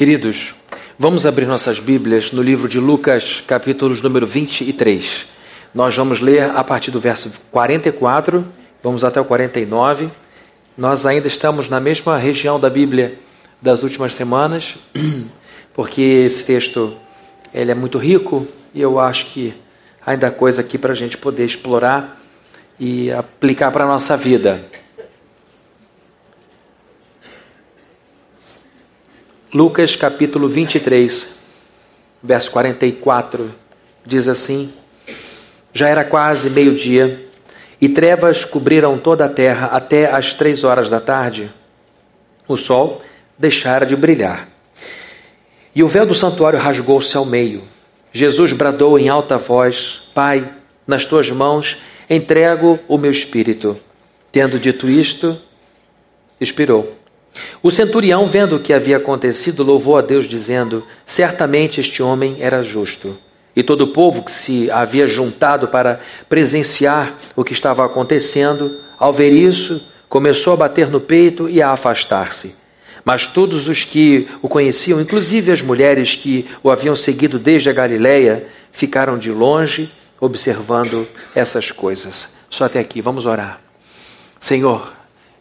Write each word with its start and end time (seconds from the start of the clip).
Queridos, 0.00 0.54
vamos 0.98 1.26
abrir 1.26 1.44
nossas 1.44 1.78
Bíblias 1.78 2.32
no 2.32 2.40
livro 2.40 2.66
de 2.66 2.80
Lucas, 2.80 3.44
capítulo 3.46 3.94
número 4.02 4.26
23. 4.26 5.26
Nós 5.74 5.94
vamos 5.94 6.20
ler 6.20 6.44
a 6.56 6.64
partir 6.64 6.90
do 6.90 6.98
verso 6.98 7.30
44, 7.50 8.42
vamos 8.82 9.04
até 9.04 9.20
o 9.20 9.26
49. 9.26 10.08
Nós 10.74 11.04
ainda 11.04 11.26
estamos 11.28 11.68
na 11.68 11.78
mesma 11.78 12.16
região 12.16 12.58
da 12.58 12.70
Bíblia 12.70 13.18
das 13.60 13.82
últimas 13.82 14.14
semanas, 14.14 14.76
porque 15.74 16.00
esse 16.00 16.46
texto 16.46 16.96
ele 17.52 17.70
é 17.70 17.74
muito 17.74 17.98
rico 17.98 18.48
e 18.74 18.80
eu 18.80 18.98
acho 18.98 19.26
que 19.26 19.52
ainda 20.06 20.28
há 20.28 20.30
coisa 20.30 20.62
aqui 20.62 20.78
para 20.78 20.92
a 20.92 20.96
gente 20.96 21.18
poder 21.18 21.44
explorar 21.44 22.18
e 22.78 23.12
aplicar 23.12 23.70
para 23.70 23.84
a 23.84 23.86
nossa 23.86 24.16
vida. 24.16 24.64
Lucas 29.52 29.96
capítulo 29.96 30.48
23, 30.48 31.34
verso 32.22 32.52
44, 32.52 33.52
diz 34.06 34.28
assim: 34.28 34.72
Já 35.72 35.88
era 35.88 36.04
quase 36.04 36.48
meio-dia, 36.50 37.28
e 37.80 37.88
trevas 37.88 38.44
cobriram 38.44 38.96
toda 38.96 39.24
a 39.24 39.28
terra 39.28 39.66
até 39.72 40.08
as 40.08 40.34
três 40.34 40.62
horas 40.62 40.88
da 40.88 41.00
tarde. 41.00 41.52
O 42.46 42.56
sol 42.56 43.02
deixara 43.36 43.84
de 43.84 43.96
brilhar. 43.96 44.48
E 45.74 45.82
o 45.82 45.88
véu 45.88 46.06
do 46.06 46.14
santuário 46.14 46.58
rasgou-se 46.58 47.16
ao 47.16 47.24
meio. 47.24 47.64
Jesus 48.12 48.52
bradou 48.52 49.00
em 49.00 49.08
alta 49.08 49.36
voz: 49.36 50.00
Pai, 50.14 50.48
nas 50.86 51.04
tuas 51.04 51.28
mãos 51.28 51.76
entrego 52.08 52.78
o 52.86 52.96
meu 52.96 53.10
espírito. 53.10 53.76
Tendo 54.30 54.60
dito 54.60 54.88
isto, 54.88 55.36
expirou. 56.40 56.99
O 57.62 57.70
centurião, 57.70 58.26
vendo 58.26 58.56
o 58.56 58.60
que 58.60 58.72
havia 58.72 58.96
acontecido, 58.96 59.62
louvou 59.62 59.96
a 59.96 60.00
Deus, 60.00 60.26
dizendo: 60.26 60.84
Certamente 61.06 61.80
este 61.80 62.02
homem 62.02 62.36
era 62.40 62.62
justo. 62.62 63.16
E 63.54 63.62
todo 63.62 63.82
o 63.82 63.88
povo 63.88 64.22
que 64.22 64.32
se 64.32 64.70
havia 64.70 65.06
juntado 65.06 65.68
para 65.68 66.00
presenciar 66.28 67.14
o 67.34 67.44
que 67.44 67.52
estava 67.52 67.84
acontecendo, 67.84 68.78
ao 68.98 69.12
ver 69.12 69.32
isso, 69.32 69.84
começou 70.08 70.52
a 70.52 70.56
bater 70.56 70.88
no 70.88 71.00
peito 71.00 71.48
e 71.48 71.60
a 71.60 71.70
afastar-se. 71.70 72.56
Mas 73.04 73.26
todos 73.26 73.68
os 73.68 73.84
que 73.84 74.28
o 74.42 74.48
conheciam, 74.48 75.00
inclusive 75.00 75.50
as 75.50 75.62
mulheres 75.62 76.14
que 76.14 76.46
o 76.62 76.70
haviam 76.70 76.94
seguido 76.94 77.38
desde 77.38 77.70
a 77.70 77.72
Galiléia, 77.72 78.46
ficaram 78.70 79.18
de 79.18 79.32
longe 79.32 79.90
observando 80.20 81.08
essas 81.34 81.72
coisas. 81.72 82.28
Só 82.50 82.64
até 82.64 82.78
aqui, 82.78 83.00
vamos 83.00 83.24
orar. 83.24 83.60
Senhor, 84.38 84.92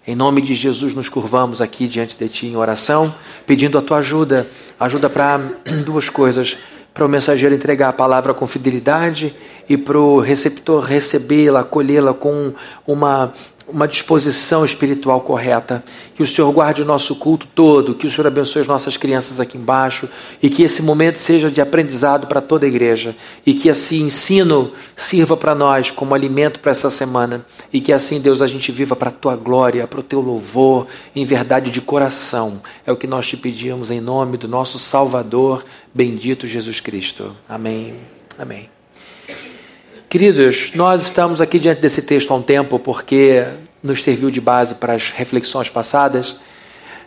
em 0.10 0.16
nome 0.16 0.42
de 0.42 0.56
Jesus, 0.56 0.96
nos 0.96 1.08
curvamos 1.08 1.62
aqui 1.62 1.88
diante 1.88 2.18
de 2.18 2.28
Ti 2.28 2.48
em 2.48 2.56
oração, 2.56 3.14
pedindo 3.46 3.78
a 3.78 3.82
Tua 3.82 3.98
ajuda. 3.98 4.48
Ajuda 4.80 5.08
para 5.08 5.40
duas 5.86 6.10
coisas: 6.10 6.58
para 6.92 7.06
o 7.06 7.08
mensageiro 7.08 7.54
entregar 7.54 7.90
a 7.90 7.94
palavra 7.94 8.34
com 8.34 8.48
fidelidade 8.48 9.36
e 9.70 9.78
para 9.78 10.00
o 10.00 10.20
receptor 10.20 10.82
recebê-la, 10.82 11.60
acolhê-la 11.60 12.12
com 12.12 12.52
uma 12.88 13.32
uma 13.72 13.88
disposição 13.88 14.66
espiritual 14.66 15.22
correta. 15.22 15.84
Que 16.16 16.24
o 16.24 16.28
Senhor 16.28 16.52
guarde 16.52 16.82
o 16.82 16.86
nosso 16.86 17.16
culto 17.16 17.48
todo, 17.48 17.96
que 17.96 18.08
o 18.08 18.12
Senhor 18.12 18.28
abençoe 18.28 18.62
as 18.62 18.68
nossas 18.68 18.98
crianças 18.98 19.40
aqui 19.40 19.58
embaixo 19.58 20.10
e 20.42 20.50
que 20.50 20.64
esse 20.64 20.82
momento 20.82 21.18
seja 21.18 21.50
de 21.50 21.62
aprendizado 21.62 22.28
para 22.28 22.42
toda 22.42 22.66
a 22.66 22.70
igreja 22.70 23.16
e 23.46 23.54
que 23.54 23.70
esse 23.70 23.98
ensino 24.02 24.72
sirva 24.96 25.38
para 25.38 25.56
nós 25.56 25.92
como 25.92 26.14
alimento 26.14 26.60
para 26.60 26.72
essa 26.72 26.90
semana 26.90 27.46
e 27.72 27.80
que 27.80 27.94
assim, 27.94 28.20
Deus, 28.20 28.42
a 28.42 28.48
gente 28.48 28.72
viva 28.72 28.96
para 28.96 29.10
a 29.10 29.14
tua 29.14 29.36
glória, 29.36 29.88
para 29.88 30.00
o 30.00 30.04
teu 30.04 30.22
louvor, 30.22 30.88
em 31.16 31.26
verdade 31.26 31.70
de 31.70 31.82
coração. 31.82 32.62
É 32.86 32.92
o 32.92 32.98
que 32.98 33.08
nós 33.08 33.28
te 33.28 33.38
pedimos 33.38 33.92
em 33.92 34.02
nome 34.02 34.38
do 34.38 34.48
nosso 34.48 34.80
Salvador, 34.80 35.64
bendito 35.94 36.48
Jesus 36.48 36.80
Cristo. 36.80 37.36
Amém. 37.48 37.96
Amém. 38.38 38.79
Queridos, 40.10 40.72
nós 40.74 41.04
estamos 41.04 41.40
aqui 41.40 41.60
diante 41.60 41.82
desse 41.82 42.02
texto 42.02 42.32
há 42.32 42.36
um 42.36 42.42
tempo 42.42 42.80
porque 42.80 43.46
nos 43.84 44.02
serviu 44.02 44.32
de 44.32 44.42
base 44.42 44.74
para 44.74 44.94
as 44.94 45.12
reflexões 45.12 45.70
passadas, 45.70 46.36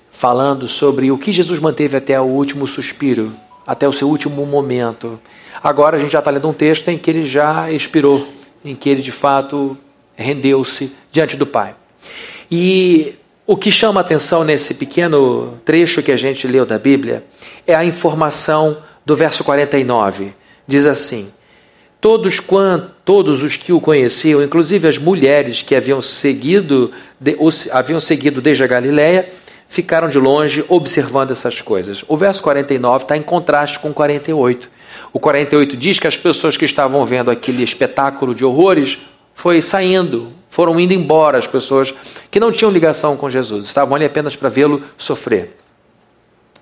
falando 0.09 0.69
sobre 0.69 1.11
o 1.11 1.19
que 1.19 1.33
Jesus 1.33 1.59
manteve 1.59 1.97
até 1.97 2.21
o 2.21 2.25
último 2.25 2.65
suspiro, 2.65 3.33
até 3.67 3.89
o 3.89 3.93
seu 3.93 4.09
último 4.09 4.47
momento. 4.47 5.21
Agora 5.61 5.97
a 5.97 6.01
gente 6.01 6.13
já 6.13 6.21
está 6.21 6.31
lendo 6.31 6.49
um 6.49 6.53
texto 6.53 6.87
em 6.91 6.97
que 6.97 7.11
ele 7.11 7.27
já 7.27 7.73
expirou, 7.73 8.25
em 8.65 8.77
que 8.77 8.89
ele 8.89 9.03
de 9.03 9.11
fato 9.11 9.77
rendeu-se 10.15 10.93
diante 11.11 11.37
do 11.37 11.45
Pai. 11.45 11.75
E 12.49 13.17
o 13.45 13.57
que 13.57 13.73
chama 13.73 14.01
atenção 14.01 14.45
nesse 14.45 14.75
pequeno 14.75 15.55
trecho 15.65 16.05
que 16.05 16.13
a 16.13 16.17
gente 16.17 16.47
leu 16.47 16.65
da 16.65 16.79
Bíblia 16.79 17.25
é 17.67 17.75
a 17.75 17.85
informação 17.85 18.79
do 19.05 19.17
verso 19.17 19.43
49. 19.43 20.33
Diz 20.69 20.87
assim: 20.87 21.33
Todos, 22.03 22.41
quant, 22.41 22.92
todos 23.05 23.43
os 23.43 23.57
que 23.57 23.73
o 23.73 23.81
conheciam, 23.81 24.43
inclusive 24.43 24.87
as 24.87 24.99
mulheres 24.99 25.63
que 25.63 25.75
haviam 25.75 26.01
seguido, 26.01 26.93
de, 27.19 27.37
haviam 27.71 28.01
seguido 28.01 28.41
desde 28.41 28.63
a 28.63 28.67
Galiléia, 28.67 29.29
ficaram 29.69 30.09
de 30.09 30.19
longe 30.19 30.65
observando 30.69 31.31
essas 31.31 31.61
coisas. 31.61 32.05
O 32.07 32.17
verso 32.17 32.43
49 32.43 33.05
está 33.05 33.17
em 33.17 33.23
contraste 33.23 33.79
com 33.79 33.91
o 33.91 33.95
48. 33.95 34.71
O 35.13 35.19
48 35.19 35.77
diz 35.77 35.99
que 35.99 36.07
as 36.07 36.17
pessoas 36.17 36.57
que 36.57 36.65
estavam 36.65 37.05
vendo 37.05 37.31
aquele 37.31 37.63
espetáculo 37.63 38.35
de 38.35 38.45
horrores 38.45 38.99
foi 39.35 39.61
saindo, 39.63 40.31
foram 40.49 40.79
indo 40.79 40.93
embora 40.93 41.39
as 41.39 41.47
pessoas 41.47 41.93
que 42.31 42.39
não 42.39 42.53
tinham 42.53 42.71
ligação 42.71 43.17
com 43.17 43.31
Jesus, 43.31 43.67
estavam 43.67 43.97
ali 43.97 44.05
apenas 44.05 44.37
para 44.37 44.51
vê-lo 44.51 44.83
sofrer. 44.99 45.57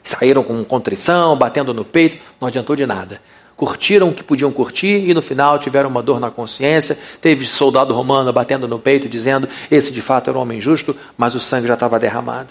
Saíram 0.02 0.42
com 0.42 0.64
contrição, 0.64 1.36
batendo 1.36 1.74
no 1.74 1.84
peito, 1.84 2.16
não 2.40 2.48
adiantou 2.48 2.74
de 2.74 2.86
nada 2.86 3.20
curtiram 3.60 4.08
o 4.08 4.14
que 4.14 4.22
podiam 4.22 4.50
curtir 4.50 5.10
e 5.10 5.12
no 5.12 5.20
final 5.20 5.58
tiveram 5.58 5.90
uma 5.90 6.02
dor 6.02 6.18
na 6.18 6.30
consciência. 6.30 6.98
Teve 7.20 7.44
soldado 7.44 7.92
romano 7.92 8.32
batendo 8.32 8.66
no 8.66 8.78
peito 8.78 9.06
dizendo: 9.06 9.46
esse 9.70 9.92
de 9.92 10.00
fato 10.00 10.30
era 10.30 10.38
um 10.38 10.40
homem 10.40 10.58
justo, 10.58 10.96
mas 11.14 11.34
o 11.34 11.40
sangue 11.40 11.68
já 11.68 11.74
estava 11.74 11.98
derramado. 11.98 12.48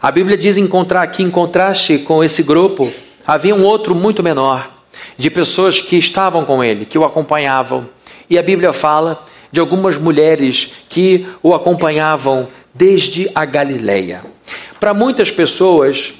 A 0.00 0.10
Bíblia 0.10 0.34
diz 0.34 0.56
encontrar 0.56 1.06
que 1.08 1.22
em 1.22 1.30
contraste 1.30 1.98
com 1.98 2.24
esse 2.24 2.42
grupo 2.42 2.90
havia 3.26 3.54
um 3.54 3.64
outro 3.64 3.94
muito 3.94 4.22
menor 4.22 4.66
de 5.18 5.28
pessoas 5.28 5.78
que 5.78 5.96
estavam 5.98 6.42
com 6.46 6.64
ele, 6.64 6.86
que 6.86 6.96
o 6.96 7.04
acompanhavam. 7.04 7.86
E 8.30 8.38
a 8.38 8.42
Bíblia 8.42 8.72
fala 8.72 9.22
de 9.52 9.60
algumas 9.60 9.98
mulheres 9.98 10.70
que 10.88 11.26
o 11.42 11.54
acompanhavam 11.54 12.48
desde 12.72 13.30
a 13.34 13.44
Galileia. 13.44 14.22
Para 14.80 14.94
muitas 14.94 15.30
pessoas, 15.30 16.14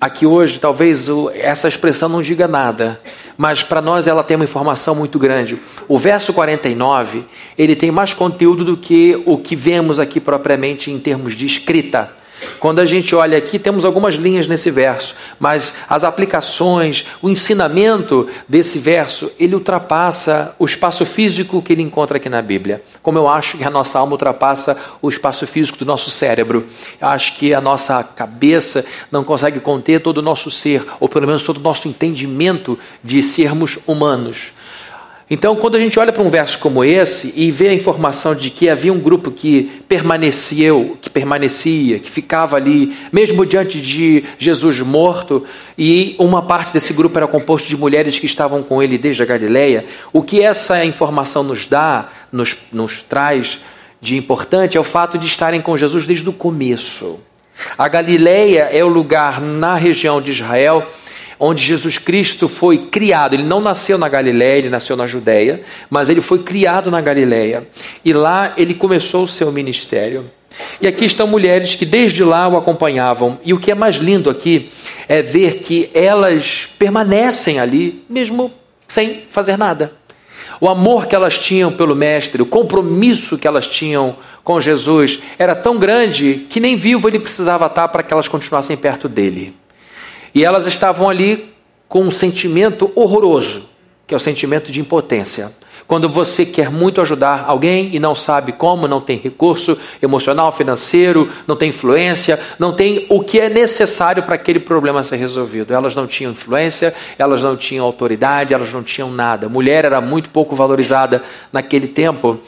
aqui 0.00 0.24
hoje, 0.24 0.58
talvez 0.58 1.08
essa 1.34 1.68
expressão 1.68 2.08
não 2.08 2.22
diga 2.22 2.48
nada, 2.48 3.00
mas 3.36 3.62
para 3.62 3.82
nós 3.82 4.06
ela 4.06 4.24
tem 4.24 4.34
uma 4.36 4.44
informação 4.44 4.94
muito 4.94 5.18
grande. 5.18 5.58
O 5.86 5.98
verso 5.98 6.32
49, 6.32 7.24
ele 7.58 7.76
tem 7.76 7.90
mais 7.90 8.14
conteúdo 8.14 8.64
do 8.64 8.76
que 8.76 9.22
o 9.26 9.36
que 9.36 9.54
vemos 9.54 10.00
aqui 10.00 10.18
propriamente 10.18 10.90
em 10.90 10.98
termos 10.98 11.36
de 11.36 11.44
escrita. 11.44 12.19
Quando 12.58 12.80
a 12.80 12.84
gente 12.84 13.14
olha 13.14 13.38
aqui, 13.38 13.58
temos 13.58 13.84
algumas 13.84 14.14
linhas 14.14 14.46
nesse 14.46 14.70
verso, 14.70 15.14
mas 15.38 15.74
as 15.88 16.04
aplicações, 16.04 17.04
o 17.22 17.28
ensinamento 17.28 18.28
desse 18.48 18.78
verso, 18.78 19.30
ele 19.38 19.54
ultrapassa 19.54 20.54
o 20.58 20.64
espaço 20.64 21.04
físico 21.04 21.62
que 21.62 21.72
ele 21.72 21.82
encontra 21.82 22.16
aqui 22.16 22.28
na 22.28 22.42
Bíblia. 22.42 22.82
Como 23.02 23.18
eu 23.18 23.28
acho 23.28 23.56
que 23.56 23.64
a 23.64 23.70
nossa 23.70 23.98
alma 23.98 24.12
ultrapassa 24.12 24.76
o 25.00 25.08
espaço 25.08 25.46
físico 25.46 25.78
do 25.78 25.84
nosso 25.84 26.10
cérebro. 26.10 26.66
Eu 27.00 27.08
acho 27.08 27.36
que 27.36 27.54
a 27.54 27.60
nossa 27.60 28.02
cabeça 28.02 28.84
não 29.10 29.24
consegue 29.24 29.60
conter 29.60 30.00
todo 30.00 30.18
o 30.18 30.22
nosso 30.22 30.50
ser, 30.50 30.84
ou 30.98 31.08
pelo 31.08 31.26
menos 31.26 31.42
todo 31.42 31.58
o 31.58 31.62
nosso 31.62 31.88
entendimento 31.88 32.78
de 33.02 33.22
sermos 33.22 33.78
humanos. 33.86 34.52
Então, 35.32 35.54
quando 35.54 35.76
a 35.76 35.78
gente 35.78 35.96
olha 35.96 36.12
para 36.12 36.24
um 36.24 36.28
verso 36.28 36.58
como 36.58 36.82
esse 36.84 37.32
e 37.36 37.52
vê 37.52 37.68
a 37.68 37.72
informação 37.72 38.34
de 38.34 38.50
que 38.50 38.68
havia 38.68 38.92
um 38.92 38.98
grupo 38.98 39.30
que 39.30 39.80
permaneceu, 39.88 40.98
que 41.00 41.08
permanecia, 41.08 42.00
que 42.00 42.10
ficava 42.10 42.56
ali, 42.56 42.96
mesmo 43.12 43.46
diante 43.46 43.80
de 43.80 44.24
Jesus 44.38 44.80
morto, 44.80 45.44
e 45.78 46.16
uma 46.18 46.42
parte 46.42 46.72
desse 46.72 46.92
grupo 46.92 47.16
era 47.16 47.28
composto 47.28 47.68
de 47.68 47.76
mulheres 47.76 48.18
que 48.18 48.26
estavam 48.26 48.60
com 48.60 48.82
ele 48.82 48.98
desde 48.98 49.22
a 49.22 49.26
Galileia, 49.26 49.84
o 50.12 50.20
que 50.20 50.42
essa 50.42 50.84
informação 50.84 51.44
nos 51.44 51.64
dá, 51.64 52.08
nos, 52.32 52.56
nos 52.72 53.00
traz 53.00 53.60
de 54.00 54.16
importante 54.16 54.76
é 54.76 54.80
o 54.80 54.84
fato 54.84 55.16
de 55.16 55.28
estarem 55.28 55.60
com 55.60 55.76
Jesus 55.76 56.06
desde 56.06 56.28
o 56.28 56.32
começo. 56.32 57.20
A 57.78 57.86
Galileia 57.86 58.68
é 58.72 58.82
o 58.82 58.88
lugar 58.88 59.40
na 59.40 59.76
região 59.76 60.20
de 60.20 60.32
Israel 60.32 60.88
onde 61.40 61.64
Jesus 61.64 61.96
Cristo 61.96 62.48
foi 62.48 62.76
criado. 62.76 63.32
Ele 63.32 63.42
não 63.42 63.60
nasceu 63.60 63.96
na 63.96 64.08
Galiléia, 64.08 64.58
ele 64.58 64.68
nasceu 64.68 64.94
na 64.94 65.06
Judéia, 65.06 65.62
mas 65.88 66.10
ele 66.10 66.20
foi 66.20 66.40
criado 66.40 66.90
na 66.90 67.00
Galiléia. 67.00 67.66
E 68.04 68.12
lá 68.12 68.52
ele 68.58 68.74
começou 68.74 69.24
o 69.24 69.28
seu 69.28 69.50
ministério. 69.50 70.30
E 70.80 70.86
aqui 70.86 71.06
estão 71.06 71.26
mulheres 71.26 71.74
que 71.74 71.86
desde 71.86 72.22
lá 72.22 72.46
o 72.46 72.58
acompanhavam. 72.58 73.40
E 73.42 73.54
o 73.54 73.58
que 73.58 73.70
é 73.70 73.74
mais 73.74 73.96
lindo 73.96 74.28
aqui 74.28 74.70
é 75.08 75.22
ver 75.22 75.60
que 75.60 75.90
elas 75.94 76.68
permanecem 76.78 77.58
ali, 77.58 78.04
mesmo 78.08 78.52
sem 78.86 79.22
fazer 79.30 79.56
nada. 79.56 79.94
O 80.60 80.68
amor 80.68 81.06
que 81.06 81.14
elas 81.14 81.38
tinham 81.38 81.72
pelo 81.72 81.96
Mestre, 81.96 82.42
o 82.42 82.46
compromisso 82.46 83.38
que 83.38 83.48
elas 83.48 83.66
tinham 83.66 84.16
com 84.44 84.60
Jesus 84.60 85.20
era 85.38 85.54
tão 85.54 85.78
grande 85.78 86.46
que 86.50 86.60
nem 86.60 86.76
vivo 86.76 87.08
ele 87.08 87.18
precisava 87.18 87.64
estar 87.64 87.88
para 87.88 88.02
que 88.02 88.12
elas 88.12 88.28
continuassem 88.28 88.76
perto 88.76 89.08
dele. 89.08 89.54
E 90.34 90.44
elas 90.44 90.66
estavam 90.66 91.08
ali 91.08 91.52
com 91.88 92.02
um 92.02 92.10
sentimento 92.10 92.90
horroroso, 92.94 93.68
que 94.06 94.14
é 94.14 94.16
o 94.16 94.20
sentimento 94.20 94.70
de 94.70 94.80
impotência. 94.80 95.52
Quando 95.90 96.08
você 96.08 96.46
quer 96.46 96.70
muito 96.70 97.00
ajudar 97.00 97.46
alguém 97.48 97.90
e 97.92 97.98
não 97.98 98.14
sabe 98.14 98.52
como, 98.52 98.86
não 98.86 99.00
tem 99.00 99.18
recurso 99.18 99.76
emocional, 100.00 100.52
financeiro, 100.52 101.28
não 101.48 101.56
tem 101.56 101.70
influência, 101.70 102.38
não 102.60 102.72
tem 102.72 103.06
o 103.08 103.24
que 103.24 103.40
é 103.40 103.48
necessário 103.48 104.22
para 104.22 104.36
aquele 104.36 104.60
problema 104.60 105.02
ser 105.02 105.16
resolvido. 105.16 105.74
Elas 105.74 105.96
não 105.96 106.06
tinham 106.06 106.30
influência, 106.30 106.94
elas 107.18 107.42
não 107.42 107.56
tinham 107.56 107.84
autoridade, 107.84 108.54
elas 108.54 108.72
não 108.72 108.84
tinham 108.84 109.10
nada. 109.10 109.48
Mulher 109.48 109.84
era 109.84 110.00
muito 110.00 110.30
pouco 110.30 110.54
valorizada 110.54 111.24
naquele 111.52 111.88
tempo. 111.88 112.38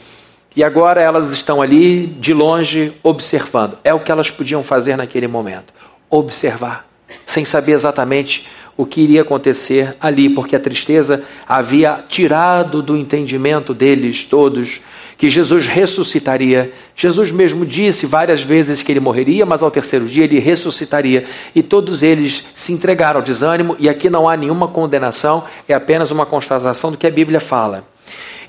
E 0.55 0.63
agora 0.63 1.01
elas 1.01 1.31
estão 1.31 1.61
ali 1.61 2.07
de 2.07 2.33
longe 2.33 2.93
observando. 3.03 3.77
É 3.83 3.93
o 3.93 3.99
que 3.99 4.09
elas 4.09 4.31
podiam 4.31 4.63
fazer 4.63 4.95
naquele 4.95 5.27
momento: 5.27 5.73
observar, 6.09 6.87
sem 7.25 7.45
saber 7.45 7.73
exatamente 7.73 8.47
o 8.75 8.85
que 8.85 9.01
iria 9.01 9.21
acontecer 9.21 9.95
ali, 9.99 10.29
porque 10.29 10.55
a 10.55 10.59
tristeza 10.59 11.23
havia 11.47 12.03
tirado 12.07 12.81
do 12.81 12.97
entendimento 12.97 13.73
deles 13.73 14.23
todos 14.23 14.81
que 15.15 15.29
Jesus 15.29 15.67
ressuscitaria. 15.67 16.73
Jesus 16.95 17.31
mesmo 17.31 17.65
disse 17.65 18.05
várias 18.05 18.41
vezes 18.41 18.81
que 18.81 18.91
ele 18.91 18.99
morreria, 18.99 19.45
mas 19.45 19.61
ao 19.61 19.69
terceiro 19.69 20.05
dia 20.05 20.23
ele 20.23 20.39
ressuscitaria. 20.39 21.23
E 21.53 21.61
todos 21.61 22.01
eles 22.01 22.43
se 22.55 22.73
entregaram 22.73 23.19
ao 23.19 23.25
desânimo, 23.25 23.75
e 23.79 23.87
aqui 23.87 24.09
não 24.09 24.27
há 24.27 24.35
nenhuma 24.35 24.67
condenação, 24.67 25.43
é 25.67 25.73
apenas 25.73 26.09
uma 26.09 26.25
constatação 26.25 26.91
do 26.91 26.97
que 26.97 27.07
a 27.07 27.11
Bíblia 27.11 27.39
fala. 27.39 27.87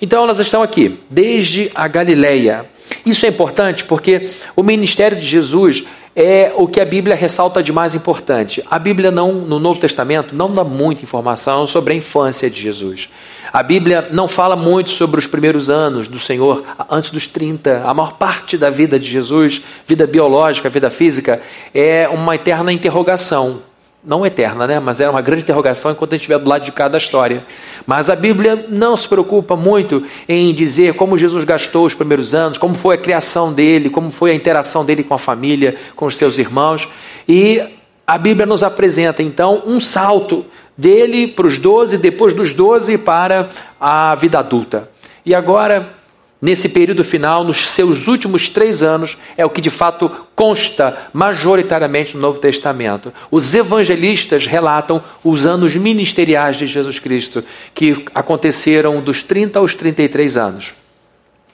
Então 0.01 0.23
elas 0.25 0.41
estão 0.41 0.63
aqui, 0.63 0.99
desde 1.11 1.71
a 1.75 1.87
Galileia. 1.87 2.67
Isso 3.05 3.27
é 3.27 3.29
importante 3.29 3.85
porque 3.85 4.31
o 4.57 4.63
ministério 4.63 5.19
de 5.19 5.27
Jesus 5.27 5.85
é 6.17 6.53
o 6.57 6.69
que 6.69 6.81
a 6.81 6.85
Bíblia 6.85 7.17
ressalta 7.17 7.63
de 7.63 7.73
mais 7.73 7.95
importante. 7.95 8.63
A 8.71 8.79
Bíblia 8.79 9.11
não, 9.11 9.33
no 9.33 9.59
Novo 9.59 9.81
Testamento, 9.81 10.35
não 10.35 10.53
dá 10.53 10.63
muita 10.63 11.03
informação 11.03 11.67
sobre 11.67 11.95
a 11.95 11.97
infância 11.97 12.49
de 12.49 12.61
Jesus. 12.61 13.09
A 13.53 13.63
Bíblia 13.63 14.09
não 14.11 14.29
fala 14.29 14.55
muito 14.55 14.91
sobre 14.91 15.19
os 15.19 15.27
primeiros 15.27 15.69
anos 15.69 16.07
do 16.07 16.19
Senhor, 16.19 16.63
antes 16.89 17.11
dos 17.11 17.27
30. 17.27 17.83
A 17.85 17.93
maior 17.93 18.13
parte 18.13 18.57
da 18.57 18.71
vida 18.71 18.99
de 18.99 19.07
Jesus, 19.07 19.61
vida 19.87 20.07
biológica, 20.07 20.71
vida 20.71 20.91
física, 20.91 21.41
é 21.75 22.09
uma 22.09 22.35
eterna 22.37 22.73
interrogação 22.73 23.61
não 24.05 24.25
eterna, 24.25 24.67
né? 24.67 24.79
mas 24.79 25.01
era 25.01 25.11
uma 25.11 25.23
grande 25.23 25.43
interrogação 25.43 25.91
enquanto 25.91 26.13
a 26.13 26.17
gente 26.17 26.23
estiver 26.23 26.39
do 26.39 26.49
lado 26.49 26.65
de 26.65 26.73
cada 26.73 26.99
história. 26.99 27.45
Mas 27.87 28.11
a 28.11 28.17
Bíblia 28.17 28.67
não 28.69 28.97
se 28.97 29.09
preocupa 29.09 29.57
muito 29.57 30.03
em 30.29 30.53
dizer 30.53 30.95
como 30.95 31.17
Jesus 31.17 31.45
gastou 31.45 31.87
os 31.87 31.95
primeiros 31.95 32.35
anos, 32.35 32.59
como 32.59 32.75
foi 32.75 32.97
a 32.97 32.99
criação 32.99 33.53
dele, 33.53 33.89
como 33.89 34.11
foi 34.11 34.33
a 34.33 34.35
interação 34.35 34.85
dele 34.85 35.03
com 35.03 35.15
a 35.15 35.19
família, 35.19 35.75
com 35.97 36.07
os 36.07 36.17
seus 36.17 36.39
irmãos. 36.39 36.87
E 37.27 37.63
a 38.07 38.19
Bíblia 38.19 38.45
nos 38.45 38.63
apresenta 38.63 39.23
então 39.23 39.63
um 39.65 39.81
salto 39.81 40.45
dele 40.77 41.29
para 41.29 41.47
os 41.47 41.59
doze, 41.59 41.97
depois 41.97 42.35
dos 42.35 42.53
doze 42.53 42.99
para 42.99 43.49
a 43.81 44.15
vida 44.17 44.39
adulta. 44.39 44.91
E 45.25 45.35
agora 45.35 45.95
nesse 46.45 46.69
período 46.69 47.03
final, 47.03 47.43
nos 47.43 47.71
seus 47.71 48.07
últimos 48.07 48.51
três 48.51 48.83
anos, 48.83 49.17
é 49.35 49.47
o 49.47 49.49
que 49.49 49.63
de 49.63 49.71
fato 49.71 50.11
consta 50.37 50.95
majoritariamente 51.11 52.15
no 52.15 52.21
Novo 52.21 52.39
Testamento. 52.39 53.11
Os 53.31 53.55
evangelistas 53.55 54.47
relatam 54.47 55.03
os 55.25 55.47
anos 55.47 55.75
ministeriais 55.75 56.57
de 56.57 56.67
Jesus 56.67 56.99
Cristo, 56.99 57.43
que 57.75 58.05
aconteceram 58.15 59.01
dos 59.01 59.23
30 59.23 59.59
aos 59.59 59.75
33 59.75 60.37
anos. 60.37 60.75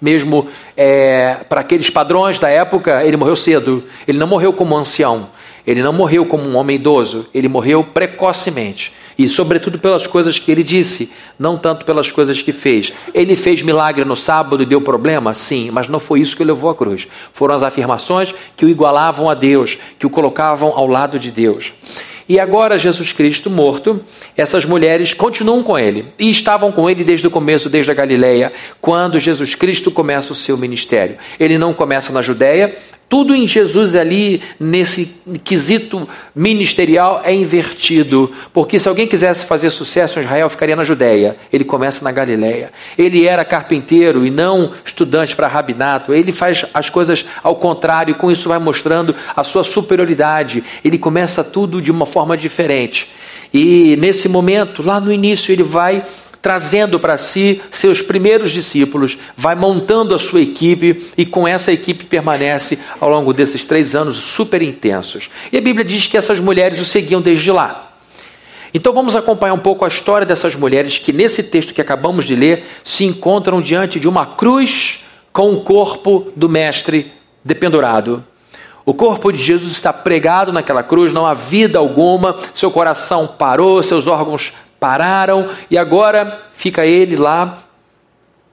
Mesmo 0.03 0.49
é, 0.77 1.37
para 1.49 1.61
aqueles 1.61 1.89
padrões 1.89 2.41
da 2.41 2.49
época, 2.49 3.05
ele 3.05 3.17
morreu 3.17 3.37
cedo. 3.37 3.85
Ele 4.09 4.19
não 4.19 4.27
morreu 4.27 4.53
como 4.53 4.77
ancião. 4.77 5.29
Ele 5.65 5.83
não 5.83 5.93
morreu 5.93 6.27
como 6.27 6.43
um 6.43 6.57
homem 6.57 6.75
idoso. 6.75 7.29
Ele 7.33 7.47
morreu 7.47 7.85
precocemente. 7.85 8.93
E, 9.23 9.29
sobretudo, 9.29 9.79
pelas 9.79 10.07
coisas 10.07 10.39
que 10.39 10.51
ele 10.51 10.63
disse, 10.63 11.13
não 11.39 11.59
tanto 11.59 11.85
pelas 11.85 12.11
coisas 12.11 12.41
que 12.41 12.53
fez. 12.53 12.91
Ele 13.13 13.37
fez 13.37 13.61
milagre 13.61 14.03
no 14.03 14.17
sábado 14.17 14.63
e 14.63 14.67
deu 14.67 14.81
problema? 14.81 15.35
Sim, 15.35 15.71
mas 15.71 15.89
não 15.89 16.01
foi 16.01 16.21
isso 16.21 16.35
que 16.35 16.43
o 16.43 16.47
levou 16.47 16.71
à 16.71 16.75
cruz. 16.75 17.07
Foram 17.31 17.55
as 17.55 17.63
afirmações 17.63 18.35
que 18.57 18.65
o 18.65 18.69
igualavam 18.71 19.29
a 19.29 19.35
Deus, 19.35 19.77
que 19.99 20.07
o 20.07 20.11
colocavam 20.11 20.71
ao 20.75 20.87
lado 20.87 21.19
de 21.19 21.31
Deus. 21.31 21.71
E 22.27 22.41
agora, 22.41 22.79
Jesus 22.79 23.13
Cristo 23.13 23.51
morto, 23.51 24.01
essas 24.35 24.65
mulheres 24.65 25.13
continuam 25.13 25.63
com 25.63 25.79
ele 25.79 26.07
e 26.19 26.31
estavam 26.31 26.73
com 26.73 26.89
ele 26.89 27.05
desde 27.05 27.27
o 27.27 27.31
começo, 27.31 27.69
desde 27.69 27.91
a 27.91 27.95
Galileia, 27.95 28.51
quando 28.81 29.19
Jesus 29.19 29.55
Cristo 29.55 29.91
começa 29.91 30.33
o 30.33 30.35
seu 30.35 30.57
ministério. 30.57 31.19
Ele 31.39 31.59
não 31.59 31.75
começa 31.75 32.11
na 32.11 32.23
Judéia, 32.23 32.75
tudo 33.11 33.35
em 33.35 33.45
Jesus 33.45 33.97
ali, 33.97 34.41
nesse 34.61 35.17
quesito 35.43 36.09
ministerial, 36.33 37.21
é 37.25 37.35
invertido. 37.35 38.31
Porque 38.53 38.79
se 38.79 38.89
alguém 38.89 39.09
quisesse 39.09 39.45
fazer 39.47 39.71
sucesso 39.71 40.21
em 40.21 40.23
Israel, 40.23 40.49
ficaria 40.49 40.77
na 40.77 40.85
Judéia. 40.85 41.37
Ele 41.53 41.65
começa 41.65 42.05
na 42.05 42.13
Galileia. 42.13 42.71
Ele 42.97 43.27
era 43.27 43.45
carpinteiro 43.45 44.25
e 44.25 44.31
não 44.31 44.71
estudante 44.85 45.35
para 45.35 45.49
rabinato. 45.49 46.15
Ele 46.15 46.31
faz 46.31 46.65
as 46.73 46.89
coisas 46.89 47.25
ao 47.43 47.57
contrário, 47.57 48.15
com 48.15 48.31
isso 48.31 48.49
vai 48.49 48.61
mostrando 48.61 49.13
a 49.35 49.43
sua 49.43 49.65
superioridade. 49.65 50.63
Ele 50.85 50.97
começa 50.97 51.43
tudo 51.43 51.83
de 51.83 51.91
uma 51.91 52.07
forma 52.07 52.37
diferente. 52.37 53.09
E 53.53 53.97
nesse 53.97 54.29
momento, 54.29 54.85
lá 54.85 55.01
no 55.01 55.13
início, 55.13 55.51
ele 55.51 55.65
vai 55.65 56.05
trazendo 56.43 56.99
para 56.99 57.19
si 57.19 57.61
seus 57.71 58.03
primeiros 58.03 58.51
discípulos, 58.51 59.19
vai 59.37 59.55
montando 59.55 60.15
a 60.15 60.19
sua 60.19 60.41
equipe 60.41 61.11
e 61.17 61.27
com 61.27 61.47
essa 61.47 61.73
equipe 61.73 62.05
permanece 62.05 62.79
ao 63.01 63.11
longo 63.11 63.33
desses 63.33 63.67
três 63.67 63.95
anos 63.95 64.17
super 64.17 64.63
intensos. 64.63 65.29
E 65.53 65.59
a 65.59 65.61
Bíblia 65.61 65.85
diz 65.85 66.07
que 66.07 66.17
essas 66.17 66.41
mulheres 66.41 66.81
o 66.81 66.85
seguiam 66.85 67.21
desde 67.21 67.53
lá. 67.53 67.93
Então 68.73 68.93
vamos 68.93 69.17
acompanhar 69.17 69.55
um 69.55 69.59
pouco 69.59 69.85
a 69.85 69.89
história 69.89 70.27
dessas 70.27 70.55
mulheres 70.55 70.97
que, 70.97 71.13
nesse 71.13 71.43
texto 71.43 71.75
que 71.75 71.81
acabamos 71.81 72.25
de 72.25 72.37
ler, 72.37 72.65
se 72.85 73.05
encontram 73.05 73.61
diante 73.61 73.99
de 73.99 74.09
uma 74.09 74.25
cruz 74.25 75.05
com 75.33 75.53
o 75.53 75.61
corpo 75.63 76.29
do 76.37 76.49
Mestre 76.49 77.13
dependurado. 77.45 78.25
O 78.87 78.95
corpo 78.95 79.31
de 79.33 79.43
Jesus 79.43 79.73
está 79.73 79.93
pregado 79.93 80.53
naquela 80.53 80.83
cruz, 80.83 81.13
não 81.13 81.27
há 81.27 81.35
vida 81.35 81.79
alguma, 81.79 82.37
seu 82.55 82.71
coração 82.71 83.27
parou, 83.27 83.83
seus 83.83 84.07
órgãos 84.07 84.53
pararam 84.81 85.49
e 85.71 85.77
agora 85.77 86.41
fica 86.55 86.87
ele 86.87 87.15
lá 87.15 87.63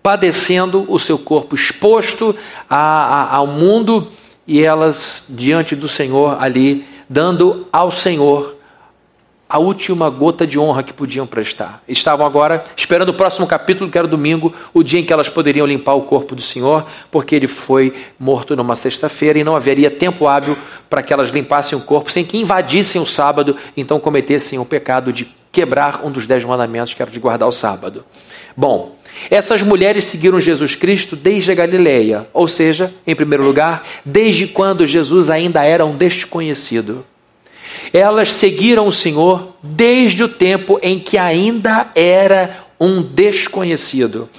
padecendo 0.04 0.86
o 0.88 1.00
seu 1.00 1.18
corpo 1.18 1.56
exposto 1.56 2.36
a, 2.70 2.78
a, 2.78 3.36
ao 3.38 3.48
mundo 3.48 4.12
e 4.46 4.64
elas 4.64 5.26
diante 5.28 5.76
do 5.76 5.88
Senhor 5.88 6.38
ali, 6.42 6.86
dando 7.10 7.68
ao 7.72 7.92
Senhor 7.92 8.57
a 9.50 9.60
última 9.60 10.10
gota 10.10 10.46
de 10.46 10.60
honra 10.60 10.84
que 10.84 10.94
podiam 10.94 11.26
prestar. 11.26 11.82
Estavam 11.88 12.26
agora 12.26 12.64
esperando 12.76 13.10
o 13.10 13.14
próximo 13.14 13.48
capítulo, 13.48 13.90
que 13.90 13.98
era 13.98 14.08
domingo, 14.08 14.54
o 14.74 14.84
dia 14.84 15.00
em 15.00 15.04
que 15.04 15.14
elas 15.14 15.30
poderiam 15.30 15.66
limpar 15.66 15.94
o 15.94 16.02
corpo 16.02 16.36
do 16.36 16.42
Senhor, 16.42 16.86
porque 17.10 17.36
ele 17.36 17.48
foi 17.48 17.94
morto 18.20 18.56
numa 18.56 18.76
sexta-feira 18.76 19.40
e 19.40 19.44
não 19.44 19.56
haveria 19.56 19.90
tempo 19.90 20.28
hábil 20.28 20.58
para 20.90 21.02
que 21.02 21.14
elas 21.14 21.30
limpassem 21.30 21.78
o 21.78 21.82
corpo 21.82 22.12
sem 22.12 22.26
que 22.26 22.38
invadissem 22.38 23.02
o 23.02 23.06
sábado, 23.06 23.56
então 23.76 24.00
cometessem 24.00 24.60
o 24.60 24.66
pecado 24.66 25.14
de 25.14 25.28
quebrar 25.52 26.02
um 26.04 26.12
dos 26.12 26.28
dez 26.28 26.44
mandamentos, 26.44 26.94
que 26.94 27.02
era 27.02 27.10
de 27.10 27.20
guardar 27.20 27.48
o 27.48 27.52
sábado. 27.52 28.06
Bom, 28.56 28.96
essas 29.30 29.62
mulheres 29.62 30.04
seguiram 30.06 30.40
Jesus 30.40 30.76
Cristo 30.76 31.16
desde 31.16 31.52
a 31.52 31.56
Galileia, 31.56 32.28
ou 32.34 32.48
seja, 32.48 32.94
em 33.06 33.16
primeiro 33.16 33.44
lugar, 33.44 33.84
desde 34.06 34.48
quando 34.48 34.86
Jesus 34.86 35.30
ainda 35.30 35.64
era 35.64 35.86
um 35.86 35.96
desconhecido. 35.96 37.06
Elas 37.94 38.32
seguiram 38.32 38.88
o 38.88 38.92
Senhor 38.92 39.56
desde 39.62 40.24
o 40.24 40.30
tempo 40.30 40.80
em 40.82 41.00
que 41.00 41.18
ainda 41.18 41.92
era 41.96 42.66
um 42.80 43.02
desconhecido. 43.02 44.30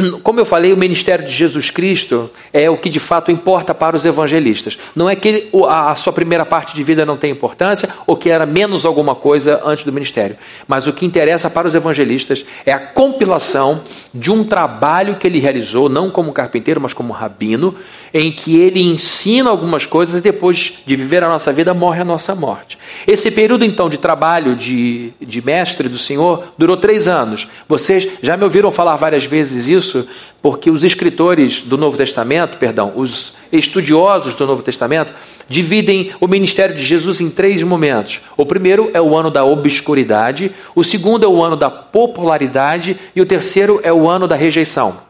como 0.22 0.40
eu 0.40 0.44
falei, 0.44 0.72
o 0.72 0.76
ministério 0.76 1.26
de 1.26 1.32
Jesus 1.32 1.70
Cristo 1.70 2.30
é 2.52 2.68
o 2.68 2.76
que 2.76 2.88
de 2.88 3.00
fato 3.00 3.30
importa 3.30 3.74
para 3.74 3.96
os 3.96 4.04
evangelistas. 4.04 4.78
Não 4.94 5.08
é 5.08 5.16
que 5.16 5.50
a 5.68 5.94
sua 5.94 6.12
primeira 6.12 6.44
parte 6.44 6.74
de 6.74 6.82
vida 6.82 7.04
não 7.04 7.16
tem 7.16 7.30
importância 7.30 7.88
ou 8.06 8.16
que 8.16 8.30
era 8.30 8.46
menos 8.46 8.84
alguma 8.84 9.14
coisa 9.14 9.60
antes 9.64 9.84
do 9.84 9.92
ministério. 9.92 10.36
Mas 10.66 10.86
o 10.86 10.92
que 10.92 11.06
interessa 11.06 11.50
para 11.50 11.66
os 11.66 11.74
evangelistas 11.74 12.44
é 12.64 12.72
a 12.72 12.78
compilação 12.78 13.82
de 14.12 14.30
um 14.30 14.44
trabalho 14.44 15.16
que 15.16 15.26
ele 15.26 15.38
realizou, 15.38 15.88
não 15.88 16.10
como 16.10 16.32
carpinteiro, 16.32 16.80
mas 16.80 16.92
como 16.92 17.12
rabino, 17.12 17.74
em 18.12 18.30
que 18.32 18.56
ele 18.56 18.80
ensina 18.80 19.50
algumas 19.50 19.86
coisas 19.86 20.20
e 20.20 20.22
depois 20.22 20.74
de 20.84 20.96
viver 20.96 21.22
a 21.22 21.28
nossa 21.28 21.52
vida 21.52 21.74
morre 21.74 22.00
a 22.00 22.04
nossa 22.04 22.34
morte. 22.34 22.78
Esse 23.06 23.30
período 23.30 23.64
então 23.64 23.88
de 23.88 23.98
trabalho 23.98 24.54
de, 24.56 25.12
de 25.20 25.44
mestre 25.44 25.88
do 25.88 25.98
Senhor 25.98 26.44
durou 26.56 26.76
três 26.76 27.08
anos. 27.08 27.46
Vocês 27.68 28.06
já 28.22 28.36
me 28.36 28.44
ouviram 28.44 28.70
falar 28.70 28.96
várias 28.96 29.24
vezes 29.24 29.68
isso 29.68 29.85
isso 29.86 30.06
porque 30.42 30.70
os 30.70 30.84
escritores 30.84 31.62
do 31.62 31.78
Novo 31.78 31.96
Testamento, 31.96 32.58
perdão, 32.58 32.92
os 32.94 33.34
estudiosos 33.50 34.34
do 34.34 34.46
Novo 34.46 34.62
Testamento, 34.62 35.12
dividem 35.48 36.12
o 36.20 36.26
ministério 36.26 36.74
de 36.74 36.84
Jesus 36.84 37.20
em 37.20 37.30
três 37.30 37.62
momentos. 37.62 38.20
O 38.36 38.44
primeiro 38.44 38.90
é 38.92 39.00
o 39.00 39.16
ano 39.16 39.30
da 39.30 39.44
obscuridade, 39.44 40.52
o 40.74 40.84
segundo 40.84 41.24
é 41.24 41.28
o 41.28 41.42
ano 41.42 41.56
da 41.56 41.70
popularidade 41.70 42.96
e 43.14 43.20
o 43.20 43.26
terceiro 43.26 43.80
é 43.82 43.92
o 43.92 44.08
ano 44.08 44.28
da 44.28 44.36
rejeição. 44.36 45.05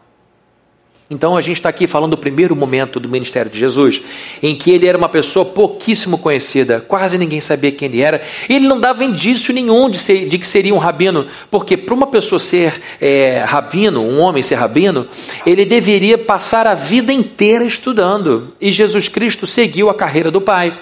Então 1.09 1.37
a 1.37 1.41
gente 1.41 1.59
está 1.59 1.69
aqui 1.69 1.87
falando 1.87 2.13
do 2.13 2.19
primeiro 2.19 2.57
momento 2.57 2.99
do 2.99 3.09
ministério 3.09 3.49
de 3.51 3.57
Jesus, 3.57 4.01
em 4.43 4.57
que 4.57 4.73
ele 4.73 4.89
era 4.89 4.99
uma 4.99 5.09
pessoa 5.09 5.45
pouquíssimo 5.45 6.19
conhecida, 6.19 6.81
quase 6.81 7.17
ninguém 7.17 7.41
sabia 7.41 7.71
quem 7.71 7.89
ele 7.89 8.01
era. 8.01 8.21
Ele 8.49 8.67
não 8.67 8.81
dava 8.81 9.05
indício 9.05 9.55
nenhum 9.55 9.89
de, 9.89 10.01
ser, 10.01 10.29
de 10.29 10.37
que 10.37 10.47
seria 10.47 10.75
um 10.75 10.79
rabino, 10.79 11.27
porque 11.49 11.77
para 11.77 11.95
uma 11.95 12.09
pessoa 12.09 12.41
ser 12.41 12.75
é, 13.01 13.39
rabino, 13.47 14.03
um 14.03 14.19
homem 14.19 14.43
ser 14.43 14.57
rabino, 14.57 15.07
ele 15.47 15.65
deveria 15.65 16.19
passar 16.19 16.67
a 16.67 16.75
vida 16.75 17.13
inteira 17.13 17.65
estudando. 17.65 18.53
E 18.61 18.73
Jesus 18.73 19.07
Cristo 19.07 19.47
seguiu 19.47 19.89
a 19.89 19.95
carreira 19.95 20.31
do 20.31 20.41
pai. 20.41 20.77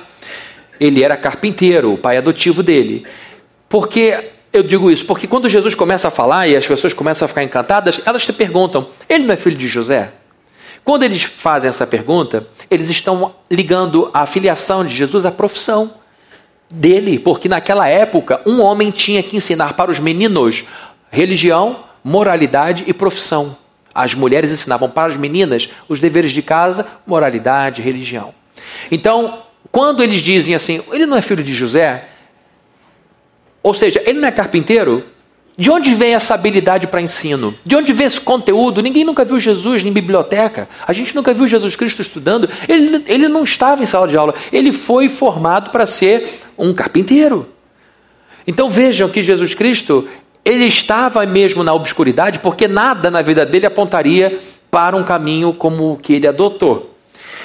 Ele 0.81 1.03
era 1.03 1.19
carpinteiro, 1.19 1.93
o 1.93 1.99
pai 1.99 2.17
adotivo 2.17 2.63
dele. 2.63 3.05
Porque 3.69 4.33
eu 4.55 4.63
digo 4.63 4.89
isso 4.89 5.05
porque 5.05 5.27
quando 5.27 5.49
Jesus 5.49 5.75
começa 5.75 6.07
a 6.07 6.11
falar 6.13 6.47
e 6.47 6.57
as 6.57 6.65
pessoas 6.65 6.93
começam 6.93 7.27
a 7.27 7.29
ficar 7.29 7.43
encantadas, 7.43 8.01
elas 8.07 8.25
se 8.25 8.33
perguntam: 8.33 8.89
ele 9.09 9.25
não 9.25 9.35
é 9.35 9.37
filho 9.37 9.57
de 9.57 9.67
José? 9.67 10.13
Quando 10.85 11.03
eles 11.03 11.25
fazem 11.25 11.69
essa 11.69 11.85
pergunta, 11.87 12.47
eles 12.71 12.89
estão 12.89 13.35
ligando 13.51 14.09
a 14.15 14.25
filiação 14.27 14.85
de 14.85 14.95
Jesus 14.95 15.27
à 15.27 15.33
profissão 15.33 15.95
dele, 16.71 17.19
porque 17.19 17.49
naquela 17.49 17.89
época 17.89 18.41
um 18.47 18.61
homem 18.61 18.93
tinha 18.93 19.23
que 19.23 19.37
ensinar 19.37 19.73
para 19.75 19.91
os 19.91 19.99
meninos 19.99 20.65
religião, 21.11 21.85
moralidade 22.05 22.85
e 22.87 22.93
profissão. 22.93 23.57
As 23.93 24.15
mulheres 24.15 24.53
ensinavam 24.53 24.89
para 24.89 25.09
as 25.09 25.17
meninas 25.17 25.69
os 25.89 25.99
deveres 25.99 26.31
de 26.31 26.43
casa, 26.43 26.87
moralidade, 27.05 27.83
religião. 27.83 28.33
Então, 28.91 29.43
quando 29.73 30.03
eles 30.03 30.21
dizem 30.21 30.55
assim, 30.55 30.81
ele 30.93 31.07
não 31.07 31.17
é 31.17 31.23
filho 31.23 31.43
de 31.43 31.55
José, 31.55 32.09
ou 33.65 33.73
seja, 33.73 34.03
ele 34.05 34.21
não 34.21 34.29
é 34.29 34.31
carpinteiro? 34.31 35.03
De 35.57 35.71
onde 35.71 35.95
vem 35.95 36.15
essa 36.15 36.35
habilidade 36.35 36.87
para 36.87 37.01
ensino? 37.01 37.55
De 37.65 37.75
onde 37.75 37.95
vem 37.95 38.07
esse 38.07 38.21
conteúdo? 38.21 38.83
Ninguém 38.83 39.05
nunca 39.05 39.25
viu 39.25 39.41
Jesus 39.41 39.87
em 39.87 39.91
biblioteca. 39.91 40.69
A 40.87 40.93
gente 40.93 41.17
nunca 41.17 41.33
viu 41.33 41.47
Jesus 41.47 41.75
Cristo 41.75 42.03
estudando. 42.03 42.47
Ele, 42.69 43.03
ele 43.07 43.27
não 43.27 43.43
estava 43.43 43.83
em 43.83 43.87
sala 43.87 44.07
de 44.07 44.19
aula. 44.19 44.35
Ele 44.53 44.71
foi 44.71 45.09
formado 45.09 45.71
para 45.71 45.87
ser 45.87 46.43
um 46.59 46.75
carpinteiro. 46.75 47.49
Então 48.47 48.69
vejam 48.69 49.09
que 49.09 49.23
Jesus 49.23 49.55
Cristo, 49.55 50.07
ele 50.45 50.67
estava 50.67 51.25
mesmo 51.25 51.65
na 51.65 51.73
obscuridade, 51.73 52.41
porque 52.41 52.69
nada 52.69 53.11
na 53.11 53.23
vida 53.23 53.47
dele 53.47 53.65
apontaria 53.65 54.41
para 54.71 54.95
um 54.95 55.05
caminho 55.05 55.55
como 55.55 55.93
o 55.93 55.97
que 55.97 56.13
ele 56.13 56.27
adotou. 56.27 56.95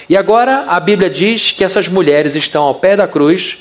E 0.09 0.17
agora 0.17 0.65
a 0.67 0.79
Bíblia 0.81 1.09
diz 1.09 1.51
que 1.51 1.63
essas 1.63 1.87
mulheres 1.87 2.35
estão 2.35 2.63
ao 2.63 2.75
pé 2.75 2.97
da 2.97 3.07
cruz 3.07 3.59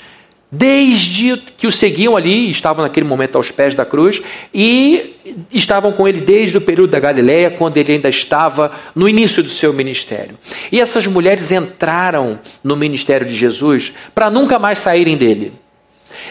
desde 0.50 1.36
que 1.56 1.66
o 1.66 1.72
seguiam 1.72 2.16
ali, 2.16 2.50
estavam 2.50 2.82
naquele 2.82 3.06
momento 3.06 3.36
aos 3.36 3.50
pés 3.50 3.74
da 3.74 3.84
cruz, 3.84 4.20
e 4.52 5.14
estavam 5.52 5.92
com 5.92 6.08
ele 6.08 6.20
desde 6.20 6.56
o 6.56 6.60
período 6.60 6.90
da 6.90 7.00
Galileia, 7.00 7.50
quando 7.50 7.76
ele 7.76 7.92
ainda 7.92 8.08
estava 8.08 8.72
no 8.94 9.08
início 9.08 9.42
do 9.42 9.50
seu 9.50 9.72
ministério. 9.72 10.38
E 10.72 10.80
essas 10.80 11.06
mulheres 11.06 11.52
entraram 11.52 12.38
no 12.64 12.76
ministério 12.76 13.26
de 13.26 13.36
Jesus 13.36 13.92
para 14.14 14.30
nunca 14.30 14.58
mais 14.58 14.78
saírem 14.78 15.16
dele. 15.16 15.52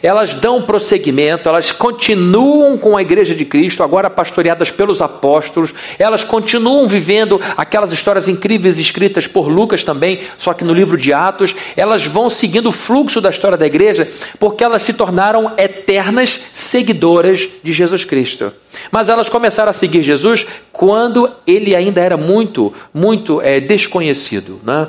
Elas 0.01 0.36
dão 0.36 0.62
prosseguimento, 0.62 1.50
elas 1.50 1.72
continuam 1.72 2.77
com 2.77 2.98
a 2.98 3.01
igreja 3.01 3.34
de 3.34 3.46
Cristo, 3.46 3.84
agora 3.84 4.10
pastoreadas 4.10 4.69
pelos 4.72 5.01
apóstolos, 5.01 5.74
elas 5.98 6.24
continuam 6.24 6.88
vivendo 6.88 7.39
aquelas 7.55 7.91
histórias 7.91 8.27
incríveis 8.27 8.77
escritas 8.77 9.27
por 9.27 9.48
Lucas 9.48 9.84
também, 9.84 10.22
só 10.38 10.53
que 10.53 10.63
no 10.63 10.74
livro 10.74 10.98
de 10.98 11.13
Atos, 11.13 11.55
elas 11.75 12.05
vão 12.05 12.29
seguindo 12.29 12.69
o 12.69 12.72
fluxo 12.72 13.22
da 13.22 13.29
história 13.29 13.57
da 13.57 13.65
igreja, 13.65 14.07
porque 14.39 14.63
elas 14.63 14.84
se 14.84 14.93
tornaram 14.93 15.53
eternas 15.57 16.41
seguidoras 16.53 17.48
de 17.63 17.72
Jesus 17.72 18.05
Cristo. 18.05 18.51
Mas 18.91 19.10
elas 19.10 19.29
começaram 19.29 19.69
a 19.69 19.74
seguir 19.74 20.03
Jesus 20.03 20.46
quando 20.72 21.29
ele 21.46 21.75
ainda 21.75 22.01
era 22.01 22.17
muito, 22.17 22.74
muito 22.93 23.41
é, 23.41 23.60
desconhecido. 23.60 24.60
Né? 24.63 24.88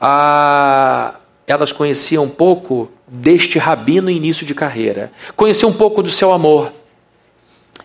Ah, 0.00 1.14
elas 1.46 1.72
conheciam 1.72 2.28
pouco 2.28 2.90
deste 3.12 3.58
rabino 3.58 4.10
início 4.10 4.46
de 4.46 4.54
carreira. 4.54 5.12
Conheci 5.36 5.66
um 5.66 5.72
pouco 5.72 6.02
do 6.02 6.10
seu 6.10 6.32
amor. 6.32 6.72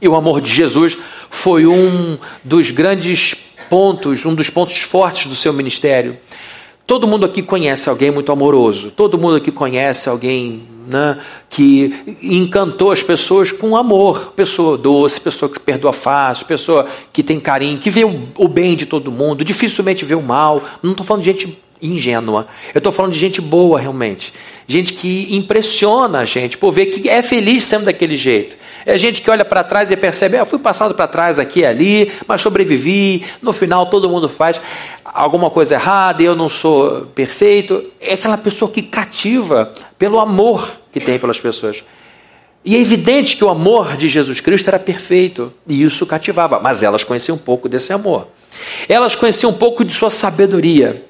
E 0.02 0.08
o 0.08 0.16
amor 0.16 0.40
de 0.40 0.52
Jesus 0.52 0.98
foi 1.30 1.66
um 1.68 2.18
dos 2.44 2.72
grandes 2.72 3.36
pontos, 3.70 4.26
um 4.26 4.34
dos 4.34 4.50
pontos 4.50 4.78
fortes 4.80 5.28
do 5.28 5.36
seu 5.36 5.52
ministério. 5.52 6.18
Todo 6.86 7.06
mundo 7.06 7.26
aqui 7.26 7.42
conhece 7.42 7.90
alguém 7.90 8.10
muito 8.10 8.32
amoroso. 8.32 8.92
Todo 8.92 9.18
mundo 9.18 9.36
aqui 9.36 9.52
conhece 9.52 10.08
alguém 10.08 10.66
né, 10.88 11.18
que 11.50 11.94
encantou 12.24 12.92
as 12.92 13.04
pessoas 13.04 13.52
com 13.52 13.76
amor. 13.76 14.32
Pessoa 14.34 14.78
doce, 14.78 15.20
pessoa 15.20 15.52
que 15.52 15.60
perdoa 15.60 15.92
fácil, 15.92 16.46
pessoa 16.46 16.88
que 17.12 17.22
tem 17.22 17.42
carinho, 17.42 17.78
que 17.78 17.90
vê 17.90 18.06
o 18.06 18.48
bem 18.48 18.78
de 18.78 18.86
todo 18.86 19.12
mundo, 19.12 19.44
dificilmente 19.44 20.06
vê 20.06 20.16
o 20.16 20.22
mal. 20.22 20.64
Não 20.82 20.92
estou 20.92 21.06
falando 21.06 21.24
de 21.24 21.32
gente 21.32 21.60
ingênua. 21.82 22.48
Eu 22.74 22.80
estou 22.80 22.92
falando 22.92 23.14
de 23.14 23.20
gente 23.20 23.42
boa, 23.42 23.80
realmente. 23.80 24.34
Gente 24.68 24.94
que 24.94 25.36
impressiona 25.36 26.20
a 26.20 26.26
gente 26.26 26.58
por 26.58 26.72
ver 26.72 26.88
que 26.88 27.10
é 27.10 27.22
feliz 27.22 27.64
sendo 27.64 27.86
daquele 27.86 28.18
jeito. 28.18 28.58
É 28.86 28.98
gente 28.98 29.22
que 29.22 29.30
olha 29.30 29.46
para 29.46 29.64
trás 29.64 29.92
e 29.92 29.98
percebe: 29.98 30.38
ah, 30.38 30.46
fui 30.46 30.60
passado 30.60 30.94
para 30.94 31.08
trás 31.08 31.40
aqui 31.40 31.62
e 31.62 31.66
ali, 31.66 32.12
mas 32.28 32.42
sobrevivi. 32.42 33.26
No 33.42 33.54
final, 33.54 33.88
todo 33.88 34.10
mundo 34.10 34.30
faz 34.30 34.62
alguma 35.04 35.50
coisa 35.50 35.76
errada 35.76 36.22
eu 36.22 36.36
não 36.36 36.50
sou 36.50 37.08
perfeito. 37.16 37.86
É 38.00 38.14
aquela 38.14 38.38
pessoa 38.38 38.70
que 38.70 38.82
cativa 38.82 39.74
pelo 39.98 40.20
amor 40.20 40.72
que 40.92 41.00
tem 41.00 41.18
pelas 41.18 41.40
pessoas. 41.40 41.84
E 42.64 42.76
é 42.76 42.80
evidente 42.80 43.38
que 43.38 43.44
o 43.44 43.50
amor 43.50 43.96
de 43.96 44.08
Jesus 44.08 44.42
Cristo 44.42 44.68
era 44.68 44.80
perfeito 44.80 45.54
e 45.66 45.84
isso 45.84 46.06
cativava, 46.06 46.60
mas 46.60 46.84
elas 46.84 47.04
conheciam 47.04 47.36
um 47.36 47.40
pouco 47.40 47.70
desse 47.70 47.94
amor. 47.94 48.28
Elas 48.90 49.16
conheciam 49.16 49.52
um 49.52 49.54
pouco 49.54 49.86
de 49.86 49.94
sua 49.94 50.10
sabedoria. 50.10 51.06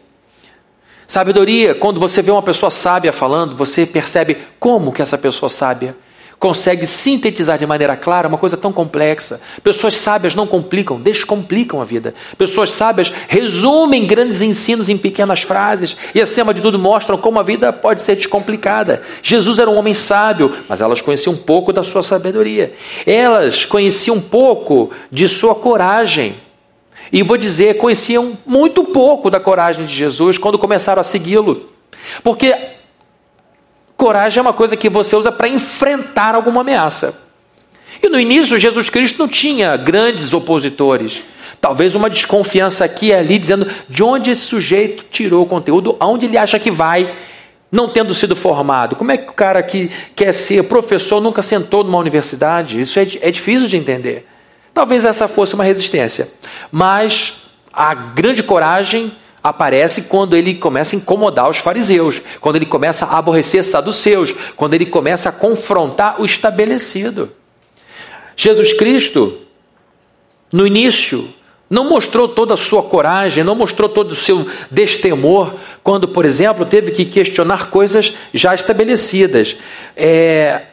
Sabedoria, 1.07 1.73
quando 1.73 2.01
você 2.01 2.21
vê 2.21 2.31
uma 2.31 2.43
pessoa 2.43 2.69
sábia 2.69 3.13
falando, 3.13 3.55
você 3.55 3.85
percebe 3.85 4.37
como 4.59 4.91
que 4.91 5.01
essa 5.01 5.17
pessoa 5.17 5.49
sábia 5.49 5.95
consegue 6.37 6.85
sintetizar 6.85 7.57
de 7.57 7.65
maneira 7.65 7.95
clara 7.95 8.27
uma 8.27 8.37
coisa 8.37 8.57
tão 8.57 8.71
complexa. 8.71 9.41
Pessoas 9.63 9.95
sábias 9.95 10.35
não 10.35 10.45
complicam, 10.45 10.99
descomplicam 10.99 11.81
a 11.81 11.83
vida. 11.83 12.13
Pessoas 12.37 12.71
sábias 12.71 13.11
resumem 13.27 14.05
grandes 14.05 14.41
ensinos 14.41 14.89
em 14.89 14.97
pequenas 14.97 15.41
frases 15.41 15.95
e, 16.13 16.21
acima 16.21 16.53
de 16.53 16.61
tudo, 16.61 16.77
mostram 16.77 17.17
como 17.17 17.39
a 17.39 17.43
vida 17.43 17.71
pode 17.71 18.01
ser 18.01 18.15
descomplicada. 18.15 19.01
Jesus 19.23 19.59
era 19.59 19.69
um 19.69 19.77
homem 19.77 19.93
sábio, 19.93 20.53
mas 20.67 20.81
elas 20.81 21.01
conheciam 21.01 21.33
um 21.33 21.37
pouco 21.37 21.73
da 21.73 21.83
sua 21.83 22.03
sabedoria. 22.03 22.73
Elas 23.05 23.65
conheciam 23.65 24.17
um 24.17 24.21
pouco 24.21 24.91
de 25.09 25.27
sua 25.27 25.55
coragem. 25.55 26.46
E 27.11 27.23
vou 27.23 27.37
dizer, 27.37 27.77
conheciam 27.77 28.37
muito 28.45 28.83
pouco 28.83 29.29
da 29.29 29.39
coragem 29.39 29.85
de 29.85 29.93
Jesus 29.93 30.37
quando 30.37 30.57
começaram 30.57 30.99
a 30.99 31.03
segui-lo. 31.03 31.69
Porque 32.23 32.55
coragem 33.95 34.39
é 34.39 34.41
uma 34.41 34.53
coisa 34.53 34.77
que 34.77 34.89
você 34.89 35.15
usa 35.15 35.31
para 35.31 35.47
enfrentar 35.47 36.35
alguma 36.35 36.61
ameaça. 36.61 37.27
E 38.01 38.09
no 38.09 38.19
início, 38.19 38.59
Jesus 38.59 38.89
Cristo 38.89 39.17
não 39.17 39.27
tinha 39.27 39.75
grandes 39.75 40.33
opositores. 40.33 41.23
Talvez 41.59 41.95
uma 41.95 42.09
desconfiança 42.09 42.85
aqui 42.85 43.07
e 43.07 43.13
ali, 43.13 43.39
dizendo 43.39 43.67
de 43.89 44.03
onde 44.03 44.29
esse 44.29 44.41
sujeito 44.41 45.05
tirou 45.09 45.43
o 45.43 45.47
conteúdo, 45.47 45.95
aonde 45.99 46.27
ele 46.27 46.37
acha 46.37 46.59
que 46.59 46.69
vai, 46.69 47.11
não 47.71 47.89
tendo 47.89 48.13
sido 48.13 48.35
formado. 48.35 48.95
Como 48.95 49.11
é 49.11 49.17
que 49.17 49.29
o 49.29 49.33
cara 49.33 49.63
que 49.63 49.89
quer 50.15 50.31
ser 50.33 50.63
professor 50.63 51.19
nunca 51.19 51.41
sentou 51.41 51.83
numa 51.83 51.97
universidade? 51.97 52.79
Isso 52.79 52.99
é, 52.99 53.07
é 53.21 53.31
difícil 53.31 53.67
de 53.67 53.77
entender. 53.77 54.27
Talvez 54.77 55.05
essa 55.05 55.27
fosse 55.27 55.55
uma 55.55 55.63
resistência. 55.63 56.31
Mas 56.71 57.33
a 57.73 57.95
grande 57.95 58.43
coragem 58.43 59.11
aparece 59.43 60.03
quando 60.03 60.37
ele 60.37 60.53
começa 60.53 60.95
a 60.95 60.99
incomodar 60.99 61.49
os 61.49 61.57
fariseus, 61.57 62.21
quando 62.39 62.57
ele 62.57 62.65
começa 62.67 63.03
a 63.07 63.17
aborrecer 63.17 63.63
saduceus, 63.63 64.31
quando 64.55 64.75
ele 64.75 64.85
começa 64.85 65.29
a 65.29 65.31
confrontar 65.31 66.21
o 66.21 66.25
estabelecido. 66.25 67.31
Jesus 68.35 68.71
Cristo, 68.73 69.39
no 70.53 70.67
início, 70.67 71.27
não 71.67 71.89
mostrou 71.89 72.27
toda 72.27 72.53
a 72.53 72.57
sua 72.57 72.83
coragem, 72.83 73.43
não 73.43 73.55
mostrou 73.55 73.89
todo 73.89 74.11
o 74.11 74.15
seu 74.15 74.47
destemor, 74.69 75.55
quando, 75.81 76.07
por 76.07 76.23
exemplo, 76.23 76.67
teve 76.67 76.91
que 76.91 77.03
questionar 77.03 77.71
coisas 77.71 78.13
já 78.31 78.53
estabelecidas. 78.53 79.57
É, 79.95 80.65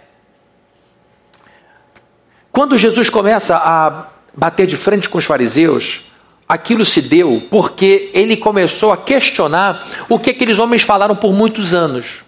quando 2.55 2.77
Jesus 2.77 3.11
começa 3.11 3.57
a 3.57 4.07
bater 4.33 4.65
de 4.65 4.77
frente 4.77 5.09
com 5.09 5.19
os 5.19 5.25
fariseus, 5.25 6.03
aquilo 6.49 6.85
se 6.85 7.03
deu 7.03 7.49
porque 7.51 8.13
ele 8.15 8.37
começou 8.37 8.93
a 8.93 8.97
questionar 8.97 9.85
o 10.09 10.21
que 10.21 10.31
aqueles 10.31 10.61
homens 10.61 10.83
falaram 10.83 11.17
por 11.17 11.33
muitos 11.33 11.75
anos. 11.75 12.25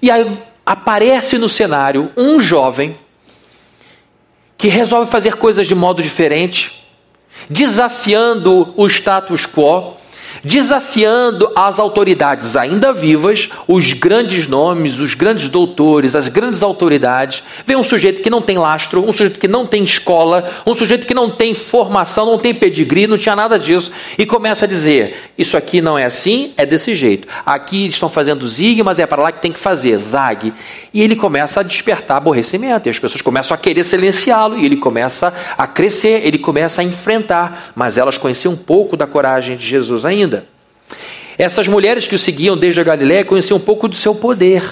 E 0.00 0.10
aí 0.10 0.42
aparece 0.64 1.36
no 1.36 1.50
cenário 1.50 2.10
um 2.16 2.40
jovem 2.40 2.96
que 4.56 4.68
resolve 4.68 5.10
fazer 5.10 5.34
coisas 5.36 5.68
de 5.68 5.74
modo 5.74 6.02
diferente, 6.02 6.88
desafiando 7.50 8.72
o 8.74 8.86
status 8.86 9.44
quo, 9.44 9.97
desafiando 10.42 11.50
as 11.54 11.78
autoridades 11.78 12.56
ainda 12.56 12.92
vivas, 12.92 13.48
os 13.66 13.92
grandes 13.92 14.46
nomes, 14.46 14.98
os 14.98 15.14
grandes 15.14 15.48
doutores, 15.48 16.14
as 16.14 16.28
grandes 16.28 16.62
autoridades. 16.62 17.42
Vem 17.66 17.76
um 17.76 17.84
sujeito 17.84 18.20
que 18.20 18.30
não 18.30 18.42
tem 18.42 18.58
lastro, 18.58 19.02
um 19.02 19.12
sujeito 19.12 19.38
que 19.38 19.48
não 19.48 19.66
tem 19.66 19.84
escola, 19.84 20.50
um 20.66 20.74
sujeito 20.74 21.06
que 21.06 21.14
não 21.14 21.30
tem 21.30 21.54
formação, 21.54 22.26
não 22.26 22.38
tem 22.38 22.54
pedigree, 22.54 23.06
não 23.06 23.18
tinha 23.18 23.36
nada 23.36 23.58
disso, 23.58 23.90
e 24.16 24.26
começa 24.26 24.64
a 24.64 24.68
dizer: 24.68 25.32
Isso 25.36 25.56
aqui 25.56 25.80
não 25.80 25.98
é 25.98 26.04
assim, 26.04 26.52
é 26.56 26.64
desse 26.64 26.94
jeito. 26.94 27.28
Aqui 27.44 27.86
estão 27.86 28.08
fazendo 28.08 28.46
zig, 28.46 28.82
mas 28.82 28.98
é 28.98 29.06
para 29.06 29.22
lá 29.22 29.32
que 29.32 29.42
tem 29.42 29.52
que 29.52 29.58
fazer, 29.58 29.96
zag. 29.98 30.52
E 30.92 31.02
ele 31.02 31.16
começa 31.16 31.60
a 31.60 31.62
despertar 31.62 32.16
aborrecimento, 32.16 32.88
e 32.88 32.90
as 32.90 32.98
pessoas 32.98 33.22
começam 33.22 33.54
a 33.54 33.58
querer 33.58 33.84
silenciá-lo, 33.84 34.58
e 34.58 34.64
ele 34.64 34.76
começa 34.76 35.32
a 35.56 35.66
crescer, 35.66 36.22
ele 36.24 36.38
começa 36.38 36.80
a 36.80 36.84
enfrentar, 36.84 37.72
mas 37.74 37.98
elas 37.98 38.18
conheciam 38.18 38.54
um 38.54 38.56
pouco 38.56 38.96
da 38.96 39.06
coragem 39.06 39.56
de 39.56 39.66
Jesus 39.66 40.04
ainda. 40.04 40.17
Essas 41.36 41.68
mulheres 41.68 42.06
que 42.06 42.14
o 42.14 42.18
seguiam 42.18 42.56
desde 42.56 42.80
a 42.80 42.84
Galiléia 42.84 43.24
conheciam 43.24 43.58
um 43.58 43.60
pouco 43.60 43.86
do 43.86 43.94
seu 43.94 44.14
poder. 44.14 44.62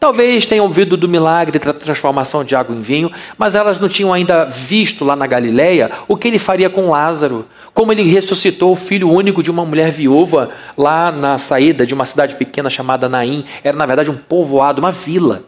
Talvez 0.00 0.44
tenham 0.44 0.66
ouvido 0.66 0.96
do 0.96 1.08
milagre 1.08 1.58
da 1.58 1.72
transformação 1.72 2.44
de 2.44 2.54
água 2.54 2.74
em 2.74 2.80
vinho, 2.80 3.10
mas 3.38 3.54
elas 3.54 3.80
não 3.80 3.88
tinham 3.88 4.12
ainda 4.12 4.44
visto 4.44 5.04
lá 5.04 5.16
na 5.16 5.26
Galiléia 5.26 5.90
o 6.08 6.16
que 6.16 6.28
ele 6.28 6.38
faria 6.38 6.68
com 6.68 6.90
Lázaro, 6.90 7.46
como 7.72 7.92
ele 7.92 8.02
ressuscitou 8.02 8.72
o 8.72 8.76
filho 8.76 9.10
único 9.10 9.42
de 9.42 9.50
uma 9.50 9.64
mulher 9.64 9.90
viúva 9.90 10.50
lá 10.76 11.10
na 11.10 11.38
saída 11.38 11.86
de 11.86 11.94
uma 11.94 12.06
cidade 12.06 12.34
pequena 12.34 12.68
chamada 12.68 13.08
Naim. 13.08 13.44
Era, 13.62 13.76
na 13.76 13.86
verdade, 13.86 14.10
um 14.10 14.16
povoado, 14.16 14.80
uma 14.80 14.90
vila. 14.90 15.44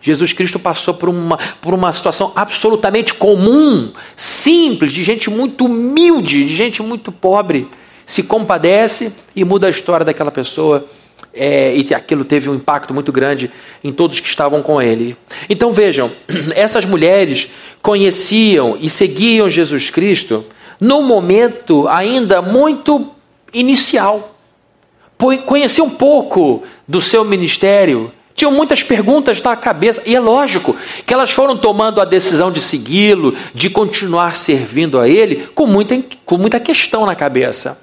Jesus 0.00 0.32
Cristo 0.32 0.58
passou 0.58 0.94
por 0.94 1.08
uma, 1.08 1.38
por 1.60 1.72
uma 1.72 1.92
situação 1.92 2.32
absolutamente 2.34 3.14
comum, 3.14 3.92
simples, 4.16 4.92
de 4.92 5.04
gente 5.04 5.30
muito 5.30 5.66
humilde, 5.66 6.44
de 6.44 6.54
gente 6.56 6.82
muito 6.82 7.12
pobre. 7.12 7.68
Se 8.12 8.22
compadece 8.22 9.10
e 9.34 9.42
muda 9.42 9.68
a 9.68 9.70
história 9.70 10.04
daquela 10.04 10.30
pessoa. 10.30 10.84
É, 11.32 11.74
e 11.74 11.94
aquilo 11.94 12.26
teve 12.26 12.50
um 12.50 12.54
impacto 12.54 12.92
muito 12.92 13.10
grande 13.10 13.50
em 13.82 13.90
todos 13.90 14.20
que 14.20 14.28
estavam 14.28 14.62
com 14.62 14.82
ele. 14.82 15.16
Então 15.48 15.72
vejam, 15.72 16.12
essas 16.54 16.84
mulheres 16.84 17.48
conheciam 17.80 18.76
e 18.78 18.90
seguiam 18.90 19.48
Jesus 19.48 19.88
Cristo 19.88 20.44
num 20.78 21.02
momento 21.02 21.88
ainda 21.88 22.42
muito 22.42 23.12
inicial. 23.50 24.36
Conheciam 25.46 25.86
um 25.86 25.90
pouco 25.90 26.64
do 26.86 27.00
seu 27.00 27.24
ministério, 27.24 28.12
tinham 28.34 28.52
muitas 28.52 28.82
perguntas 28.82 29.40
na 29.40 29.56
cabeça, 29.56 30.02
e 30.04 30.14
é 30.14 30.20
lógico 30.20 30.76
que 31.06 31.14
elas 31.14 31.30
foram 31.30 31.56
tomando 31.56 31.98
a 31.98 32.04
decisão 32.04 32.52
de 32.52 32.60
segui-lo, 32.60 33.34
de 33.54 33.70
continuar 33.70 34.36
servindo 34.36 35.00
a 35.00 35.08
ele, 35.08 35.48
com 35.54 35.66
muita, 35.66 35.98
com 36.26 36.36
muita 36.36 36.60
questão 36.60 37.06
na 37.06 37.14
cabeça. 37.14 37.80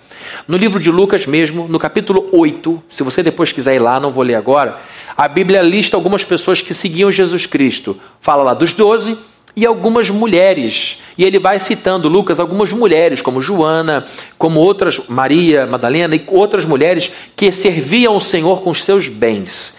No 0.47 0.57
livro 0.57 0.79
de 0.79 0.91
Lucas 0.91 1.25
mesmo, 1.25 1.67
no 1.67 1.79
capítulo 1.79 2.27
8, 2.31 2.83
se 2.89 3.03
você 3.03 3.21
depois 3.23 3.51
quiser 3.51 3.75
ir 3.75 3.79
lá, 3.79 3.99
não 3.99 4.11
vou 4.11 4.23
ler 4.23 4.35
agora, 4.35 4.79
a 5.15 5.27
Bíblia 5.27 5.61
lista 5.61 5.95
algumas 5.95 6.23
pessoas 6.23 6.61
que 6.61 6.73
seguiam 6.73 7.11
Jesus 7.11 7.45
Cristo. 7.45 7.99
Fala 8.21 8.43
lá 8.43 8.53
dos 8.53 8.73
doze 8.73 9.17
e 9.55 9.65
algumas 9.65 10.09
mulheres. 10.09 10.99
E 11.17 11.23
ele 11.23 11.39
vai 11.39 11.59
citando, 11.59 12.07
Lucas, 12.07 12.39
algumas 12.39 12.71
mulheres, 12.71 13.21
como 13.21 13.41
Joana, 13.41 14.05
como 14.37 14.59
outras, 14.59 15.01
Maria, 15.07 15.65
Madalena 15.65 16.15
e 16.15 16.23
outras 16.27 16.65
mulheres 16.65 17.11
que 17.35 17.51
serviam 17.51 18.15
o 18.15 18.21
Senhor 18.21 18.61
com 18.61 18.69
os 18.69 18.83
seus 18.83 19.09
bens. 19.09 19.75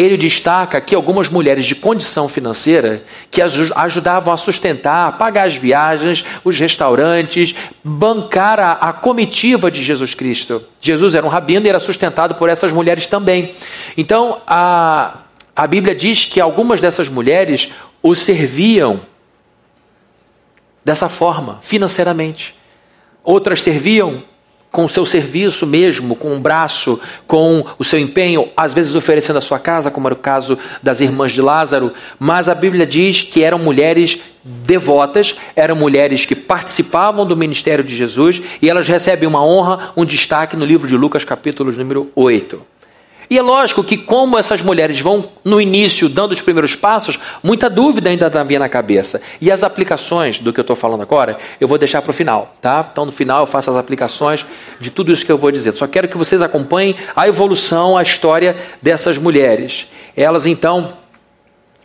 Ele 0.00 0.16
destaca 0.16 0.78
aqui 0.78 0.94
algumas 0.94 1.28
mulheres 1.28 1.66
de 1.66 1.74
condição 1.74 2.26
financeira 2.26 3.04
que 3.30 3.42
ajudavam 3.42 4.32
a 4.32 4.36
sustentar, 4.38 5.18
pagar 5.18 5.46
as 5.46 5.56
viagens, 5.56 6.24
os 6.42 6.58
restaurantes, 6.58 7.54
bancar 7.84 8.58
a, 8.58 8.72
a 8.72 8.94
comitiva 8.94 9.70
de 9.70 9.84
Jesus 9.84 10.14
Cristo. 10.14 10.62
Jesus 10.80 11.14
era 11.14 11.26
um 11.26 11.28
rabino 11.28 11.66
e 11.66 11.68
era 11.68 11.78
sustentado 11.78 12.34
por 12.34 12.48
essas 12.48 12.72
mulheres 12.72 13.06
também. 13.06 13.54
Então, 13.94 14.40
a, 14.46 15.18
a 15.54 15.66
Bíblia 15.66 15.94
diz 15.94 16.24
que 16.24 16.40
algumas 16.40 16.80
dessas 16.80 17.10
mulheres 17.10 17.68
o 18.02 18.14
serviam 18.14 19.02
dessa 20.82 21.10
forma, 21.10 21.58
financeiramente. 21.60 22.54
Outras 23.22 23.60
serviam 23.60 24.24
com 24.70 24.84
o 24.84 24.88
seu 24.88 25.04
serviço 25.04 25.66
mesmo, 25.66 26.14
com 26.14 26.36
o 26.36 26.40
braço, 26.40 27.00
com 27.26 27.64
o 27.78 27.84
seu 27.84 27.98
empenho, 27.98 28.48
às 28.56 28.72
vezes 28.72 28.94
oferecendo 28.94 29.36
a 29.36 29.40
sua 29.40 29.58
casa, 29.58 29.90
como 29.90 30.06
era 30.06 30.14
o 30.14 30.18
caso 30.18 30.58
das 30.82 31.00
irmãs 31.00 31.32
de 31.32 31.42
Lázaro, 31.42 31.92
mas 32.18 32.48
a 32.48 32.54
Bíblia 32.54 32.86
diz 32.86 33.22
que 33.22 33.42
eram 33.42 33.58
mulheres 33.58 34.20
devotas, 34.42 35.34
eram 35.54 35.76
mulheres 35.76 36.24
que 36.24 36.34
participavam 36.34 37.26
do 37.26 37.36
ministério 37.36 37.84
de 37.84 37.94
Jesus 37.94 38.40
e 38.62 38.70
elas 38.70 38.88
recebem 38.88 39.28
uma 39.28 39.44
honra, 39.44 39.92
um 39.96 40.04
destaque 40.04 40.56
no 40.56 40.64
livro 40.64 40.88
de 40.88 40.96
Lucas, 40.96 41.24
capítulo 41.24 41.72
número 41.72 42.10
8. 42.14 42.79
E 43.30 43.38
é 43.38 43.42
lógico 43.42 43.84
que, 43.84 43.96
como 43.96 44.36
essas 44.36 44.60
mulheres 44.60 44.98
vão 44.98 45.30
no 45.44 45.60
início 45.60 46.08
dando 46.08 46.32
os 46.32 46.40
primeiros 46.40 46.74
passos, 46.74 47.16
muita 47.44 47.70
dúvida 47.70 48.10
ainda 48.10 48.26
havia 48.26 48.58
na 48.58 48.68
cabeça. 48.68 49.22
E 49.40 49.52
as 49.52 49.62
aplicações 49.62 50.40
do 50.40 50.52
que 50.52 50.58
eu 50.58 50.62
estou 50.62 50.74
falando 50.74 51.02
agora, 51.02 51.38
eu 51.60 51.68
vou 51.68 51.78
deixar 51.78 52.02
para 52.02 52.10
o 52.10 52.12
final, 52.12 52.56
tá? 52.60 52.88
Então, 52.90 53.06
no 53.06 53.12
final, 53.12 53.42
eu 53.42 53.46
faço 53.46 53.70
as 53.70 53.76
aplicações 53.76 54.44
de 54.80 54.90
tudo 54.90 55.12
isso 55.12 55.24
que 55.24 55.30
eu 55.30 55.38
vou 55.38 55.52
dizer. 55.52 55.70
Só 55.74 55.86
quero 55.86 56.08
que 56.08 56.18
vocês 56.18 56.42
acompanhem 56.42 56.96
a 57.14 57.28
evolução, 57.28 57.96
a 57.96 58.02
história 58.02 58.56
dessas 58.82 59.16
mulheres. 59.16 59.86
Elas, 60.16 60.44
então, 60.44 60.94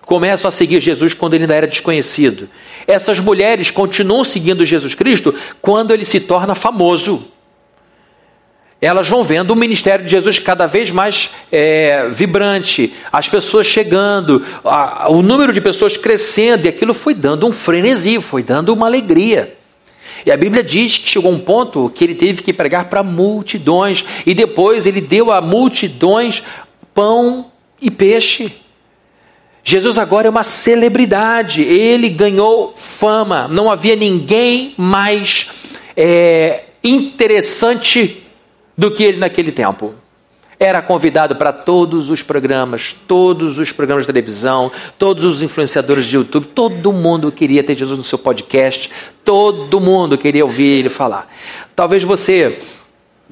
começam 0.02 0.48
a 0.48 0.52
seguir 0.52 0.80
Jesus 0.80 1.14
quando 1.14 1.36
ele 1.36 1.44
ainda 1.44 1.54
era 1.54 1.68
desconhecido. 1.68 2.50
Essas 2.88 3.20
mulheres 3.20 3.70
continuam 3.70 4.24
seguindo 4.24 4.66
Jesus 4.66 4.96
Cristo 4.96 5.32
quando 5.62 5.94
ele 5.94 6.06
se 6.06 6.20
torna 6.20 6.56
famoso 6.56 7.35
elas 8.82 9.08
vão 9.08 9.24
vendo 9.24 9.52
o 9.52 9.56
ministério 9.56 10.06
de 10.06 10.12
Jesus 10.12 10.38
cada 10.38 10.68
vez 10.68 10.92
mais 10.92 11.30
é, 11.52 12.08
vibrante, 12.12 12.94
as 13.12 13.28
pessoas 13.28 13.66
chegando, 13.66 14.44
a, 14.64 15.10
o 15.10 15.22
número 15.22 15.54
de 15.54 15.62
pessoas 15.62 15.98
crescendo, 15.98 16.66
e 16.66 16.70
aquilo 16.70 16.94
foi 16.94 17.14
dando 17.14 17.48
um 17.48 17.52
frenesi, 17.52 18.20
foi 18.22 18.44
dando 18.44 18.74
uma 18.74 18.86
alegria. 18.86 19.56
E 20.26 20.32
a 20.32 20.38
Bíblia 20.38 20.64
diz 20.64 20.98
que 20.98 21.08
chegou 21.08 21.32
um 21.32 21.40
ponto 21.40 21.90
que 21.90 22.04
ele 22.04 22.16
teve 22.16 22.42
que 22.42 22.52
pregar 22.52 22.86
para 22.86 23.02
multidões, 23.02 24.04
e 24.26 24.34
depois 24.34 24.86
ele 24.86 25.02
deu 25.02 25.32
a 25.32 25.40
multidões 25.40 26.44
pão 26.94 27.52
e 27.82 27.90
peixe. 27.90 28.52
Jesus 29.64 29.98
agora 29.98 30.28
é 30.28 30.30
uma 30.30 30.44
celebridade, 30.44 31.64
ele 31.64 32.10
ganhou 32.10 32.74
fama, 32.76 33.48
não 33.48 33.72
havia 33.72 33.96
ninguém 33.96 34.76
mais 34.78 35.48
é, 35.98 36.66
interessante 36.84 38.25
do 38.78 38.92
que 38.92 39.04
ele 39.04 39.18
naquele 39.18 39.52
tempo. 39.52 39.94
Era 40.58 40.82
convidado 40.82 41.36
para 41.36 41.52
todos 41.52 42.10
os 42.10 42.24
programas, 42.24 42.96
todos 43.08 43.60
os 43.60 43.72
programas 43.74 44.04
de 44.04 44.14
televisão, 44.14 44.72
todos 44.98 45.26
os 45.26 45.42
influenciadores 45.42 46.06
de 46.06 46.16
YouTube, 46.16 46.48
todo 46.48 46.94
mundo 46.94 47.32
queria 47.32 47.62
ter 47.62 47.76
Jesus 47.76 47.98
no 47.98 48.06
seu 48.06 48.18
podcast, 48.18 48.90
todo 49.24 49.82
mundo 49.82 50.18
queria 50.18 50.46
ouvir 50.46 50.80
ele 50.80 50.90
falar. 50.90 51.30
Talvez 51.76 52.04
você 52.04 52.58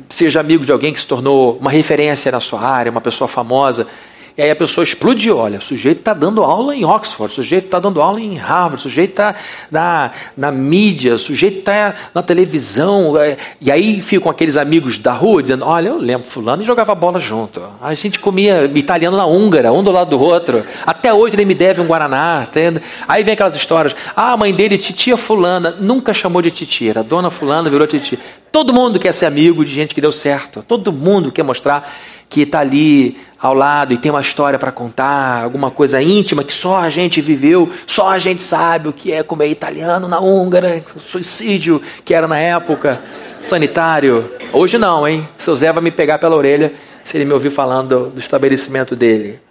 seja 0.10 0.40
amigo 0.40 0.66
de 0.66 0.72
alguém 0.72 0.92
que 0.92 1.00
se 1.00 1.08
tornou 1.08 1.58
uma 1.58 1.72
referência 1.72 2.32
na 2.32 2.42
sua 2.42 2.62
área, 2.62 2.92
uma 2.92 3.02
pessoa 3.02 3.28
famosa, 3.28 3.88
e 4.36 4.42
aí 4.42 4.50
a 4.50 4.56
pessoa 4.56 4.84
explodiu, 4.84 5.38
olha, 5.38 5.60
o 5.60 5.62
sujeito 5.62 6.00
está 6.00 6.12
dando 6.12 6.44
aula 6.44 6.76
em 6.76 6.84
Oxford, 6.84 7.32
o 7.32 7.36
sujeito 7.36 7.66
está 7.66 7.80
dando 7.80 8.02
aula 8.02 8.20
em 8.20 8.36
Harvard, 8.36 8.78
o 8.78 8.80
sujeito 8.80 9.12
está 9.12 9.36
na, 9.70 10.12
na 10.36 10.52
mídia, 10.52 11.14
o 11.14 11.20
sujeito 11.20 11.60
está 11.60 11.94
na 12.16 12.24
televisão. 12.24 13.16
É, 13.16 13.38
e 13.62 13.72
aí 13.72 14.02
ficam 14.02 14.32
aqueles 14.32 14.58
amigos 14.58 14.98
da 14.98 15.14
rua 15.14 15.44
dizendo, 15.44 15.64
olha, 15.66 15.90
eu 15.90 15.98
lembro 15.98 16.28
fulano 16.28 16.64
e 16.64 16.66
jogava 16.66 16.96
bola 16.96 17.20
junto. 17.20 17.62
A 17.80 17.94
gente 17.94 18.20
comia 18.20 18.66
italiano 18.74 19.16
na 19.16 19.26
húngara, 19.26 19.72
um 19.72 19.84
do 19.84 19.92
lado 19.92 20.10
do 20.10 20.20
outro. 20.20 20.66
Até 20.84 21.14
hoje 21.14 21.36
ele 21.36 21.46
me 21.46 21.54
deve 21.54 21.80
um 21.82 21.86
Guaraná. 21.86 22.44
Entende? 22.48 22.82
Aí 23.08 23.24
vem 23.24 23.36
aquelas 23.36 23.56
histórias, 23.56 23.96
ah, 24.16 24.34
a 24.34 24.38
mãe 24.38 24.52
dele, 24.52 24.80
titia 24.80 25.16
fulana, 25.16 25.76
nunca 25.80 26.12
chamou 26.12 26.42
de 26.42 26.50
titia, 26.50 26.90
era 26.90 27.04
dona 27.04 27.30
fulana, 27.30 27.70
virou 27.70 27.86
titia. 27.86 28.18
Todo 28.54 28.72
mundo 28.72 29.00
quer 29.00 29.12
ser 29.16 29.26
amigo 29.26 29.66
de 29.66 29.74
gente 29.74 29.96
que 29.96 30.00
deu 30.00 30.12
certo, 30.12 30.62
todo 30.62 30.94
mundo 30.94 31.32
quer 31.32 31.42
mostrar 31.42 31.92
que 32.30 32.42
está 32.42 32.60
ali 32.60 33.18
ao 33.40 33.52
lado 33.52 33.96
e 33.96 33.98
tem 33.98 34.12
uma 34.12 34.22
história 34.22 34.60
para 34.60 34.72
contar, 34.72 35.44
alguma 35.44 35.72
coisa 35.72 36.00
íntima 36.00 36.44
que 36.44 36.54
só 36.54 36.78
a 36.78 36.88
gente 36.88 37.20
viveu, 37.20 37.68
só 37.88 38.10
a 38.10 38.20
gente 38.20 38.44
sabe 38.44 38.90
o 38.90 38.94
que 38.94 39.12
é 39.12 39.24
comer 39.24 39.48
italiano 39.48 40.08
na 40.08 40.20
húngara, 40.20 40.84
suicídio 41.00 41.82
que 42.06 42.14
era 42.14 42.28
na 42.28 42.38
época, 42.38 43.02
sanitário. 43.42 44.32
Hoje 44.52 44.78
não, 44.78 45.08
hein? 45.08 45.28
Seu 45.36 45.56
Zé 45.56 45.74
vai 45.74 45.84
me 45.84 45.90
pegar 45.90 46.20
pela 46.20 46.36
orelha 46.36 46.74
se 47.04 47.18
ele 47.18 47.26
me 47.26 47.34
ouvir 47.34 47.50
falando 47.50 48.12
do 48.12 48.20
estabelecimento 48.20 48.96
dele. 48.96 49.42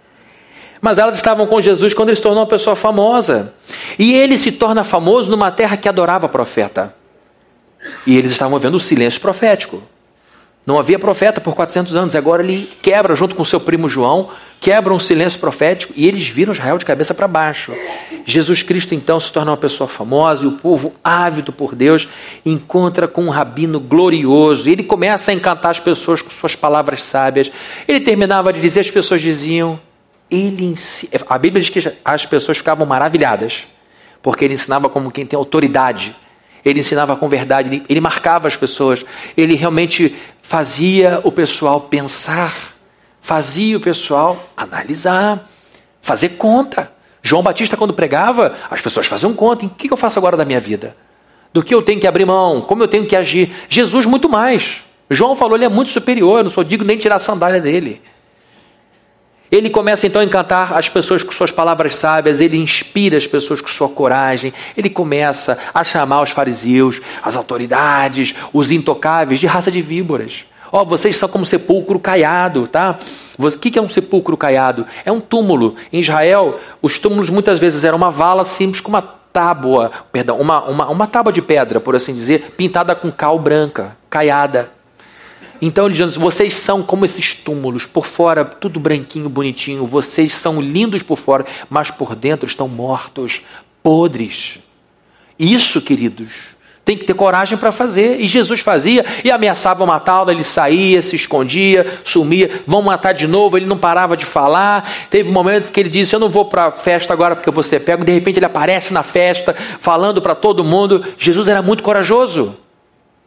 Mas 0.79 0.97
elas 0.97 1.17
estavam 1.17 1.45
com 1.45 1.59
Jesus 1.59 1.93
quando 1.93 2.07
ele 2.07 2.15
se 2.15 2.21
tornou 2.21 2.39
uma 2.39 2.49
pessoa 2.49 2.73
famosa. 2.73 3.53
E 3.99 4.13
ele 4.13 4.37
se 4.37 4.53
torna 4.53 4.85
famoso 4.85 5.29
numa 5.29 5.51
terra 5.51 5.75
que 5.75 5.89
adorava 5.89 6.29
profeta. 6.29 7.02
E 8.05 8.17
eles 8.17 8.31
estavam 8.31 8.57
vendo 8.59 8.75
o 8.75 8.79
silêncio 8.79 9.19
profético. 9.19 9.81
Não 10.65 10.79
havia 10.79 10.97
profeta 10.97 11.41
por 11.41 11.53
400 11.53 11.93
anos. 11.93 12.15
Agora 12.15 12.41
ele 12.41 12.69
quebra, 12.81 13.15
junto 13.15 13.35
com 13.35 13.43
seu 13.43 13.59
primo 13.59 13.89
João, 13.89 14.29
quebra 14.61 14.93
um 14.93 14.99
silêncio 14.99 15.37
profético 15.37 15.91
e 15.93 16.07
eles 16.07 16.25
viram 16.29 16.53
Israel 16.53 16.77
de 16.77 16.85
cabeça 16.85 17.13
para 17.13 17.27
baixo. 17.27 17.73
Jesus 18.25 18.63
Cristo 18.63 18.95
então 18.95 19.19
se 19.19 19.29
torna 19.29 19.51
uma 19.51 19.57
pessoa 19.57 19.89
famosa 19.89 20.45
e 20.45 20.47
o 20.47 20.53
povo 20.53 20.93
ávido 21.03 21.51
por 21.51 21.75
Deus 21.75 22.07
encontra 22.45 23.09
com 23.09 23.25
um 23.25 23.29
rabino 23.29 23.77
glorioso. 23.77 24.69
E 24.69 24.71
ele 24.71 24.83
começa 24.83 25.31
a 25.31 25.33
encantar 25.33 25.71
as 25.71 25.81
pessoas 25.81 26.21
com 26.21 26.29
suas 26.29 26.55
palavras 26.55 27.03
sábias. 27.03 27.51
Ele 27.85 27.99
terminava 27.99 28.53
de 28.53 28.61
dizer, 28.61 28.79
as 28.79 28.91
pessoas 28.91 29.21
diziam, 29.21 29.77
ele 30.31 30.73
a 31.27 31.37
Bíblia 31.37 31.61
diz 31.61 31.69
que 31.69 31.93
as 32.05 32.25
pessoas 32.25 32.57
ficavam 32.57 32.85
maravilhadas, 32.85 33.65
porque 34.21 34.45
ele 34.45 34.53
ensinava 34.53 34.87
como 34.87 35.11
quem 35.11 35.25
tem 35.25 35.35
autoridade. 35.35 36.15
Ele 36.63 36.79
ensinava 36.79 37.15
com 37.15 37.27
verdade, 37.27 37.69
ele, 37.69 37.83
ele 37.89 38.01
marcava 38.01 38.47
as 38.47 38.55
pessoas, 38.55 39.05
ele 39.35 39.55
realmente 39.55 40.15
fazia 40.41 41.19
o 41.23 41.31
pessoal 41.31 41.81
pensar, 41.81 42.73
fazia 43.21 43.77
o 43.77 43.79
pessoal 43.79 44.49
analisar, 44.55 45.49
fazer 46.01 46.29
conta. 46.29 46.91
João 47.21 47.43
Batista, 47.43 47.77
quando 47.77 47.93
pregava, 47.93 48.53
as 48.69 48.81
pessoas 48.81 49.07
faziam 49.07 49.33
conta: 49.33 49.65
em 49.65 49.69
que 49.69 49.91
eu 49.91 49.97
faço 49.97 50.19
agora 50.19 50.37
da 50.37 50.45
minha 50.45 50.59
vida? 50.59 50.95
Do 51.51 51.63
que 51.63 51.73
eu 51.73 51.81
tenho 51.81 51.99
que 51.99 52.07
abrir 52.07 52.25
mão? 52.25 52.61
Como 52.61 52.81
eu 52.81 52.87
tenho 52.87 53.05
que 53.05 53.15
agir? 53.15 53.51
Jesus, 53.69 54.05
muito 54.05 54.27
mais. 54.27 54.81
João 55.09 55.35
falou, 55.35 55.55
ele 55.55 55.65
é 55.65 55.69
muito 55.69 55.91
superior, 55.91 56.39
eu 56.39 56.43
não 56.43 56.49
sou 56.49 56.63
digno 56.63 56.85
nem 56.85 56.97
tirar 56.97 57.15
a 57.15 57.19
sandália 57.19 57.61
dele. 57.61 58.01
Ele 59.53 59.69
começa 59.69 60.07
então 60.07 60.19
a 60.19 60.25
encantar 60.25 60.73
as 60.73 60.89
pessoas 60.89 61.21
com 61.21 61.31
suas 61.31 61.51
palavras 61.51 61.95
sábias, 61.95 62.41
ele 62.41 62.57
inspira 62.57 63.15
as 63.15 63.27
pessoas 63.27 63.61
com 63.61 63.67
sua 63.67 63.87
coragem, 63.87 64.51
ele 64.75 64.89
começa 64.89 65.59
a 65.71 65.83
chamar 65.83 66.23
os 66.23 66.31
fariseus, 66.31 66.99
as 67.21 67.35
autoridades, 67.35 68.33
os 68.51 68.71
intocáveis 68.71 69.39
de 69.39 69.45
raça 69.45 69.69
de 69.69 69.79
víboras. 69.79 70.43
Ó, 70.71 70.81
oh, 70.81 70.85
vocês 70.85 71.15
são 71.17 71.29
como 71.29 71.45
sepulcro 71.45 71.99
caiado, 71.99 72.67
tá? 72.67 72.97
O 73.37 73.51
que 73.51 73.77
é 73.77 73.81
um 73.81 73.87
sepulcro 73.87 74.35
caiado? 74.35 74.87
É 75.05 75.11
um 75.11 75.19
túmulo. 75.19 75.75
Em 75.91 75.99
Israel, 75.99 76.59
os 76.81 76.97
túmulos 76.97 77.29
muitas 77.29 77.59
vezes 77.59 77.83
eram 77.83 77.99
uma 77.99 78.09
vala 78.09 78.43
simples 78.43 78.81
com 78.81 78.89
uma 78.89 79.03
tábua, 79.03 79.91
perdão, 80.11 80.39
uma, 80.39 80.63
uma, 80.63 80.89
uma 80.89 81.05
tábua 81.05 81.31
de 81.31 81.43
pedra, 81.43 81.79
por 81.79 81.95
assim 81.95 82.11
dizer, 82.11 82.55
pintada 82.57 82.95
com 82.95 83.11
cal 83.11 83.37
branca, 83.37 83.95
caiada. 84.09 84.71
Então 85.65 85.85
ele 85.85 85.95
diz: 85.95 86.17
vocês 86.17 86.55
são 86.55 86.83
como 86.83 87.05
esses 87.05 87.33
túmulos, 87.33 87.85
por 87.85 88.05
fora 88.05 88.43
tudo 88.43 88.81
branquinho, 88.81 89.29
bonitinho, 89.29 89.87
vocês 89.87 90.33
são 90.33 90.59
lindos 90.59 91.01
por 91.01 91.17
fora, 91.17 91.45
mas 91.69 91.89
por 91.89 92.15
dentro 92.15 92.45
estão 92.45 92.67
mortos, 92.67 93.41
podres. 93.81 94.59
Isso, 95.39 95.79
queridos, 95.79 96.57
tem 96.83 96.97
que 96.97 97.05
ter 97.05 97.13
coragem 97.13 97.57
para 97.57 97.71
fazer. 97.71 98.19
E 98.19 98.27
Jesus 98.27 98.59
fazia 98.59 99.05
e 99.23 99.31
ameaçava 99.31 99.85
matá-lo, 99.85 100.29
ele 100.29 100.43
saía, 100.43 101.01
se 101.01 101.15
escondia, 101.15 101.99
sumia, 102.03 102.61
vão 102.67 102.81
matar 102.81 103.13
de 103.13 103.25
novo, 103.25 103.55
ele 103.55 103.65
não 103.65 103.77
parava 103.77 104.17
de 104.17 104.25
falar. 104.25 104.91
Teve 105.09 105.29
um 105.29 105.33
momento 105.33 105.71
que 105.71 105.79
ele 105.79 105.89
disse: 105.89 106.13
Eu 106.13 106.19
não 106.19 106.27
vou 106.27 106.43
para 106.43 106.65
a 106.65 106.71
festa 106.73 107.13
agora 107.13 107.37
porque 107.37 107.49
você 107.49 107.79
pega. 107.79 108.03
De 108.03 108.11
repente 108.11 108.37
ele 108.37 108.45
aparece 108.45 108.91
na 108.91 109.01
festa, 109.01 109.55
falando 109.79 110.21
para 110.21 110.35
todo 110.35 110.61
mundo. 110.61 111.05
Jesus 111.17 111.47
era 111.47 111.61
muito 111.61 111.83
corajoso, 111.83 112.53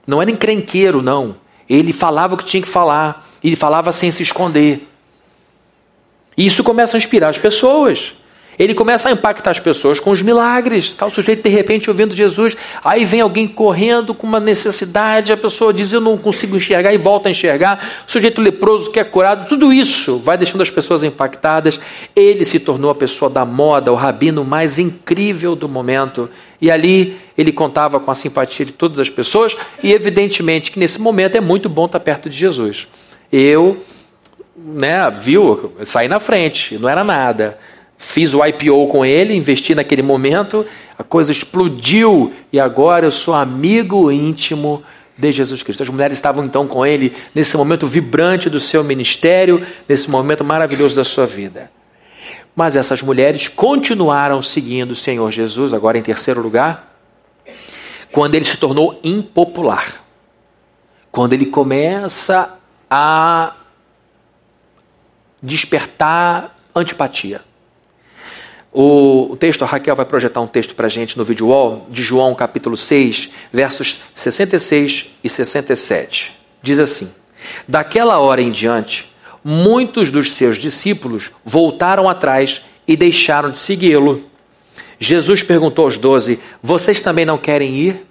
não 0.06 0.20
era 0.20 0.30
encrenqueiro, 0.30 1.00
não. 1.00 1.45
Ele 1.68 1.92
falava 1.92 2.34
o 2.34 2.38
que 2.38 2.44
tinha 2.44 2.62
que 2.62 2.68
falar, 2.68 3.26
ele 3.42 3.56
falava 3.56 3.92
sem 3.92 4.10
se 4.10 4.22
esconder. 4.22 4.86
E 6.36 6.46
isso 6.46 6.62
começa 6.62 6.96
a 6.96 6.98
inspirar 6.98 7.28
as 7.28 7.38
pessoas. 7.38 8.14
Ele 8.58 8.74
começa 8.74 9.08
a 9.08 9.12
impactar 9.12 9.50
as 9.50 9.60
pessoas 9.60 10.00
com 10.00 10.10
os 10.10 10.22
milagres. 10.22 10.84
Está 10.84 11.06
o 11.06 11.10
sujeito 11.10 11.42
de 11.42 11.48
repente 11.48 11.90
ouvindo 11.90 12.14
Jesus, 12.14 12.56
aí 12.82 13.04
vem 13.04 13.20
alguém 13.20 13.46
correndo 13.46 14.14
com 14.14 14.26
uma 14.26 14.40
necessidade, 14.40 15.32
a 15.32 15.36
pessoa 15.36 15.72
diz: 15.72 15.92
Eu 15.92 16.00
não 16.00 16.16
consigo 16.16 16.56
enxergar, 16.56 16.92
e 16.92 16.98
volta 16.98 17.28
a 17.28 17.32
enxergar. 17.32 18.04
O 18.06 18.10
sujeito 18.10 18.40
leproso 18.40 18.90
que 18.90 18.98
é 18.98 19.04
curado, 19.04 19.48
tudo 19.48 19.72
isso 19.72 20.18
vai 20.18 20.38
deixando 20.38 20.62
as 20.62 20.70
pessoas 20.70 21.04
impactadas. 21.04 21.78
Ele 22.14 22.44
se 22.44 22.58
tornou 22.58 22.90
a 22.90 22.94
pessoa 22.94 23.30
da 23.30 23.44
moda, 23.44 23.92
o 23.92 23.94
rabino 23.94 24.44
mais 24.44 24.78
incrível 24.78 25.54
do 25.54 25.68
momento. 25.68 26.28
E 26.60 26.70
ali 26.70 27.16
ele 27.36 27.52
contava 27.52 28.00
com 28.00 28.10
a 28.10 28.14
simpatia 28.14 28.64
de 28.64 28.72
todas 28.72 28.98
as 28.98 29.10
pessoas, 29.10 29.54
e 29.82 29.92
evidentemente 29.92 30.70
que 30.70 30.78
nesse 30.78 31.00
momento 31.00 31.36
é 31.36 31.40
muito 31.40 31.68
bom 31.68 31.84
estar 31.84 32.00
perto 32.00 32.30
de 32.30 32.36
Jesus. 32.36 32.86
Eu, 33.30 33.78
né, 34.56 35.10
viu, 35.10 35.72
saí 35.84 36.08
na 36.08 36.18
frente, 36.18 36.78
não 36.78 36.88
era 36.88 37.04
nada. 37.04 37.58
Fiz 37.98 38.34
o 38.34 38.44
IPO 38.44 38.88
com 38.88 39.04
ele, 39.04 39.34
investi 39.34 39.74
naquele 39.74 40.02
momento, 40.02 40.66
a 40.98 41.02
coisa 41.02 41.32
explodiu 41.32 42.32
e 42.52 42.60
agora 42.60 43.06
eu 43.06 43.12
sou 43.12 43.34
amigo 43.34 44.12
íntimo 44.12 44.82
de 45.16 45.32
Jesus 45.32 45.62
Cristo. 45.62 45.82
As 45.82 45.88
mulheres 45.88 46.18
estavam 46.18 46.44
então 46.44 46.66
com 46.66 46.84
ele 46.84 47.12
nesse 47.34 47.56
momento 47.56 47.86
vibrante 47.86 48.50
do 48.50 48.60
seu 48.60 48.84
ministério, 48.84 49.64
nesse 49.88 50.10
momento 50.10 50.44
maravilhoso 50.44 50.94
da 50.94 51.04
sua 51.04 51.26
vida. 51.26 51.70
Mas 52.54 52.76
essas 52.76 53.02
mulheres 53.02 53.48
continuaram 53.48 54.40
seguindo 54.42 54.92
o 54.92 54.96
Senhor 54.96 55.30
Jesus, 55.30 55.72
agora 55.72 55.98
em 55.98 56.02
terceiro 56.02 56.40
lugar, 56.40 56.94
quando 58.12 58.34
ele 58.34 58.44
se 58.44 58.56
tornou 58.56 58.98
impopular. 59.02 60.02
Quando 61.10 61.32
ele 61.32 61.46
começa 61.46 62.58
a 62.90 63.54
despertar 65.42 66.56
antipatia. 66.74 67.42
O, 68.78 69.34
texto, 69.40 69.62
a 69.62 69.66
Raquel 69.66 69.96
vai 69.96 70.04
projetar 70.04 70.42
um 70.42 70.46
texto 70.46 70.74
para 70.74 70.84
a 70.84 70.90
gente 70.90 71.16
no 71.16 71.24
vídeo 71.24 71.46
wall 71.46 71.86
de 71.88 72.02
João 72.02 72.34
capítulo 72.34 72.76
6, 72.76 73.30
versos 73.50 73.98
66 74.14 75.06
e 75.24 75.30
67. 75.30 76.34
Diz 76.60 76.78
assim: 76.78 77.10
Daquela 77.66 78.18
hora 78.18 78.42
em 78.42 78.50
diante, 78.50 79.10
muitos 79.42 80.10
dos 80.10 80.34
seus 80.34 80.58
discípulos 80.58 81.30
voltaram 81.42 82.06
atrás 82.06 82.60
e 82.86 82.98
deixaram 82.98 83.50
de 83.50 83.58
segui-lo. 83.58 84.26
Jesus 84.98 85.42
perguntou 85.42 85.86
aos 85.86 85.96
doze: 85.96 86.38
Vocês 86.62 87.00
também 87.00 87.24
não 87.24 87.38
querem 87.38 87.74
ir? 87.74 88.06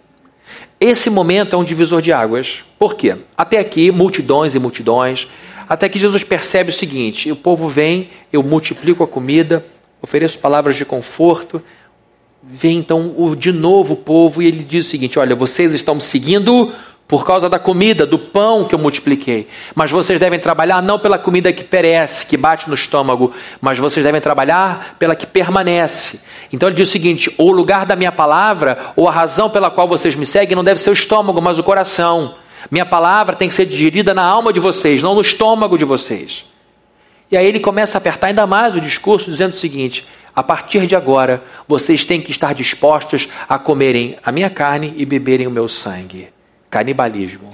Esse 0.80 1.12
momento 1.12 1.56
é 1.56 1.60
um 1.60 1.64
divisor 1.64 2.02
de 2.02 2.12
águas. 2.12 2.64
Por 2.80 2.96
quê? 2.96 3.16
Até 3.38 3.60
aqui, 3.60 3.92
multidões 3.92 4.56
e 4.56 4.60
multidões, 4.60 5.28
até 5.70 5.88
que 5.88 6.00
Jesus 6.00 6.24
percebe 6.24 6.72
o 6.72 6.74
seguinte: 6.74 7.32
o 7.32 7.36
povo 7.36 7.68
vem, 7.68 8.10
eu 8.34 8.42
multiplico 8.42 9.04
a 9.04 9.08
comida, 9.08 9.64
ofereço 10.06 10.40
palavras 10.40 10.76
de 10.76 10.86
conforto. 10.86 11.62
Vem 12.42 12.78
então 12.78 13.14
o, 13.18 13.36
de 13.36 13.52
novo 13.52 13.96
o 13.96 13.98
povo 13.98 14.42
e 14.42 14.48
ele 14.48 14.64
diz 14.64 14.86
o 14.86 14.90
seguinte: 14.90 15.20
Olha, 15.20 15.36
vocês 15.36 15.74
estão 15.74 15.96
me 15.96 16.02
seguindo 16.02 16.72
por 17.08 17.26
causa 17.26 17.48
da 17.48 17.60
comida, 17.60 18.06
do 18.06 18.18
pão 18.18 18.64
que 18.64 18.74
eu 18.74 18.80
multipliquei. 18.80 19.48
Mas 19.76 19.92
vocês 19.92 20.20
devem 20.20 20.40
trabalhar 20.40 20.82
não 20.82 20.98
pela 20.98 21.18
comida 21.20 21.54
que 21.54 21.64
perece, 21.64 22.26
que 22.26 22.38
bate 22.38 22.68
no 22.68 22.74
estômago, 22.74 23.32
mas 23.62 23.78
vocês 23.78 24.04
devem 24.04 24.22
trabalhar 24.22 24.96
pela 24.98 25.16
que 25.16 25.28
permanece. 25.28 26.20
Então 26.52 26.70
ele 26.70 26.76
diz 26.76 26.88
o 26.88 26.92
seguinte: 26.92 27.34
o 27.38 27.52
lugar 27.52 27.86
da 27.86 27.96
minha 27.96 28.12
palavra, 28.12 28.94
ou 28.96 29.08
a 29.08 29.12
razão 29.12 29.50
pela 29.50 29.70
qual 29.70 29.88
vocês 29.88 30.16
me 30.16 30.26
seguem, 30.26 30.56
não 30.56 30.64
deve 30.64 30.82
ser 30.82 30.90
o 30.92 30.94
estômago, 30.94 31.42
mas 31.42 31.60
o 31.60 31.64
coração. 31.64 32.36
Minha 32.72 32.86
palavra 32.86 33.36
tem 33.36 33.48
que 33.48 33.54
ser 33.54 33.66
digerida 33.66 34.14
na 34.14 34.24
alma 34.24 34.52
de 34.52 34.60
vocês, 34.60 35.04
não 35.04 35.14
no 35.14 35.22
estômago 35.22 35.78
de 35.78 35.86
vocês. 35.86 36.46
E 37.36 37.38
aí 37.38 37.48
ele 37.48 37.60
começa 37.60 37.98
a 37.98 38.00
apertar 38.00 38.28
ainda 38.28 38.48
mais 38.48 38.78
o 38.78 38.80
discurso, 38.80 39.30
dizendo 39.30 39.52
o 39.52 39.58
seguinte: 39.58 40.08
a 40.34 40.42
partir 40.42 40.88
de 40.88 40.96
agora, 40.96 41.44
vocês 41.68 42.06
têm 42.06 42.22
que 42.22 42.32
estar 42.32 42.54
dispostos 42.54 43.28
a 43.50 43.60
comerem 43.60 44.16
a 44.24 44.32
minha 44.32 44.50
carne 44.50 44.94
e 44.96 45.06
beberem 45.06 45.46
o 45.46 45.52
meu 45.52 45.68
sangue. 45.68 46.30
Canibalismo. 46.70 47.52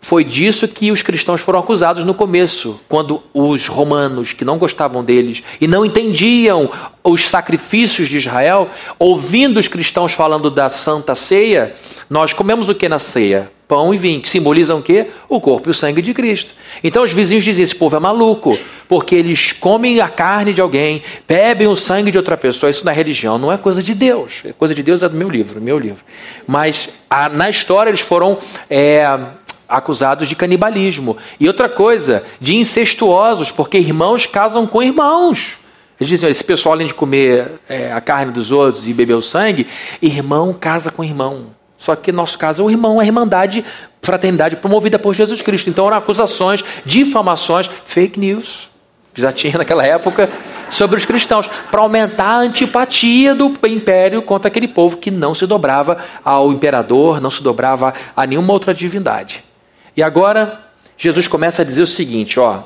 Foi 0.00 0.24
disso 0.24 0.66
que 0.66 0.90
os 0.90 1.02
cristãos 1.02 1.42
foram 1.42 1.58
acusados 1.58 2.04
no 2.04 2.14
começo, 2.14 2.80
quando 2.88 3.22
os 3.34 3.66
romanos, 3.66 4.32
que 4.32 4.46
não 4.46 4.56
gostavam 4.56 5.04
deles 5.04 5.42
e 5.60 5.66
não 5.66 5.84
entendiam 5.84 6.70
os 7.04 7.28
sacrifícios 7.28 8.08
de 8.08 8.16
Israel, 8.16 8.70
ouvindo 8.98 9.60
os 9.60 9.68
cristãos 9.68 10.14
falando 10.14 10.50
da 10.50 10.70
Santa 10.70 11.14
Ceia, 11.14 11.74
nós 12.08 12.32
comemos 12.32 12.70
o 12.70 12.74
que 12.74 12.88
na 12.88 12.98
ceia? 12.98 13.52
Pão 13.70 13.94
e 13.94 13.96
vinho, 13.96 14.20
que 14.20 14.28
simbolizam 14.28 14.80
o 14.80 14.82
quê? 14.82 15.06
O 15.28 15.40
corpo 15.40 15.68
e 15.68 15.70
o 15.70 15.74
sangue 15.74 16.02
de 16.02 16.12
Cristo. 16.12 16.52
Então 16.82 17.04
os 17.04 17.12
vizinhos 17.12 17.44
diziam: 17.44 17.62
esse 17.62 17.74
povo 17.74 17.94
é 17.94 18.00
maluco, 18.00 18.58
porque 18.88 19.14
eles 19.14 19.52
comem 19.52 20.00
a 20.00 20.08
carne 20.08 20.52
de 20.52 20.60
alguém, 20.60 21.00
bebem 21.28 21.68
o 21.68 21.76
sangue 21.76 22.10
de 22.10 22.18
outra 22.18 22.36
pessoa. 22.36 22.68
Isso 22.68 22.84
na 22.84 22.90
religião 22.90 23.38
não 23.38 23.52
é 23.52 23.56
coisa 23.56 23.80
de 23.80 23.94
Deus. 23.94 24.42
É 24.44 24.52
coisa 24.52 24.74
de 24.74 24.82
Deus 24.82 25.04
é 25.04 25.08
do 25.08 25.16
meu 25.16 25.28
livro, 25.28 25.60
meu 25.60 25.78
livro. 25.78 26.04
Mas 26.48 26.88
a, 27.08 27.28
na 27.28 27.48
história 27.48 27.90
eles 27.90 28.00
foram. 28.00 28.36
É, 28.68 29.18
acusados 29.68 30.26
de 30.26 30.34
canibalismo. 30.34 31.16
E 31.38 31.46
outra 31.46 31.68
coisa, 31.68 32.24
de 32.40 32.56
incestuosos, 32.56 33.52
porque 33.52 33.78
irmãos 33.78 34.26
casam 34.26 34.66
com 34.66 34.82
irmãos. 34.82 35.60
Eles 36.00 36.08
dizem: 36.08 36.28
esse 36.28 36.42
pessoal, 36.42 36.72
além 36.72 36.88
de 36.88 36.94
comer 36.94 37.52
é, 37.68 37.92
a 37.92 38.00
carne 38.00 38.32
dos 38.32 38.50
outros 38.50 38.88
e 38.88 38.92
beber 38.92 39.14
o 39.14 39.22
sangue, 39.22 39.68
irmão 40.02 40.52
casa 40.52 40.90
com 40.90 41.04
irmão. 41.04 41.59
Só 41.80 41.96
que 41.96 42.12
no 42.12 42.18
nosso 42.18 42.38
caso 42.38 42.62
é 42.62 42.66
o 42.66 42.70
irmão, 42.70 43.00
a 43.00 43.06
irmandade, 43.06 43.64
fraternidade 44.02 44.54
promovida 44.56 44.98
por 44.98 45.14
Jesus 45.14 45.40
Cristo. 45.40 45.70
Então 45.70 45.86
eram 45.86 45.96
acusações, 45.96 46.62
difamações, 46.84 47.70
fake 47.86 48.20
news, 48.20 48.68
que 49.14 49.22
já 49.22 49.32
tinha 49.32 49.56
naquela 49.58 49.86
época, 49.86 50.28
sobre 50.70 50.98
os 50.98 51.06
cristãos, 51.06 51.48
para 51.70 51.80
aumentar 51.80 52.32
a 52.32 52.40
antipatia 52.40 53.34
do 53.34 53.54
império 53.66 54.20
contra 54.20 54.48
aquele 54.48 54.68
povo 54.68 54.98
que 54.98 55.10
não 55.10 55.34
se 55.34 55.46
dobrava 55.46 55.96
ao 56.22 56.52
imperador, 56.52 57.18
não 57.18 57.30
se 57.30 57.42
dobrava 57.42 57.94
a 58.14 58.26
nenhuma 58.26 58.52
outra 58.52 58.74
divindade. 58.74 59.42
E 59.96 60.02
agora, 60.02 60.60
Jesus 60.98 61.26
começa 61.26 61.62
a 61.62 61.64
dizer 61.64 61.80
o 61.80 61.86
seguinte: 61.86 62.38
ó, 62.38 62.64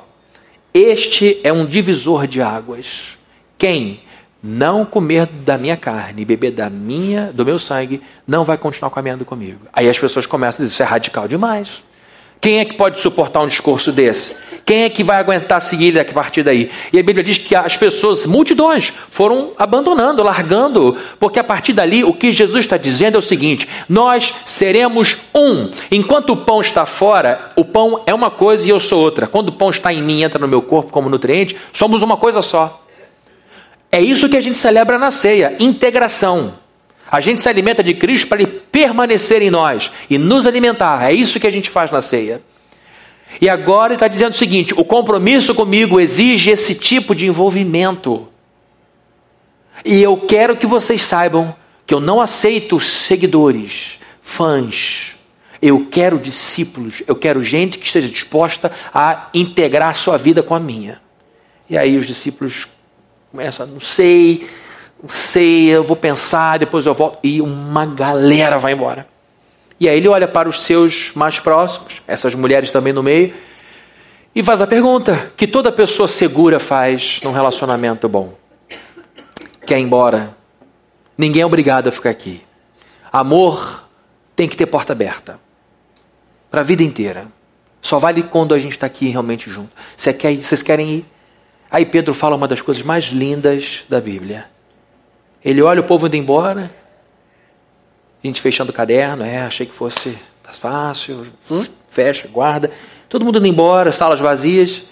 este 0.74 1.38
é 1.44 1.52
um 1.52 1.64
divisor 1.64 2.26
de 2.26 2.42
águas. 2.42 3.16
Quem 3.56 4.00
não 4.46 4.84
comer 4.84 5.24
da 5.24 5.56
minha 5.56 5.74
carne 5.74 6.20
e 6.20 6.24
beber 6.26 6.50
da 6.50 6.68
minha, 6.68 7.32
do 7.32 7.46
meu 7.46 7.58
sangue, 7.58 8.02
não 8.28 8.44
vai 8.44 8.58
continuar 8.58 8.90
caminhando 8.90 9.24
comigo. 9.24 9.60
Aí 9.72 9.88
as 9.88 9.98
pessoas 9.98 10.26
começam 10.26 10.62
a 10.62 10.66
dizer: 10.66 10.74
isso 10.74 10.82
é 10.82 10.86
radical 10.86 11.26
demais. 11.26 11.82
Quem 12.42 12.58
é 12.58 12.64
que 12.66 12.74
pode 12.74 13.00
suportar 13.00 13.40
um 13.40 13.46
discurso 13.46 13.90
desse? 13.90 14.36
Quem 14.66 14.82
é 14.82 14.90
que 14.90 15.02
vai 15.02 15.16
aguentar 15.16 15.62
seguir 15.62 15.86
ele 15.86 16.00
a 16.00 16.04
partir 16.04 16.42
daí? 16.42 16.70
E 16.92 16.98
a 16.98 17.02
Bíblia 17.02 17.24
diz 17.24 17.38
que 17.38 17.56
as 17.56 17.74
pessoas, 17.78 18.26
multidões, 18.26 18.92
foram 19.10 19.52
abandonando, 19.56 20.22
largando, 20.22 20.94
porque 21.18 21.38
a 21.38 21.44
partir 21.44 21.72
dali 21.72 22.04
o 22.04 22.12
que 22.12 22.30
Jesus 22.30 22.66
está 22.66 22.76
dizendo 22.76 23.14
é 23.14 23.18
o 23.18 23.22
seguinte: 23.22 23.66
nós 23.88 24.34
seremos 24.44 25.16
um. 25.34 25.70
Enquanto 25.90 26.34
o 26.34 26.36
pão 26.36 26.60
está 26.60 26.84
fora, 26.84 27.48
o 27.56 27.64
pão 27.64 28.02
é 28.06 28.12
uma 28.12 28.30
coisa 28.30 28.66
e 28.66 28.68
eu 28.68 28.78
sou 28.78 29.00
outra. 29.00 29.26
Quando 29.26 29.48
o 29.48 29.52
pão 29.52 29.70
está 29.70 29.90
em 29.90 30.02
mim, 30.02 30.22
entra 30.22 30.38
no 30.38 30.46
meu 30.46 30.60
corpo 30.60 30.92
como 30.92 31.08
nutriente, 31.08 31.56
somos 31.72 32.02
uma 32.02 32.18
coisa 32.18 32.42
só. 32.42 32.83
É 33.94 34.00
isso 34.00 34.28
que 34.28 34.36
a 34.36 34.40
gente 34.40 34.56
celebra 34.56 34.98
na 34.98 35.12
ceia: 35.12 35.54
integração. 35.60 36.54
A 37.08 37.20
gente 37.20 37.40
se 37.40 37.48
alimenta 37.48 37.80
de 37.80 37.94
Cristo 37.94 38.26
para 38.26 38.42
ele 38.42 38.50
permanecer 38.50 39.40
em 39.40 39.50
nós 39.50 39.88
e 40.10 40.18
nos 40.18 40.48
alimentar. 40.48 41.08
É 41.08 41.12
isso 41.12 41.38
que 41.38 41.46
a 41.46 41.50
gente 41.50 41.70
faz 41.70 41.92
na 41.92 42.00
ceia. 42.00 42.42
E 43.40 43.48
agora 43.48 43.92
ele 43.92 43.94
está 43.94 44.08
dizendo 44.08 44.32
o 44.32 44.36
seguinte: 44.36 44.74
o 44.76 44.84
compromisso 44.84 45.54
comigo 45.54 46.00
exige 46.00 46.50
esse 46.50 46.74
tipo 46.74 47.14
de 47.14 47.28
envolvimento. 47.28 48.26
E 49.84 50.02
eu 50.02 50.16
quero 50.16 50.56
que 50.56 50.66
vocês 50.66 51.00
saibam 51.00 51.54
que 51.86 51.94
eu 51.94 52.00
não 52.00 52.20
aceito 52.20 52.80
seguidores, 52.80 54.00
fãs. 54.20 55.14
Eu 55.62 55.86
quero 55.88 56.18
discípulos, 56.18 57.00
eu 57.06 57.14
quero 57.14 57.44
gente 57.44 57.78
que 57.78 57.86
esteja 57.86 58.08
disposta 58.08 58.72
a 58.92 59.28
integrar 59.32 59.94
sua 59.94 60.16
vida 60.16 60.42
com 60.42 60.52
a 60.52 60.58
minha. 60.58 61.00
E 61.70 61.78
aí 61.78 61.96
os 61.96 62.08
discípulos 62.08 62.66
começam, 63.34 63.66
não 63.66 63.80
sei, 63.80 64.48
não 65.02 65.08
sei, 65.08 65.64
eu 65.64 65.82
vou 65.82 65.96
pensar, 65.96 66.56
depois 66.56 66.86
eu 66.86 66.94
volto. 66.94 67.18
E 67.24 67.40
uma 67.42 67.84
galera 67.84 68.58
vai 68.58 68.74
embora. 68.74 69.08
E 69.80 69.88
aí 69.88 69.96
ele 69.96 70.06
olha 70.06 70.28
para 70.28 70.48
os 70.48 70.62
seus 70.62 71.10
mais 71.16 71.40
próximos, 71.40 72.00
essas 72.06 72.32
mulheres 72.36 72.70
também 72.70 72.92
no 72.92 73.02
meio, 73.02 73.34
e 74.32 74.40
faz 74.40 74.62
a 74.62 74.68
pergunta 74.68 75.32
que 75.36 75.48
toda 75.48 75.72
pessoa 75.72 76.06
segura 76.06 76.60
faz 76.60 77.18
num 77.24 77.32
relacionamento 77.32 78.08
bom: 78.08 78.34
Quer 79.66 79.80
ir 79.80 79.82
embora? 79.82 80.36
Ninguém 81.18 81.42
é 81.42 81.46
obrigado 81.46 81.88
a 81.88 81.92
ficar 81.92 82.10
aqui. 82.10 82.40
Amor 83.12 83.84
tem 84.36 84.48
que 84.48 84.56
ter 84.56 84.66
porta 84.66 84.92
aberta 84.92 85.40
para 86.52 86.60
a 86.60 86.64
vida 86.64 86.84
inteira. 86.84 87.26
Só 87.82 87.98
vale 87.98 88.22
quando 88.22 88.54
a 88.54 88.58
gente 88.60 88.72
está 88.72 88.86
aqui 88.86 89.08
realmente 89.08 89.50
junto. 89.50 89.72
Vocês 89.96 90.62
querem 90.62 90.90
ir? 90.90 91.13
Aí 91.70 91.84
Pedro 91.84 92.14
fala 92.14 92.36
uma 92.36 92.46
das 92.46 92.60
coisas 92.60 92.82
mais 92.82 93.04
lindas 93.06 93.84
da 93.88 94.00
Bíblia. 94.00 94.46
Ele 95.44 95.60
olha 95.60 95.80
o 95.80 95.84
povo 95.84 96.06
indo 96.06 96.16
embora, 96.16 96.74
a 98.22 98.26
gente 98.26 98.40
fechando 98.40 98.70
o 98.70 98.74
caderno, 98.74 99.22
é, 99.22 99.42
achei 99.42 99.66
que 99.66 99.74
fosse 99.74 100.18
tá 100.42 100.52
fácil, 100.52 101.26
hum? 101.50 101.62
fecha, 101.90 102.28
guarda. 102.28 102.72
Todo 103.08 103.24
mundo 103.24 103.38
indo 103.38 103.46
embora, 103.46 103.92
salas 103.92 104.20
vazias. 104.20 104.84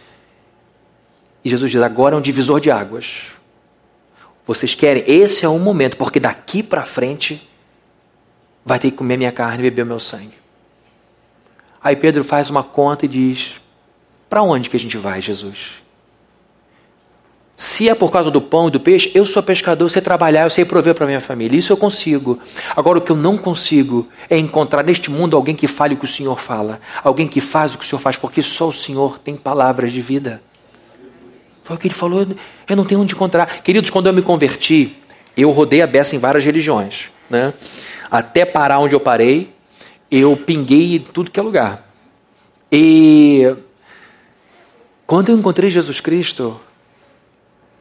E 1.44 1.48
Jesus 1.48 1.70
diz: 1.70 1.82
agora 1.82 2.14
é 2.14 2.18
um 2.18 2.22
divisor 2.22 2.60
de 2.60 2.70
águas. 2.70 3.32
Vocês 4.46 4.74
querem? 4.74 5.04
Esse 5.06 5.44
é 5.44 5.48
um 5.48 5.58
momento, 5.58 5.96
porque 5.96 6.20
daqui 6.20 6.62
para 6.62 6.84
frente 6.84 7.48
vai 8.64 8.78
ter 8.78 8.90
que 8.90 8.96
comer 8.96 9.16
minha 9.16 9.32
carne 9.32 9.60
e 9.60 9.62
beber 9.62 9.84
meu 9.84 10.00
sangue. 10.00 10.34
Aí 11.82 11.96
Pedro 11.96 12.22
faz 12.22 12.50
uma 12.50 12.62
conta 12.62 13.06
e 13.06 13.08
diz: 13.08 13.60
Para 14.28 14.42
onde 14.42 14.68
que 14.70 14.76
a 14.76 14.80
gente 14.80 14.96
vai, 14.96 15.20
Jesus? 15.20 15.81
Se 17.62 17.88
é 17.88 17.94
por 17.94 18.10
causa 18.10 18.28
do 18.28 18.40
pão 18.40 18.66
e 18.66 18.72
do 18.72 18.80
peixe, 18.80 19.12
eu 19.14 19.24
sou 19.24 19.40
pescador, 19.40 19.84
eu 19.84 19.88
sei 19.88 20.02
trabalhar, 20.02 20.42
eu 20.42 20.50
sei 20.50 20.64
prover 20.64 20.96
para 20.96 21.06
minha 21.06 21.20
família. 21.20 21.56
Isso 21.56 21.72
eu 21.72 21.76
consigo. 21.76 22.40
Agora, 22.74 22.98
o 22.98 23.00
que 23.00 23.12
eu 23.12 23.14
não 23.14 23.38
consigo 23.38 24.08
é 24.28 24.36
encontrar 24.36 24.82
neste 24.82 25.08
mundo 25.12 25.36
alguém 25.36 25.54
que 25.54 25.68
fale 25.68 25.94
o 25.94 25.96
que 25.96 26.04
o 26.04 26.08
Senhor 26.08 26.40
fala, 26.40 26.80
alguém 27.04 27.28
que 27.28 27.40
faz 27.40 27.72
o 27.72 27.78
que 27.78 27.84
o 27.84 27.86
Senhor 27.86 28.00
faz, 28.00 28.16
porque 28.16 28.42
só 28.42 28.66
o 28.66 28.72
Senhor 28.72 29.16
tem 29.20 29.36
palavras 29.36 29.92
de 29.92 30.00
vida. 30.00 30.42
Foi 31.62 31.76
o 31.76 31.78
que 31.78 31.86
ele 31.86 31.94
falou, 31.94 32.26
eu 32.68 32.76
não 32.76 32.84
tenho 32.84 33.00
onde 33.00 33.14
encontrar. 33.14 33.46
Queridos, 33.62 33.90
quando 33.90 34.08
eu 34.08 34.12
me 34.12 34.22
converti, 34.22 34.98
eu 35.36 35.48
rodei 35.52 35.82
a 35.82 35.86
beça 35.86 36.16
em 36.16 36.18
várias 36.18 36.44
religiões. 36.44 37.10
Né? 37.30 37.54
Até 38.10 38.44
parar 38.44 38.80
onde 38.80 38.96
eu 38.96 39.00
parei, 39.00 39.54
eu 40.10 40.36
pinguei 40.36 40.98
tudo 40.98 41.30
que 41.30 41.38
é 41.38 41.42
lugar. 41.44 41.88
E 42.72 43.54
quando 45.06 45.28
eu 45.28 45.38
encontrei 45.38 45.70
Jesus 45.70 46.00
Cristo, 46.00 46.60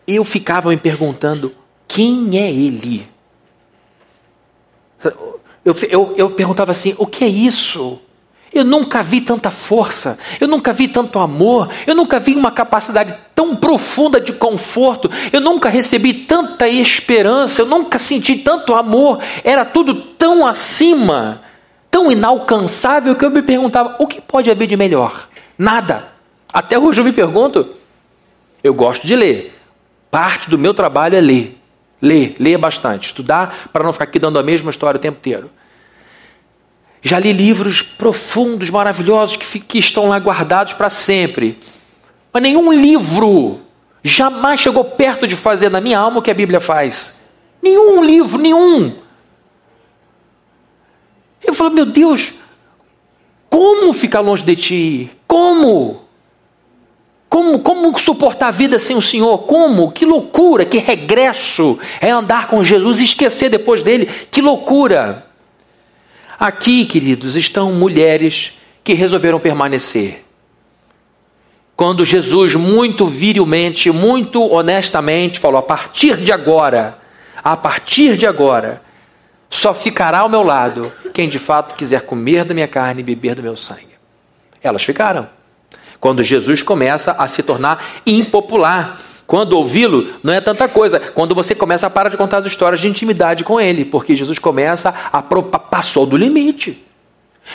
eu 0.07 0.23
ficava 0.23 0.69
me 0.69 0.77
perguntando: 0.77 1.53
quem 1.87 2.37
é 2.39 2.49
ele? 2.51 3.07
Eu, 5.63 5.75
eu, 5.89 6.13
eu 6.17 6.29
perguntava 6.31 6.71
assim: 6.71 6.95
o 6.97 7.05
que 7.05 7.23
é 7.23 7.27
isso? 7.27 7.99
Eu 8.53 8.65
nunca 8.65 9.01
vi 9.01 9.21
tanta 9.21 9.49
força, 9.49 10.19
eu 10.39 10.47
nunca 10.47 10.73
vi 10.73 10.89
tanto 10.89 11.17
amor, 11.19 11.69
eu 11.87 11.95
nunca 11.95 12.19
vi 12.19 12.35
uma 12.35 12.51
capacidade 12.51 13.15
tão 13.33 13.55
profunda 13.55 14.19
de 14.19 14.33
conforto, 14.33 15.09
eu 15.31 15.39
nunca 15.39 15.69
recebi 15.69 16.13
tanta 16.13 16.67
esperança, 16.67 17.61
eu 17.61 17.65
nunca 17.65 17.97
senti 17.97 18.35
tanto 18.35 18.75
amor, 18.75 19.19
era 19.45 19.63
tudo 19.63 19.95
tão 19.95 20.45
acima, 20.45 21.41
tão 21.89 22.11
inalcançável 22.11 23.15
que 23.15 23.23
eu 23.23 23.31
me 23.31 23.41
perguntava: 23.41 23.95
o 23.99 24.05
que 24.05 24.19
pode 24.19 24.51
haver 24.51 24.67
de 24.67 24.75
melhor? 24.75 25.29
Nada. 25.57 26.11
Até 26.51 26.77
hoje 26.77 26.99
eu 26.99 27.05
me 27.05 27.13
pergunto. 27.13 27.75
Eu 28.63 28.73
gosto 28.73 29.07
de 29.07 29.15
ler, 29.15 29.61
Parte 30.12 30.50
do 30.50 30.58
meu 30.58 30.74
trabalho 30.74 31.15
é 31.15 31.21
ler. 31.21 31.58
Ler, 32.02 32.36
ler 32.39 32.58
bastante, 32.58 33.06
estudar 33.06 33.69
para 33.71 33.84
não 33.84 33.93
ficar 33.93 34.06
aqui 34.06 34.19
dando 34.19 34.38
a 34.38 34.43
mesma 34.43 34.69
história 34.69 34.97
o 34.97 35.02
tempo 35.02 35.19
inteiro. 35.19 35.50
Já 37.02 37.17
li 37.17 37.32
livros 37.32 37.82
profundos, 37.82 38.69
maravilhosos, 38.69 39.38
que, 39.38 39.60
que 39.60 39.80
estão 39.80 40.10
lá 40.10 40.17
guardados 40.19 40.74
para 40.74 40.89
sempre. 40.89 41.58
Mas 42.34 42.43
nenhum 42.43 42.74
livro 42.74 43.62
jamais 44.04 44.60
chegou 44.60 44.84
perto 44.84 45.28
de 45.28 45.36
fazer 45.36 45.69
na 45.69 45.80
minha 45.80 45.97
alma 45.97 46.19
o 46.19 46.21
que 46.21 46.32
a 46.32 46.36
Bíblia 46.36 46.60
faz. 46.60 47.21
Nenhum 47.62 48.04
livro, 48.04 48.38
nenhum. 48.39 48.95
Eu 51.43 51.54
falo, 51.54 51.71
meu 51.71 51.86
Deus, 51.86 52.34
como 53.50 53.93
ficar 53.93 54.19
longe 54.21 54.43
de 54.43 54.56
ti? 54.56 55.12
Como? 55.28 56.04
Como, 57.32 57.60
como 57.60 57.98
suportar 57.98 58.50
a 58.50 58.52
vida 58.52 58.78
sem 58.78 58.94
o 58.94 59.02
Senhor? 59.02 59.38
Como? 59.44 59.89
Que 59.94 60.04
loucura, 60.04 60.65
que 60.65 60.80
regresso 60.80 61.80
é 62.02 62.10
andar 62.10 62.48
com 62.48 62.62
Jesus 62.62 63.00
e 63.00 63.06
esquecer 63.06 63.48
depois 63.48 63.82
dele. 63.82 64.06
Que 64.30 64.41
loucura! 64.41 65.26
Aqui, 66.38 66.84
queridos, 66.84 67.38
estão 67.38 67.72
mulheres 67.72 68.52
que 68.84 68.94
resolveram 68.94 69.39
permanecer. 69.39 70.26
Quando 71.74 72.04
Jesus, 72.04 72.56
muito 72.56 73.08
virilmente, 73.08 73.89
muito 73.91 74.44
honestamente, 74.52 75.39
falou: 75.39 75.60
a 75.60 75.63
partir 75.63 76.17
de 76.17 76.34
agora, 76.34 76.98
a 77.41 77.56
partir 77.56 78.17
de 78.17 78.28
agora, 78.28 78.82
só 79.50 79.74
ficará 79.74 80.20
ao 80.20 80.30
meu 80.30 80.41
lado 80.44 80.91
quem 81.13 81.30
de 81.30 81.39
fato 81.39 81.76
quiser 81.76 82.02
comer 82.02 82.44
da 82.44 82.54
minha 82.54 82.67
carne 82.67 83.00
e 83.00 83.06
beber 83.06 83.36
do 83.36 83.41
meu 83.41 83.56
sangue. 83.56 83.96
Elas 84.62 84.84
ficaram. 84.84 85.39
Quando 86.01 86.23
Jesus 86.23 86.63
começa 86.63 87.11
a 87.11 87.27
se 87.27 87.43
tornar 87.43 87.81
impopular. 88.07 88.99
Quando 89.27 89.53
ouvi-lo, 89.53 90.09
não 90.21 90.33
é 90.33 90.41
tanta 90.41 90.67
coisa. 90.67 90.99
Quando 90.99 91.33
você 91.35 91.55
começa 91.55 91.85
a 91.85 91.89
parar 91.89 92.09
de 92.09 92.17
contar 92.17 92.39
as 92.39 92.45
histórias 92.45 92.81
de 92.81 92.87
intimidade 92.89 93.43
com 93.45 93.61
ele, 93.61 93.85
porque 93.85 94.15
Jesus 94.15 94.39
começa 94.39 94.93
a 95.13 95.21
passou 95.21 96.05
do 96.07 96.17
limite. 96.17 96.83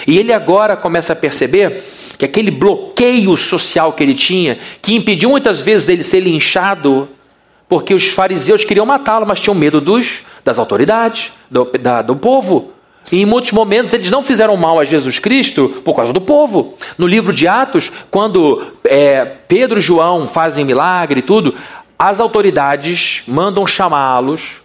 E 0.07 0.17
ele 0.17 0.33
agora 0.33 0.77
começa 0.77 1.13
a 1.13 1.17
perceber 1.17 1.83
que 2.17 2.25
aquele 2.25 2.51
bloqueio 2.51 3.37
social 3.37 3.93
que 3.93 4.03
ele 4.03 4.15
tinha, 4.15 4.59
que 4.81 4.95
impediu 4.95 5.29
muitas 5.29 5.61
vezes 5.61 5.87
dele 5.87 6.05
ser 6.05 6.21
linchado, 6.21 7.09
porque 7.69 7.93
os 7.93 8.09
fariseus 8.09 8.65
queriam 8.65 8.87
matá-lo, 8.87 9.27
mas 9.27 9.41
tinham 9.41 9.55
medo 9.55 9.81
dos, 9.81 10.25
das 10.45 10.57
autoridades, 10.57 11.33
do, 11.51 11.65
da, 11.65 12.01
do 12.01 12.15
povo. 12.15 12.73
E 13.13 13.23
em 13.23 13.27
muitos 13.27 13.53
momentos 13.53 13.93
eles 13.93 14.11
não 14.11 14.23
fizeram 14.23 14.57
mal 14.57 14.81
a 14.81 14.85
Jesus 14.85 15.19
Cristo 15.19 15.81
por 15.85 15.95
causa 15.95 16.13
do 16.13 16.21
povo. 16.21 16.75
No 16.99 17.07
livro 17.07 17.33
de 17.33 17.47
Atos, 17.47 17.91
quando 18.11 18.73
é, 18.85 19.25
Pedro 19.25 19.79
e 19.79 19.83
João 19.83 20.27
fazem 20.27 20.65
milagre 20.65 21.21
e 21.21 21.23
tudo, 21.23 21.55
as 21.99 22.21
autoridades 22.21 23.23
mandam 23.27 23.67
chamá-los 23.67 24.61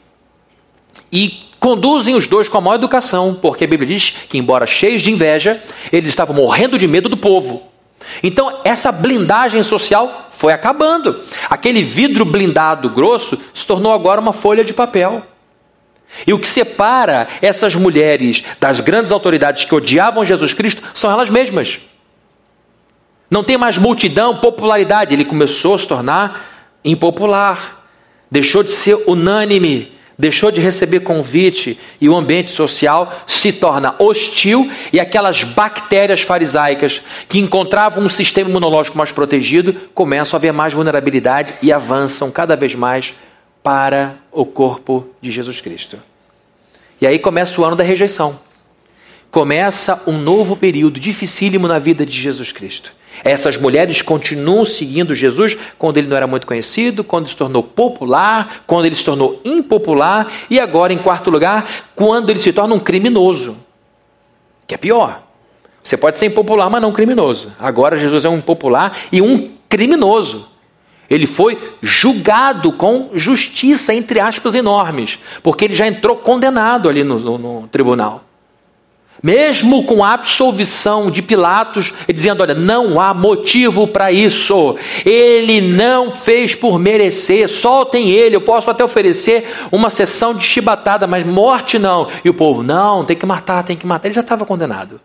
e 1.12 1.42
conduzem 1.60 2.16
os 2.16 2.28
dois 2.28 2.50
com 2.50 2.58
a 2.58 2.62
maior 2.62 2.76
educação, 2.76 3.38
porque 3.40 3.66
a 3.66 3.68
Bíblia 3.68 3.88
diz 3.88 4.16
que, 4.28 4.38
embora 4.38 4.66
cheios 4.66 5.02
de 5.02 5.12
inveja, 5.12 5.62
eles 5.92 6.10
estavam 6.10 6.36
morrendo 6.36 6.80
de 6.80 6.88
medo 6.88 7.08
do 7.08 7.18
povo. 7.18 7.72
Então, 8.24 8.60
essa 8.64 8.92
blindagem 8.92 9.62
social 9.62 10.28
foi 10.32 10.54
acabando. 10.54 11.22
Aquele 11.50 11.84
vidro 11.84 12.26
blindado 12.26 12.90
grosso 12.90 13.38
se 13.54 13.66
tornou 13.66 13.94
agora 13.94 14.20
uma 14.20 14.34
folha 14.34 14.64
de 14.64 14.74
papel. 14.74 15.22
E 16.26 16.34
o 16.34 16.40
que 16.40 16.48
separa 16.48 17.28
essas 17.42 17.76
mulheres 17.76 18.44
das 18.60 18.80
grandes 18.80 19.12
autoridades 19.12 19.66
que 19.66 19.76
odiavam 19.76 20.26
Jesus 20.26 20.54
Cristo 20.54 20.82
são 20.94 21.12
elas 21.12 21.30
mesmas. 21.30 21.80
Não 23.30 23.44
tem 23.44 23.58
mais 23.58 23.78
multidão, 23.78 24.38
popularidade. 24.38 25.14
Ele 25.14 25.26
começou 25.26 25.76
a 25.76 25.78
se 25.78 25.88
tornar 25.88 26.80
impopular. 26.84 27.84
Deixou 28.30 28.64
de 28.64 28.72
ser 28.72 28.96
unânime 29.08 29.92
deixou 30.22 30.52
de 30.52 30.62
receber 30.62 31.00
convite 31.00 31.80
e 32.00 32.08
o 32.08 32.16
ambiente 32.16 32.52
social 32.52 33.12
se 33.26 33.52
torna 33.52 33.96
hostil 33.98 34.70
e 34.94 35.00
aquelas 35.00 35.44
bactérias 35.44 36.22
farisaicas 36.22 37.02
que 37.28 37.40
encontravam 37.40 38.04
um 38.04 38.10
sistema 38.10 38.50
imunológico 38.50 38.96
mais 38.96 39.12
protegido 39.12 39.74
começam 39.96 40.38
a 40.38 40.40
haver 40.40 40.54
mais 40.54 40.74
vulnerabilidade 40.74 41.56
e 41.64 41.74
avançam 41.74 42.30
cada 42.30 42.56
vez 42.56 42.76
mais 42.76 43.16
para 43.64 44.18
o 44.32 44.46
corpo 44.46 45.08
de 45.22 45.32
Jesus 45.32 45.62
Cristo. 45.62 45.98
E 47.00 47.08
aí 47.08 47.20
começa 47.20 47.60
o 47.60 47.66
ano 47.66 47.76
da 47.76 47.84
rejeição. 47.84 48.40
Começa 49.30 50.04
um 50.06 50.18
novo 50.18 50.56
período 50.56 51.00
dificílimo 51.00 51.68
na 51.68 51.80
vida 51.80 52.06
de 52.06 52.12
Jesus 52.12 52.52
Cristo. 52.52 52.94
Essas 53.24 53.58
mulheres 53.58 54.02
continuam 54.02 54.66
seguindo 54.66 55.14
Jesus 55.14 55.58
quando 55.78 55.98
ele 55.98 56.08
não 56.08 56.18
era 56.18 56.28
muito 56.28 56.48
conhecido, 56.48 57.04
quando 57.04 57.28
se 57.28 57.36
tornou 57.36 57.62
popular, 57.62 58.64
quando 58.66 58.86
ele 58.86 58.96
se 58.96 59.04
tornou 59.04 59.40
impopular 59.46 60.32
e 60.50 60.60
agora, 60.60 60.94
em 60.94 60.98
quarto 60.98 61.30
lugar, 61.30 61.68
quando 61.96 62.30
ele 62.30 62.40
se 62.40 62.52
torna 62.52 62.74
um 62.74 62.80
criminoso, 62.80 63.58
que 64.66 64.76
é 64.76 64.78
pior. 64.78 65.24
Você 65.84 65.98
pode 65.98 66.20
ser 66.20 66.28
impopular, 66.28 66.70
mas 66.70 66.82
não 66.82 66.92
criminoso. 66.92 67.52
Agora 67.60 67.98
Jesus 67.98 68.26
é 68.26 68.30
um 68.30 68.38
impopular 68.38 68.96
e 69.12 69.22
um 69.22 69.52
criminoso. 69.68 70.48
Ele 71.12 71.28
foi 71.28 71.60
julgado 71.82 72.72
com 72.72 73.10
justiça, 73.14 73.94
entre 73.94 74.18
aspas, 74.18 74.56
enormes, 74.56 75.20
porque 75.44 75.66
ele 75.66 75.76
já 75.76 75.86
entrou 75.86 76.16
condenado 76.16 76.88
ali 76.88 77.04
no, 77.04 77.20
no, 77.20 77.38
no 77.38 77.68
tribunal. 77.68 78.24
Mesmo 79.22 79.84
com 79.84 80.06
a 80.06 80.14
absolvição 80.14 81.12
de 81.12 81.22
Pilatos, 81.22 81.94
dizendo: 82.08 82.42
olha, 82.42 82.56
não 82.56 82.98
há 82.98 83.14
motivo 83.14 83.90
para 83.90 84.10
isso, 84.10 84.78
ele 85.06 85.60
não 85.60 86.10
fez 86.10 86.56
por 86.56 86.80
merecer, 86.80 87.50
soltem 87.50 88.10
ele, 88.10 88.38
eu 88.38 88.42
posso 88.42 88.72
até 88.72 88.82
oferecer 88.82 89.48
uma 89.70 89.90
sessão 89.90 90.34
de 90.34 90.46
chibatada, 90.46 91.06
mas 91.08 91.26
morte 91.26 91.78
não. 91.78 92.08
E 92.24 92.30
o 92.30 92.34
povo: 92.34 92.64
não, 92.64 93.04
tem 93.04 93.18
que 93.18 93.26
matar, 93.26 93.64
tem 93.64 93.76
que 93.76 93.86
matar. 93.86 94.08
Ele 94.08 94.16
já 94.16 94.22
estava 94.22 94.46
condenado. 94.46 95.02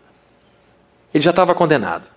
Ele 1.13 1.23
já 1.23 1.31
estava 1.31 1.53
condenado. 1.53 2.16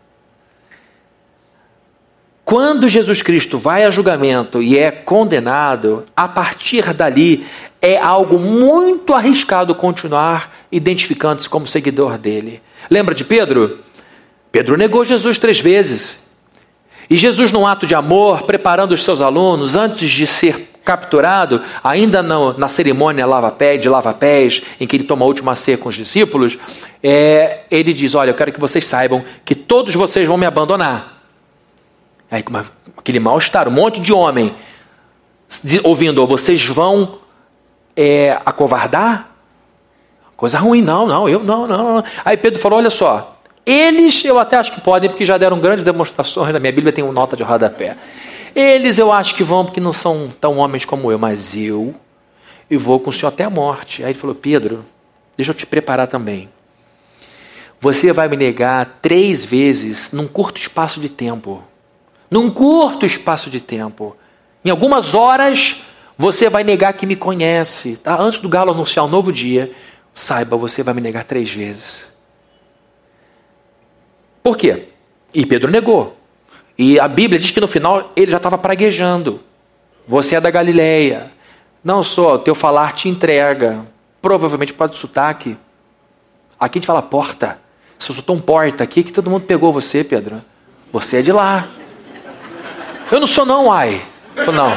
Quando 2.50 2.88
Jesus 2.88 3.22
Cristo 3.22 3.58
vai 3.58 3.84
a 3.84 3.90
julgamento 3.90 4.60
e 4.60 4.76
é 4.76 4.90
condenado, 4.90 6.04
a 6.16 6.26
partir 6.26 6.92
dali 6.92 7.46
é 7.80 7.96
algo 7.96 8.40
muito 8.40 9.14
arriscado 9.14 9.72
continuar 9.72 10.52
identificando-se 10.72 11.48
como 11.48 11.64
seguidor 11.64 12.18
dele. 12.18 12.60
Lembra 12.90 13.14
de 13.14 13.22
Pedro? 13.22 13.78
Pedro 14.50 14.76
negou 14.76 15.04
Jesus 15.04 15.38
três 15.38 15.60
vezes. 15.60 16.28
E 17.08 17.16
Jesus, 17.16 17.52
num 17.52 17.64
ato 17.64 17.86
de 17.86 17.94
amor, 17.94 18.42
preparando 18.42 18.90
os 18.90 19.04
seus 19.04 19.20
alunos, 19.20 19.76
antes 19.76 20.10
de 20.10 20.26
ser 20.26 20.72
capturado, 20.84 21.62
ainda 21.84 22.20
não, 22.20 22.58
na 22.58 22.66
cerimônia 22.66 23.26
lava-pé, 23.26 23.76
de 23.76 23.88
lava-pés, 23.88 24.60
em 24.80 24.88
que 24.88 24.96
ele 24.96 25.04
toma 25.04 25.24
a 25.24 25.28
última 25.28 25.54
ceia 25.54 25.78
com 25.78 25.88
os 25.88 25.94
discípulos, 25.94 26.58
é, 27.00 27.60
ele 27.70 27.92
diz: 27.92 28.16
Olha, 28.16 28.30
eu 28.30 28.34
quero 28.34 28.50
que 28.50 28.58
vocês 28.58 28.84
saibam 28.88 29.24
que 29.44 29.54
todos 29.54 29.94
vocês 29.94 30.26
vão 30.26 30.36
me 30.36 30.46
abandonar. 30.46 31.19
Aí, 32.30 32.44
aquele 32.96 33.18
mal-estar, 33.18 33.66
um 33.68 33.72
monte 33.72 34.00
de 34.00 34.12
homem 34.12 34.54
ouvindo: 35.82 36.26
Vocês 36.26 36.64
vão 36.66 37.18
é, 37.96 38.40
acovardar? 38.44 39.30
Coisa 40.36 40.58
ruim, 40.58 40.80
não, 40.80 41.06
não, 41.06 41.28
eu 41.28 41.44
não, 41.44 41.66
não, 41.66 41.96
não. 41.96 42.04
Aí 42.24 42.36
Pedro 42.36 42.58
falou: 42.58 42.78
olha 42.78 42.88
só, 42.88 43.38
eles 43.66 44.24
eu 44.24 44.38
até 44.38 44.56
acho 44.56 44.72
que 44.72 44.80
podem, 44.80 45.10
porque 45.10 45.24
já 45.24 45.36
deram 45.36 45.60
grandes 45.60 45.84
demonstrações, 45.84 46.52
na 46.52 46.58
minha 46.58 46.72
Bíblia 46.72 46.92
tem 46.92 47.04
uma 47.04 47.12
nota 47.12 47.36
de 47.36 47.42
rodapé. 47.42 47.96
Eles 48.54 48.96
eu 48.96 49.12
acho 49.12 49.34
que 49.34 49.44
vão, 49.44 49.66
porque 49.66 49.80
não 49.80 49.92
são 49.92 50.30
tão 50.40 50.56
homens 50.56 50.86
como 50.86 51.12
eu, 51.12 51.18
mas 51.18 51.54
eu, 51.54 51.94
e 52.70 52.76
vou 52.76 52.98
com 52.98 53.10
o 53.10 53.12
Senhor 53.12 53.28
até 53.28 53.44
a 53.44 53.50
morte. 53.50 54.02
Aí 54.02 54.12
ele 54.12 54.18
falou: 54.18 54.34
Pedro, 54.34 54.82
deixa 55.36 55.50
eu 55.50 55.54
te 55.54 55.66
preparar 55.66 56.06
também. 56.06 56.48
Você 57.78 58.12
vai 58.12 58.26
me 58.26 58.36
negar 58.36 58.98
três 59.02 59.44
vezes 59.44 60.10
num 60.10 60.26
curto 60.26 60.58
espaço 60.58 61.00
de 61.00 61.10
tempo. 61.10 61.62
Num 62.30 62.50
curto 62.50 63.04
espaço 63.04 63.50
de 63.50 63.60
tempo. 63.60 64.16
Em 64.64 64.70
algumas 64.70 65.14
horas, 65.14 65.82
você 66.16 66.48
vai 66.48 66.62
negar 66.62 66.92
que 66.92 67.06
me 67.06 67.16
conhece. 67.16 67.96
Tá? 67.96 68.20
Antes 68.20 68.38
do 68.38 68.48
galo 68.48 68.70
anunciar 68.70 69.04
um 69.04 69.08
novo 69.08 69.32
dia, 69.32 69.72
saiba, 70.14 70.56
você 70.56 70.82
vai 70.82 70.94
me 70.94 71.00
negar 71.00 71.24
três 71.24 71.50
vezes. 71.50 72.14
Por 74.42 74.56
quê? 74.56 74.88
E 75.34 75.44
Pedro 75.44 75.70
negou. 75.70 76.16
E 76.78 76.98
a 77.00 77.08
Bíblia 77.08 77.38
diz 77.38 77.50
que 77.50 77.60
no 77.60 77.68
final 77.68 78.10
ele 78.16 78.30
já 78.30 78.36
estava 78.36 78.56
praguejando. 78.56 79.40
Você 80.06 80.34
é 80.34 80.40
da 80.40 80.50
Galileia. 80.50 81.32
Não 81.82 82.02
só, 82.02 82.34
o 82.34 82.38
teu 82.38 82.54
falar 82.54 82.92
te 82.92 83.08
entrega. 83.08 83.84
Provavelmente 84.20 84.72
pode 84.72 84.96
sotaque. 84.96 85.56
Aqui 86.58 86.78
a 86.78 86.80
gente 86.80 86.86
fala 86.86 87.02
porta. 87.02 87.58
Se 87.98 88.10
eu 88.10 88.14
sou 88.14 88.24
tão 88.24 88.38
porta 88.38 88.84
aqui 88.84 89.02
que 89.02 89.12
todo 89.12 89.30
mundo 89.30 89.46
pegou 89.46 89.72
você, 89.72 90.04
Pedro. 90.04 90.42
Você 90.92 91.18
é 91.18 91.22
de 91.22 91.32
lá. 91.32 91.68
Eu 93.10 93.20
não 93.20 93.26
sou 93.26 93.44
não, 93.44 93.72
ai. 93.72 94.04
Eu 94.36 94.52
não. 94.52 94.70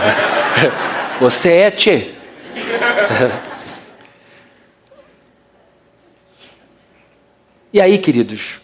Você 1.19 1.49
é 1.49 1.71
tchê. 1.71 2.07
E 7.75 7.81
aí, 7.81 7.97
queridos, 7.97 8.61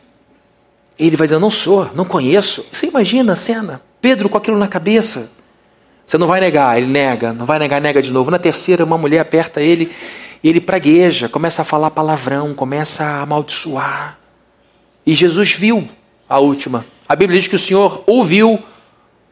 ele 0.97 1.15
vai 1.15 1.25
dizer: 1.25 1.35
Eu 1.35 1.39
não 1.39 1.49
sou, 1.49 1.89
não 1.95 2.05
conheço. 2.05 2.63
Você 2.71 2.85
imagina 2.85 3.33
a 3.33 3.35
cena? 3.35 3.81
Pedro 3.99 4.29
com 4.29 4.37
aquilo 4.37 4.55
na 4.55 4.67
cabeça. 4.67 5.31
Você 6.05 6.15
não 6.15 6.27
vai 6.27 6.39
negar, 6.39 6.77
ele 6.77 6.87
nega, 6.87 7.33
não 7.33 7.45
vai 7.45 7.57
negar, 7.57 7.81
nega 7.81 8.01
de 8.01 8.11
novo. 8.11 8.29
Na 8.29 8.37
terceira, 8.37 8.83
uma 8.83 8.99
mulher 8.99 9.19
aperta 9.19 9.61
ele 9.61 9.91
e 10.43 10.49
ele 10.49 10.61
pragueja, 10.61 11.27
começa 11.27 11.61
a 11.63 11.65
falar 11.65 11.91
palavrão, 11.91 12.53
começa 12.53 13.03
a 13.03 13.21
amaldiçoar. 13.21 14.17
E 15.05 15.13
Jesus 15.13 15.53
viu 15.53 15.89
a 16.27 16.39
última. 16.39 16.85
A 17.07 17.15
Bíblia 17.15 17.39
diz 17.39 17.47
que 17.47 17.55
o 17.55 17.59
Senhor 17.59 18.03
ouviu 18.05 18.63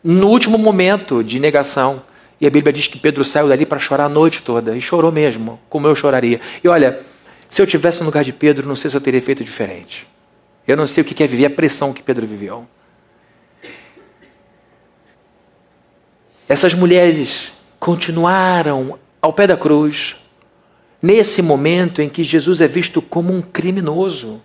no 0.04 0.28
último 0.28 0.58
momento 0.58 1.24
de 1.24 1.40
negação. 1.40 2.02
E 2.40 2.46
a 2.46 2.50
Bíblia 2.50 2.72
diz 2.72 2.88
que 2.88 3.00
Pedro 3.00 3.26
saiu 3.26 3.48
dali 3.48 3.66
para 3.66 3.80
chorar 3.80 4.06
a 4.06 4.10
noite 4.10 4.42
toda. 4.42 4.76
E 4.76 4.82
chorou 4.82 5.12
mesmo, 5.12 5.60
como 5.70 5.88
eu 5.88 5.96
choraria. 5.96 6.40
E 6.64 6.68
olha, 6.68 7.00
se 7.50 7.62
eu 7.62 7.68
tivesse 7.68 8.00
no 8.00 8.06
lugar 8.06 8.24
de 8.24 8.34
Pedro, 8.34 8.68
não 8.68 8.76
sei 8.76 8.92
se 8.92 8.98
eu 8.98 9.02
teria 9.02 9.22
feito 9.22 9.44
diferente. 9.44 10.08
Eu 10.68 10.76
não 10.76 10.86
sei 10.86 11.02
o 11.02 11.06
que 11.06 11.24
é 11.24 11.28
viver 11.28 11.46
a 11.46 11.50
pressão 11.50 11.94
que 11.94 12.04
Pedro 12.04 12.28
viveu. 12.28 12.68
Essas 16.48 16.74
mulheres 16.74 17.54
continuaram 17.80 18.98
ao 19.22 19.34
pé 19.34 19.48
da 19.48 19.58
cruz, 19.58 20.16
nesse 21.02 21.42
momento 21.42 22.02
em 22.02 22.10
que 22.10 22.24
Jesus 22.24 22.62
é 22.62 22.68
visto 22.68 23.02
como 23.02 23.34
um 23.34 23.42
criminoso. 23.42 24.42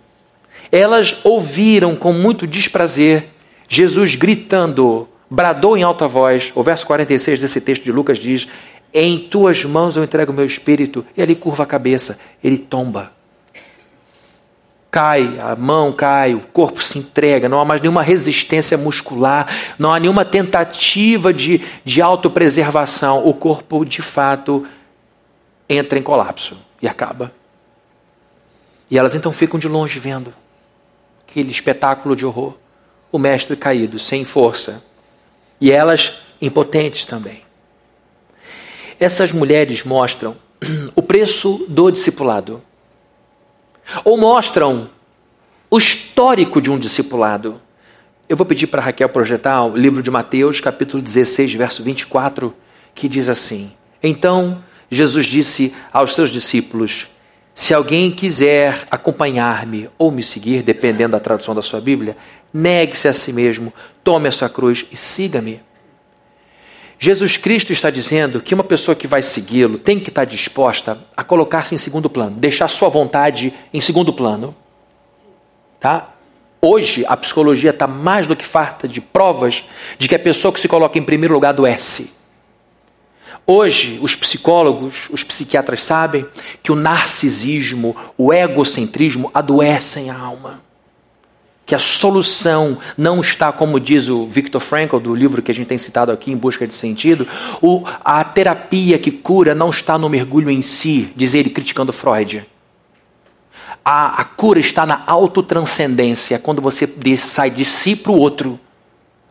Elas 0.71 1.19
ouviram 1.23 1.95
com 1.95 2.11
muito 2.11 2.47
desprazer 2.47 3.29
Jesus 3.69 4.15
gritando, 4.15 5.07
bradou 5.33 5.75
em 5.75 5.81
alta 5.81 6.07
voz. 6.07 6.51
O 6.53 6.61
verso 6.61 6.85
46 6.85 7.39
desse 7.39 7.59
texto 7.59 7.83
de 7.83 7.91
Lucas 7.91 8.19
diz: 8.19 8.47
em 8.93 9.17
tuas 9.17 9.65
mãos 9.65 9.97
eu 9.97 10.03
entrego 10.03 10.31
o 10.31 10.35
meu 10.35 10.45
espírito. 10.45 11.03
E 11.17 11.21
ali 11.21 11.35
curva 11.35 11.63
a 11.63 11.65
cabeça, 11.65 12.19
ele 12.43 12.59
tomba. 12.59 13.11
Cai, 14.91 15.39
a 15.39 15.55
mão 15.55 15.91
cai, 15.91 16.35
o 16.35 16.39
corpo 16.39 16.83
se 16.83 16.99
entrega, 16.99 17.49
não 17.49 17.59
há 17.59 17.65
mais 17.65 17.81
nenhuma 17.81 18.03
resistência 18.03 18.77
muscular, 18.77 19.47
não 19.79 19.91
há 19.91 19.99
nenhuma 19.99 20.23
tentativa 20.23 21.33
de, 21.33 21.61
de 21.83 21.99
autopreservação. 21.99 23.27
O 23.27 23.33
corpo, 23.33 23.83
de 23.83 24.03
fato, 24.03 24.67
entra 25.67 25.97
em 25.97 26.03
colapso 26.03 26.55
e 26.79 26.87
acaba. 26.87 27.33
E 28.91 28.99
elas 28.99 29.15
então 29.15 29.31
ficam 29.31 29.59
de 29.59 29.67
longe 29.67 29.97
vendo 29.97 30.31
aquele 31.27 31.49
espetáculo 31.49 32.15
de 32.15 32.23
horror. 32.23 32.53
O 33.11 33.17
mestre 33.17 33.55
caído, 33.55 33.97
sem 33.97 34.23
força. 34.25 34.92
E 35.59 35.71
elas 35.71 36.13
impotentes 36.41 37.05
também. 37.05 37.41
Essas 38.99 39.31
mulheres 39.31 39.83
mostram 39.83 40.35
o 40.95 41.01
preço 41.01 41.65
do 41.67 41.91
discipulado. 41.91 42.61
Ou 44.03 44.17
mostram 44.17 44.89
o 45.69 45.77
histórico 45.77 46.61
de 46.61 46.71
um 46.71 46.77
discipulado. 46.77 47.59
Eu 48.29 48.37
vou 48.37 48.45
pedir 48.45 48.67
para 48.67 48.81
Raquel 48.81 49.09
projetar 49.09 49.63
o 49.65 49.75
livro 49.75 50.01
de 50.01 50.09
Mateus, 50.09 50.61
capítulo 50.61 51.01
16, 51.01 51.53
verso 51.53 51.83
24, 51.83 52.53
que 52.95 53.09
diz 53.09 53.27
assim: 53.27 53.73
Então 54.01 54.63
Jesus 54.89 55.25
disse 55.25 55.73
aos 55.91 56.13
seus 56.13 56.29
discípulos: 56.29 57.07
Se 57.55 57.73
alguém 57.73 58.09
quiser 58.09 58.87
acompanhar-me 58.89 59.87
ou 59.97 60.11
me 60.11 60.23
seguir, 60.23 60.63
dependendo 60.63 61.11
da 61.11 61.19
tradução 61.19 61.53
da 61.53 61.61
sua 61.61 61.79
Bíblia, 61.79 62.17
negue-se 62.51 63.07
a 63.07 63.13
si 63.13 63.31
mesmo, 63.31 63.71
tome 64.03 64.27
a 64.27 64.31
sua 64.31 64.49
cruz 64.49 64.85
e 64.91 64.97
siga-me. 64.97 65.61
Jesus 66.97 67.37
Cristo 67.37 67.71
está 67.71 67.89
dizendo 67.89 68.41
que 68.41 68.53
uma 68.55 68.63
pessoa 68.63 68.95
que 68.95 69.05
vai 69.05 69.21
segui-lo 69.21 69.77
tem 69.77 69.99
que 69.99 70.09
estar 70.09 70.25
disposta 70.25 70.97
a 71.15 71.23
colocar-se 71.23 71.75
em 71.75 71.77
segundo 71.77 72.09
plano, 72.09 72.37
deixar 72.37 72.67
sua 72.69 72.89
vontade 72.89 73.53
em 73.73 73.81
segundo 73.81 74.13
plano. 74.13 74.55
Tá? 75.79 76.13
Hoje, 76.61 77.03
a 77.07 77.17
psicologia 77.17 77.71
está 77.71 77.85
mais 77.85 78.25
do 78.25 78.35
que 78.35 78.45
farta 78.45 78.87
de 78.87 79.01
provas 79.01 79.65
de 79.99 80.07
que 80.07 80.15
a 80.15 80.19
pessoa 80.19 80.53
que 80.53 80.59
se 80.59 80.67
coloca 80.67 80.97
em 80.97 81.03
primeiro 81.03 81.33
lugar 81.33 81.49
adoece. 81.49 82.22
Hoje, 83.45 83.99
os 84.01 84.15
psicólogos, 84.15 85.09
os 85.11 85.23
psiquiatras 85.23 85.83
sabem 85.83 86.25
que 86.61 86.71
o 86.71 86.75
narcisismo, 86.75 87.95
o 88.17 88.31
egocentrismo 88.31 89.29
adoecem 89.33 90.09
a 90.09 90.17
alma 90.17 90.63
que 91.65 91.73
a 91.73 91.79
solução 91.79 92.77
não 92.97 93.21
está, 93.21 93.51
como 93.51 93.79
diz 93.79 94.09
o 94.09 94.25
Viktor 94.25 94.59
Frankl, 94.59 94.97
do 94.97 95.15
livro 95.15 95.41
que 95.41 95.51
a 95.51 95.53
gente 95.53 95.67
tem 95.67 95.77
citado 95.77 96.11
aqui, 96.11 96.31
Em 96.31 96.37
Busca 96.37 96.67
de 96.67 96.73
Sentido, 96.73 97.27
o, 97.61 97.83
a 98.03 98.23
terapia 98.23 98.99
que 98.99 99.11
cura 99.11 99.55
não 99.55 99.69
está 99.69 99.97
no 99.97 100.09
mergulho 100.09 100.49
em 100.49 100.61
si, 100.61 101.11
diz 101.15 101.33
ele 101.33 101.49
criticando 101.49 101.93
Freud. 101.93 102.45
A, 103.83 104.21
a 104.21 104.23
cura 104.23 104.59
está 104.59 104.85
na 104.85 105.03
autotranscendência, 105.07 106.37
quando 106.37 106.61
você 106.61 106.87
sai 107.17 107.49
de 107.49 107.65
si 107.65 107.95
para 107.95 108.11
o 108.11 108.19
outro. 108.19 108.59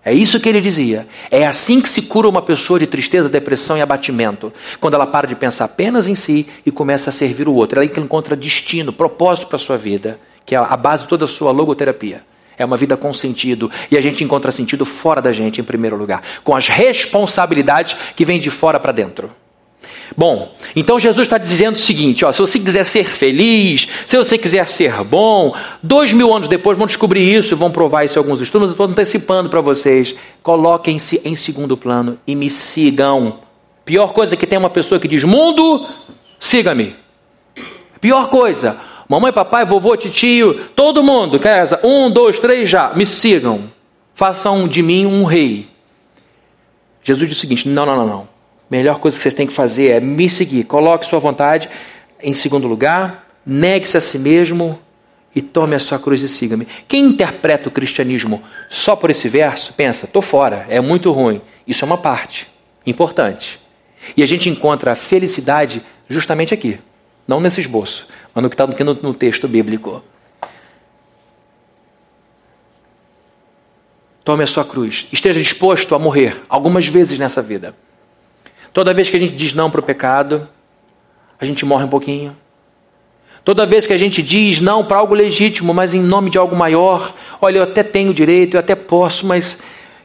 É 0.04 0.12
isso 0.12 0.40
que 0.40 0.48
ele 0.48 0.60
dizia. 0.60 1.06
É 1.30 1.46
assim 1.46 1.80
que 1.80 1.88
se 1.88 2.02
cura 2.02 2.28
uma 2.28 2.42
pessoa 2.42 2.78
de 2.78 2.86
tristeza, 2.86 3.28
depressão 3.28 3.78
e 3.78 3.80
abatimento. 3.80 4.52
Quando 4.80 4.94
ela 4.94 5.06
para 5.06 5.28
de 5.28 5.36
pensar 5.36 5.66
apenas 5.66 6.08
em 6.08 6.14
si 6.14 6.46
e 6.66 6.70
começa 6.70 7.10
a 7.10 7.12
servir 7.12 7.48
o 7.48 7.54
outro. 7.54 7.80
Ela 7.80 7.86
encontra 7.86 8.34
destino, 8.34 8.92
propósito 8.92 9.46
para 9.46 9.56
a 9.56 9.60
sua 9.60 9.76
vida 9.76 10.18
que 10.44 10.54
é 10.54 10.58
a 10.58 10.76
base 10.76 11.02
de 11.02 11.08
toda 11.08 11.24
a 11.24 11.28
sua 11.28 11.50
logoterapia. 11.50 12.22
É 12.56 12.64
uma 12.64 12.76
vida 12.76 12.96
com 12.96 13.12
sentido. 13.12 13.70
E 13.90 13.96
a 13.96 14.00
gente 14.00 14.22
encontra 14.22 14.52
sentido 14.52 14.84
fora 14.84 15.22
da 15.22 15.32
gente, 15.32 15.60
em 15.60 15.64
primeiro 15.64 15.96
lugar. 15.96 16.22
Com 16.44 16.54
as 16.54 16.68
responsabilidades 16.68 17.96
que 18.14 18.24
vêm 18.24 18.38
de 18.38 18.50
fora 18.50 18.78
para 18.78 18.92
dentro. 18.92 19.30
Bom, 20.16 20.54
então 20.76 20.98
Jesus 20.98 21.26
está 21.26 21.38
dizendo 21.38 21.76
o 21.76 21.78
seguinte: 21.78 22.24
ó, 22.24 22.32
se 22.32 22.40
você 22.40 22.58
quiser 22.58 22.84
ser 22.84 23.04
feliz, 23.04 23.88
se 24.06 24.16
você 24.16 24.36
quiser 24.36 24.68
ser 24.68 24.92
bom, 25.04 25.54
dois 25.82 26.12
mil 26.12 26.34
anos 26.34 26.48
depois 26.48 26.76
vão 26.76 26.86
descobrir 26.86 27.34
isso, 27.34 27.56
vão 27.56 27.70
provar 27.70 28.04
isso 28.04 28.18
em 28.18 28.22
alguns 28.22 28.40
estudos. 28.40 28.68
Eu 28.68 28.72
estou 28.72 28.86
antecipando 28.86 29.48
para 29.48 29.60
vocês. 29.60 30.14
Coloquem-se 30.42 31.20
em 31.24 31.36
segundo 31.36 31.76
plano 31.76 32.18
e 32.26 32.34
me 32.34 32.50
sigam. 32.50 33.40
Pior 33.84 34.12
coisa 34.12 34.36
que 34.36 34.46
tem 34.46 34.58
uma 34.58 34.70
pessoa 34.70 35.00
que 35.00 35.08
diz: 35.08 35.24
Mundo, 35.24 35.86
siga-me. 36.38 36.96
Pior 38.00 38.28
coisa. 38.28 38.78
Mamãe, 39.08 39.32
papai, 39.32 39.64
vovô, 39.64 39.96
titio, 39.96 40.54
todo 40.74 41.02
mundo, 41.02 41.38
casa, 41.38 41.78
um, 41.84 42.10
dois, 42.10 42.40
três, 42.40 42.68
já, 42.68 42.94
me 42.94 43.04
sigam. 43.04 43.70
Façam 44.14 44.66
de 44.66 44.82
mim 44.82 45.04
um 45.06 45.24
rei. 45.24 45.68
Jesus 47.02 47.28
disse 47.28 47.38
o 47.38 47.40
seguinte: 47.40 47.68
não, 47.68 47.84
não, 47.84 47.96
não, 47.96 48.06
não. 48.06 48.31
Melhor 48.72 48.98
coisa 48.98 49.18
que 49.18 49.22
vocês 49.22 49.34
têm 49.34 49.46
que 49.46 49.52
fazer 49.52 49.88
é 49.88 50.00
me 50.00 50.30
seguir. 50.30 50.64
Coloque 50.64 51.04
sua 51.04 51.18
vontade 51.18 51.68
em 52.22 52.32
segundo 52.32 52.66
lugar, 52.66 53.28
negue-se 53.44 53.98
a 53.98 54.00
si 54.00 54.18
mesmo 54.18 54.80
e 55.36 55.42
tome 55.42 55.76
a 55.76 55.78
sua 55.78 55.98
cruz 55.98 56.22
e 56.22 56.28
siga-me. 56.28 56.66
Quem 56.88 57.04
interpreta 57.04 57.68
o 57.68 57.70
cristianismo 57.70 58.42
só 58.70 58.96
por 58.96 59.10
esse 59.10 59.28
verso, 59.28 59.74
pensa, 59.74 60.06
estou 60.06 60.22
fora, 60.22 60.64
é 60.70 60.80
muito 60.80 61.12
ruim. 61.12 61.42
Isso 61.66 61.84
é 61.84 61.86
uma 61.86 61.98
parte 61.98 62.48
importante. 62.86 63.60
E 64.16 64.22
a 64.22 64.26
gente 64.26 64.48
encontra 64.48 64.92
a 64.92 64.94
felicidade 64.94 65.82
justamente 66.08 66.54
aqui, 66.54 66.78
não 67.28 67.42
nesse 67.42 67.60
esboço 67.60 68.08
mas 68.34 68.42
no 68.42 68.48
que 68.48 68.54
está 68.54 68.66
no, 68.66 68.94
no 68.94 69.12
texto 69.12 69.46
bíblico. 69.46 70.02
Tome 74.24 74.42
a 74.42 74.46
sua 74.46 74.64
cruz. 74.64 75.08
Esteja 75.12 75.38
disposto 75.38 75.94
a 75.94 75.98
morrer 75.98 76.40
algumas 76.48 76.88
vezes 76.88 77.18
nessa 77.18 77.42
vida. 77.42 77.76
Toda 78.72 78.94
vez 78.94 79.10
que 79.10 79.16
a 79.16 79.20
gente 79.20 79.34
diz 79.34 79.52
não 79.52 79.70
para 79.70 79.80
o 79.80 79.82
pecado, 79.82 80.48
a 81.38 81.44
gente 81.44 81.64
morre 81.64 81.84
um 81.84 81.88
pouquinho. 81.88 82.36
Toda 83.44 83.66
vez 83.66 83.86
que 83.86 83.92
a 83.92 83.96
gente 83.96 84.22
diz 84.22 84.60
não 84.60 84.84
para 84.84 84.98
algo 84.98 85.14
legítimo, 85.14 85.74
mas 85.74 85.94
em 85.94 86.00
nome 86.00 86.30
de 86.30 86.38
algo 86.38 86.54
maior, 86.54 87.12
olha, 87.40 87.58
eu 87.58 87.62
até 87.64 87.82
tenho 87.82 88.14
direito, 88.14 88.54
eu 88.54 88.60
até 88.60 88.74
posso, 88.76 89.26
mas 89.26 89.58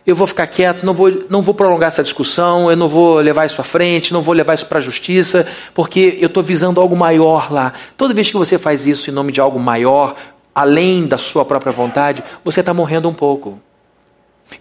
eu 0.06 0.16
vou 0.16 0.26
ficar 0.26 0.48
quieto, 0.48 0.84
não 0.84 0.94
vou, 0.94 1.26
não 1.30 1.42
vou 1.42 1.54
prolongar 1.54 1.90
essa 1.90 2.02
discussão, 2.02 2.72
eu 2.72 2.76
não 2.76 2.88
vou 2.88 3.18
levar 3.20 3.46
isso 3.46 3.62
à 3.62 3.64
frente, 3.64 4.12
não 4.12 4.22
vou 4.22 4.34
levar 4.34 4.56
isso 4.56 4.66
para 4.66 4.80
a 4.80 4.82
justiça, 4.82 5.48
porque 5.74 6.18
eu 6.20 6.28
estou 6.28 6.42
visando 6.42 6.82
algo 6.82 6.96
maior 6.96 7.52
lá. 7.52 7.74
Toda 7.96 8.14
vez 8.14 8.32
que 8.32 8.38
você 8.38 8.58
faz 8.58 8.88
isso 8.88 9.10
em 9.10 9.14
nome 9.14 9.32
de 9.32 9.40
algo 9.40 9.60
maior, 9.60 10.16
além 10.56 11.06
da 11.06 11.18
sua 11.18 11.46
própria 11.46 11.72
vontade, 11.72 12.24
você 12.44 12.62
está 12.62 12.74
morrendo 12.74 13.08
um 13.08 13.14
pouco. 13.14 13.60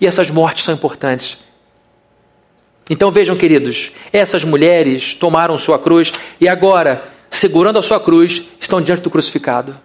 E 0.00 0.06
essas 0.06 0.28
mortes 0.28 0.64
são 0.64 0.74
importantes. 0.74 1.45
Então 2.88 3.10
vejam, 3.10 3.36
queridos, 3.36 3.90
essas 4.12 4.44
mulheres 4.44 5.14
tomaram 5.14 5.58
sua 5.58 5.78
cruz 5.78 6.12
e 6.40 6.48
agora, 6.48 7.10
segurando 7.28 7.78
a 7.78 7.82
sua 7.82 7.98
cruz, 7.98 8.44
estão 8.60 8.80
diante 8.80 9.02
do 9.02 9.10
crucificado. 9.10 9.76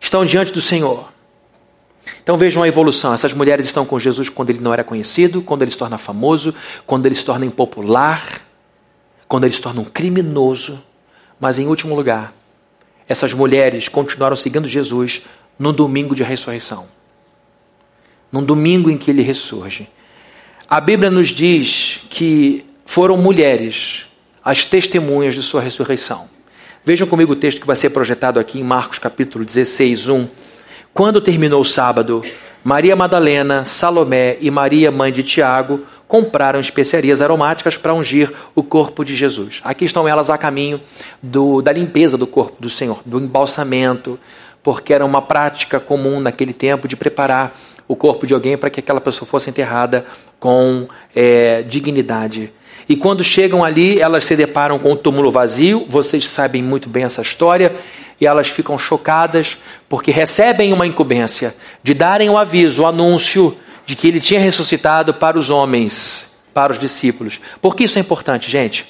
Estão 0.00 0.24
diante 0.24 0.52
do 0.52 0.60
Senhor. 0.60 1.12
Então 2.22 2.36
vejam 2.36 2.62
a 2.62 2.68
evolução. 2.68 3.12
Essas 3.12 3.34
mulheres 3.34 3.66
estão 3.66 3.84
com 3.84 3.98
Jesus 3.98 4.28
quando 4.28 4.50
ele 4.50 4.60
não 4.60 4.72
era 4.72 4.84
conhecido, 4.84 5.42
quando 5.42 5.62
ele 5.62 5.72
se 5.72 5.78
torna 5.78 5.98
famoso, 5.98 6.54
quando 6.86 7.06
ele 7.06 7.14
se 7.16 7.24
torna 7.24 7.44
impopular, 7.44 8.42
quando 9.26 9.44
ele 9.44 9.54
se 9.54 9.60
torna 9.60 9.80
um 9.80 9.84
criminoso. 9.84 10.80
Mas 11.40 11.58
em 11.58 11.66
último 11.66 11.96
lugar, 11.96 12.32
essas 13.08 13.32
mulheres 13.32 13.88
continuaram 13.88 14.36
seguindo 14.36 14.68
Jesus 14.68 15.22
no 15.58 15.72
domingo 15.72 16.14
de 16.14 16.22
ressurreição. 16.22 16.86
Num 18.30 18.44
domingo 18.44 18.90
em 18.90 18.96
que 18.96 19.10
ele 19.10 19.22
ressurge. 19.22 19.88
A 20.68 20.80
Bíblia 20.80 21.12
nos 21.12 21.28
diz 21.28 22.00
que 22.10 22.66
foram 22.84 23.16
mulheres 23.16 24.06
as 24.44 24.64
testemunhas 24.64 25.32
de 25.32 25.40
sua 25.40 25.60
ressurreição. 25.60 26.28
Vejam 26.84 27.06
comigo 27.06 27.34
o 27.34 27.36
texto 27.36 27.60
que 27.60 27.66
vai 27.68 27.76
ser 27.76 27.90
projetado 27.90 28.40
aqui 28.40 28.58
em 28.58 28.64
Marcos 28.64 28.98
capítulo 28.98 29.44
16, 29.44 30.08
1. 30.08 30.28
Quando 30.92 31.20
terminou 31.20 31.60
o 31.60 31.64
sábado, 31.64 32.20
Maria 32.64 32.96
Madalena, 32.96 33.64
Salomé 33.64 34.38
e 34.40 34.50
Maria, 34.50 34.90
mãe 34.90 35.12
de 35.12 35.22
Tiago, 35.22 35.82
compraram 36.08 36.58
especiarias 36.58 37.22
aromáticas 37.22 37.76
para 37.76 37.94
ungir 37.94 38.32
o 38.52 38.60
corpo 38.60 39.04
de 39.04 39.14
Jesus. 39.14 39.60
Aqui 39.62 39.84
estão 39.84 40.08
elas 40.08 40.30
a 40.30 40.36
caminho 40.36 40.80
do, 41.22 41.62
da 41.62 41.70
limpeza 41.70 42.18
do 42.18 42.26
corpo 42.26 42.56
do 42.58 42.68
Senhor, 42.68 43.02
do 43.06 43.20
embalsamento, 43.20 44.18
porque 44.64 44.92
era 44.92 45.04
uma 45.04 45.22
prática 45.22 45.78
comum 45.78 46.18
naquele 46.18 46.52
tempo 46.52 46.88
de 46.88 46.96
preparar 46.96 47.56
o 47.88 47.94
corpo 47.94 48.26
de 48.26 48.34
alguém 48.34 48.56
para 48.56 48.70
que 48.70 48.80
aquela 48.80 49.00
pessoa 49.00 49.28
fosse 49.28 49.50
enterrada 49.50 50.04
com 50.38 50.88
é, 51.14 51.62
dignidade. 51.62 52.52
E 52.88 52.96
quando 52.96 53.24
chegam 53.24 53.64
ali, 53.64 53.98
elas 53.98 54.24
se 54.24 54.36
deparam 54.36 54.78
com 54.78 54.92
o 54.92 54.96
túmulo 54.96 55.30
vazio. 55.30 55.86
Vocês 55.88 56.28
sabem 56.28 56.62
muito 56.62 56.88
bem 56.88 57.04
essa 57.04 57.22
história 57.22 57.74
e 58.20 58.26
elas 58.26 58.48
ficam 58.48 58.78
chocadas 58.78 59.56
porque 59.88 60.10
recebem 60.10 60.72
uma 60.72 60.86
incumbência 60.86 61.54
de 61.82 61.94
darem 61.94 62.30
o 62.30 62.38
aviso, 62.38 62.82
o 62.82 62.86
anúncio 62.86 63.56
de 63.84 63.94
que 63.94 64.08
ele 64.08 64.20
tinha 64.20 64.40
ressuscitado 64.40 65.14
para 65.14 65.38
os 65.38 65.50
homens, 65.50 66.34
para 66.54 66.72
os 66.72 66.78
discípulos. 66.78 67.40
Por 67.60 67.74
que 67.74 67.84
isso 67.84 67.98
é 67.98 68.00
importante, 68.00 68.50
gente? 68.50 68.86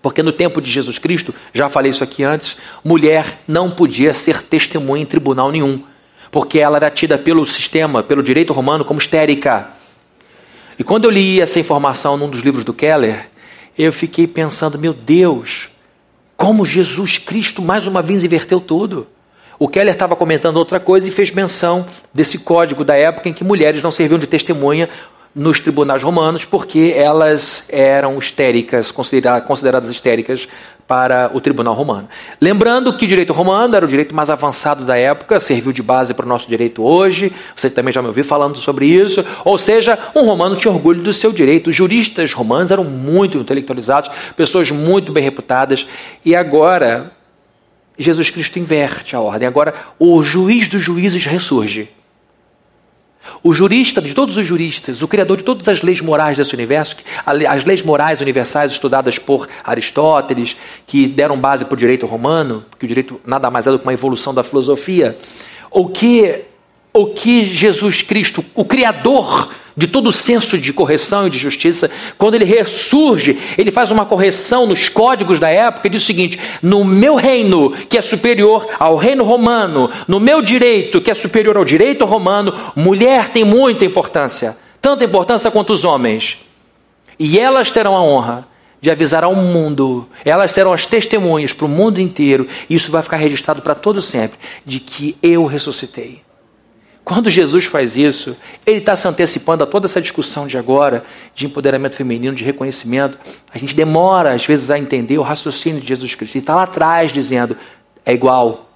Porque 0.00 0.22
no 0.22 0.32
tempo 0.32 0.60
de 0.60 0.70
Jesus 0.70 0.98
Cristo, 0.98 1.34
já 1.52 1.68
falei 1.68 1.90
isso 1.90 2.04
aqui 2.04 2.22
antes, 2.22 2.56
mulher 2.84 3.40
não 3.48 3.70
podia 3.70 4.14
ser 4.14 4.42
testemunha 4.42 5.02
em 5.02 5.06
tribunal 5.06 5.50
nenhum, 5.50 5.82
porque 6.30 6.58
ela 6.58 6.76
era 6.76 6.90
tida 6.90 7.18
pelo 7.18 7.44
sistema, 7.44 8.02
pelo 8.02 8.22
direito 8.22 8.52
romano, 8.52 8.84
como 8.84 9.00
histérica. 9.00 9.68
E 10.78 10.84
quando 10.84 11.04
eu 11.04 11.10
li 11.10 11.40
essa 11.40 11.58
informação 11.58 12.16
num 12.16 12.28
dos 12.28 12.40
livros 12.40 12.64
do 12.64 12.72
Keller, 12.72 13.28
eu 13.76 13.92
fiquei 13.92 14.26
pensando, 14.26 14.78
meu 14.78 14.92
Deus, 14.92 15.68
como 16.36 16.64
Jesus 16.64 17.18
Cristo 17.18 17.60
mais 17.60 17.86
uma 17.86 18.00
vez 18.00 18.24
inverteu 18.24 18.60
tudo. 18.60 19.06
O 19.58 19.66
Keller 19.66 19.92
estava 19.92 20.14
comentando 20.14 20.56
outra 20.56 20.78
coisa 20.78 21.08
e 21.08 21.10
fez 21.10 21.32
menção 21.32 21.84
desse 22.14 22.38
código 22.38 22.84
da 22.84 22.94
época 22.94 23.28
em 23.28 23.32
que 23.32 23.42
mulheres 23.42 23.82
não 23.82 23.90
serviam 23.90 24.18
de 24.18 24.26
testemunha 24.26 24.88
nos 25.34 25.60
tribunais 25.60 26.02
romanos 26.02 26.44
porque 26.44 26.92
elas 26.96 27.64
eram 27.68 28.18
histéricas, 28.18 28.90
consideradas 28.90 29.90
histéricas 29.90 30.48
para 30.86 31.30
o 31.34 31.40
tribunal 31.40 31.74
romano. 31.74 32.08
Lembrando 32.40 32.96
que 32.96 33.04
o 33.04 33.08
direito 33.08 33.32
romano 33.34 33.76
era 33.76 33.84
o 33.84 33.88
direito 33.88 34.14
mais 34.14 34.30
avançado 34.30 34.84
da 34.84 34.96
época, 34.96 35.38
serviu 35.38 35.70
de 35.70 35.82
base 35.82 36.14
para 36.14 36.24
o 36.24 36.28
nosso 36.28 36.48
direito 36.48 36.82
hoje, 36.82 37.30
você 37.54 37.68
também 37.68 37.92
já 37.92 38.00
me 38.00 38.08
ouviu 38.08 38.24
falando 38.24 38.56
sobre 38.56 38.86
isso, 38.86 39.22
ou 39.44 39.58
seja, 39.58 39.98
um 40.14 40.24
romano 40.24 40.56
tinha 40.56 40.72
orgulho 40.72 41.02
do 41.02 41.12
seu 41.12 41.30
direito. 41.30 41.68
Os 41.68 41.76
juristas 41.76 42.32
romanos 42.32 42.70
eram 42.70 42.84
muito 42.84 43.36
intelectualizados, 43.36 44.10
pessoas 44.34 44.70
muito 44.70 45.12
bem 45.12 45.22
reputadas, 45.22 45.86
e 46.24 46.34
agora 46.34 47.12
Jesus 47.98 48.30
Cristo 48.30 48.58
inverte 48.58 49.14
a 49.14 49.20
ordem. 49.20 49.46
Agora 49.46 49.74
o 49.98 50.22
juiz 50.22 50.68
dos 50.68 50.82
juízes 50.82 51.26
ressurge. 51.26 51.97
O 53.42 53.52
jurista 53.52 54.00
de 54.00 54.14
todos 54.14 54.36
os 54.36 54.46
juristas, 54.46 55.02
o 55.02 55.08
criador 55.08 55.36
de 55.36 55.44
todas 55.44 55.68
as 55.68 55.82
leis 55.82 56.00
morais 56.00 56.36
desse 56.36 56.54
universo, 56.54 56.96
as 57.24 57.64
leis 57.64 57.82
morais 57.82 58.20
universais 58.20 58.72
estudadas 58.72 59.18
por 59.18 59.48
Aristóteles, 59.64 60.56
que 60.86 61.06
deram 61.06 61.38
base 61.38 61.64
para 61.64 61.74
o 61.74 61.78
direito 61.78 62.06
romano, 62.06 62.64
que 62.78 62.84
o 62.84 62.88
direito 62.88 63.20
nada 63.24 63.50
mais 63.50 63.66
é 63.66 63.70
do 63.70 63.78
que 63.78 63.84
uma 63.84 63.92
evolução 63.92 64.34
da 64.34 64.42
filosofia, 64.42 65.18
o 65.70 65.88
que 65.88 66.47
o 66.92 67.06
que 67.06 67.44
Jesus 67.44 68.02
Cristo, 68.02 68.44
o 68.54 68.64
Criador 68.64 69.48
de 69.78 69.86
todo 69.86 70.08
o 70.08 70.12
senso 70.12 70.58
de 70.58 70.72
correção 70.72 71.28
e 71.28 71.30
de 71.30 71.38
justiça, 71.38 71.88
quando 72.18 72.34
ele 72.34 72.44
ressurge, 72.44 73.38
ele 73.56 73.70
faz 73.70 73.92
uma 73.92 74.04
correção 74.04 74.66
nos 74.66 74.88
códigos 74.88 75.38
da 75.38 75.48
época 75.48 75.86
e 75.86 75.90
diz 75.90 76.02
o 76.02 76.06
seguinte: 76.06 76.36
no 76.60 76.84
meu 76.84 77.14
reino, 77.14 77.70
que 77.88 77.96
é 77.96 78.02
superior 78.02 78.66
ao 78.80 78.96
reino 78.96 79.22
romano, 79.22 79.88
no 80.08 80.18
meu 80.18 80.42
direito, 80.42 81.00
que 81.00 81.12
é 81.12 81.14
superior 81.14 81.56
ao 81.56 81.64
direito 81.64 82.04
romano, 82.04 82.52
mulher 82.74 83.28
tem 83.28 83.44
muita 83.44 83.84
importância, 83.84 84.58
tanta 84.80 85.04
importância 85.04 85.48
quanto 85.48 85.72
os 85.72 85.84
homens. 85.84 86.38
E 87.16 87.38
elas 87.38 87.70
terão 87.70 87.96
a 87.96 88.02
honra 88.02 88.48
de 88.80 88.90
avisar 88.90 89.22
ao 89.22 89.34
mundo, 89.34 90.08
elas 90.24 90.50
serão 90.50 90.72
as 90.72 90.86
testemunhas 90.86 91.52
para 91.52 91.66
o 91.66 91.68
mundo 91.68 92.00
inteiro, 92.00 92.48
e 92.68 92.74
isso 92.74 92.90
vai 92.90 93.02
ficar 93.02 93.16
registrado 93.16 93.62
para 93.62 93.76
todo 93.76 94.02
sempre, 94.02 94.38
de 94.66 94.80
que 94.80 95.16
eu 95.22 95.46
ressuscitei. 95.46 96.27
Quando 97.08 97.30
Jesus 97.30 97.64
faz 97.64 97.96
isso, 97.96 98.36
ele 98.66 98.80
está 98.80 98.94
se 98.94 99.08
antecipando 99.08 99.64
a 99.64 99.66
toda 99.66 99.86
essa 99.86 99.98
discussão 99.98 100.46
de 100.46 100.58
agora, 100.58 101.02
de 101.34 101.46
empoderamento 101.46 101.96
feminino, 101.96 102.36
de 102.36 102.44
reconhecimento. 102.44 103.18
A 103.50 103.56
gente 103.56 103.74
demora, 103.74 104.34
às 104.34 104.44
vezes, 104.44 104.70
a 104.70 104.78
entender 104.78 105.16
o 105.16 105.22
raciocínio 105.22 105.80
de 105.80 105.88
Jesus 105.88 106.14
Cristo. 106.14 106.36
Ele 106.36 106.42
está 106.42 106.54
lá 106.54 106.64
atrás 106.64 107.10
dizendo: 107.10 107.56
é 108.04 108.12
igual, 108.12 108.68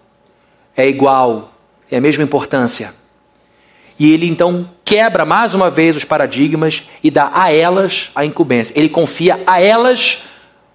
é 0.75 0.89
igual, 0.89 1.53
é 1.91 1.99
a 1.99 2.01
mesma 2.01 2.25
importância. 2.25 2.95
E 3.99 4.11
ele 4.15 4.27
então 4.27 4.67
quebra 4.83 5.27
mais 5.27 5.53
uma 5.53 5.69
vez 5.69 5.95
os 5.95 6.05
paradigmas 6.07 6.85
e 7.05 7.11
dá 7.11 7.31
a 7.35 7.53
elas 7.53 8.09
a 8.15 8.25
incumbência. 8.25 8.73
Ele 8.75 8.89
confia 8.89 9.43
a 9.47 9.61
elas 9.61 10.23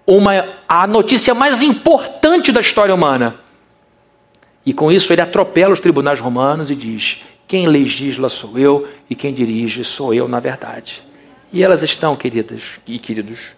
uma, 0.05 0.45
a 0.69 0.85
notícia 0.85 1.33
mais 1.33 1.63
importante 1.63 2.51
da 2.51 2.61
história 2.61 2.93
humana. 2.93 3.33
E 4.63 4.73
com 4.73 4.91
isso 4.91 5.11
ele 5.11 5.21
atropela 5.21 5.73
os 5.73 5.79
tribunais 5.79 6.19
romanos 6.19 6.69
e 6.69 6.75
diz: 6.75 7.17
quem 7.47 7.65
legisla 7.65 8.27
sou 8.27 8.59
eu 8.59 8.87
e 9.09 9.15
quem 9.15 9.33
dirige 9.33 9.83
sou 9.85 10.13
eu, 10.13 10.27
na 10.27 10.39
verdade. 10.39 11.01
E 11.51 11.63
elas 11.63 11.81
estão, 11.81 12.15
queridas 12.15 12.73
e 12.85 12.99
queridos, 12.99 13.55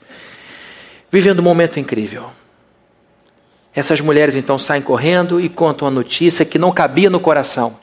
vivendo 1.11 1.39
um 1.39 1.43
momento 1.43 1.79
incrível. 1.79 2.29
Essas 3.73 3.99
mulheres 3.99 4.35
então 4.35 4.59
saem 4.59 4.81
correndo 4.81 5.41
e 5.41 5.49
contam 5.49 5.87
a 5.87 5.91
notícia 5.91 6.45
que 6.45 6.59
não 6.59 6.71
cabia 6.71 7.09
no 7.09 7.19
coração. 7.19 7.77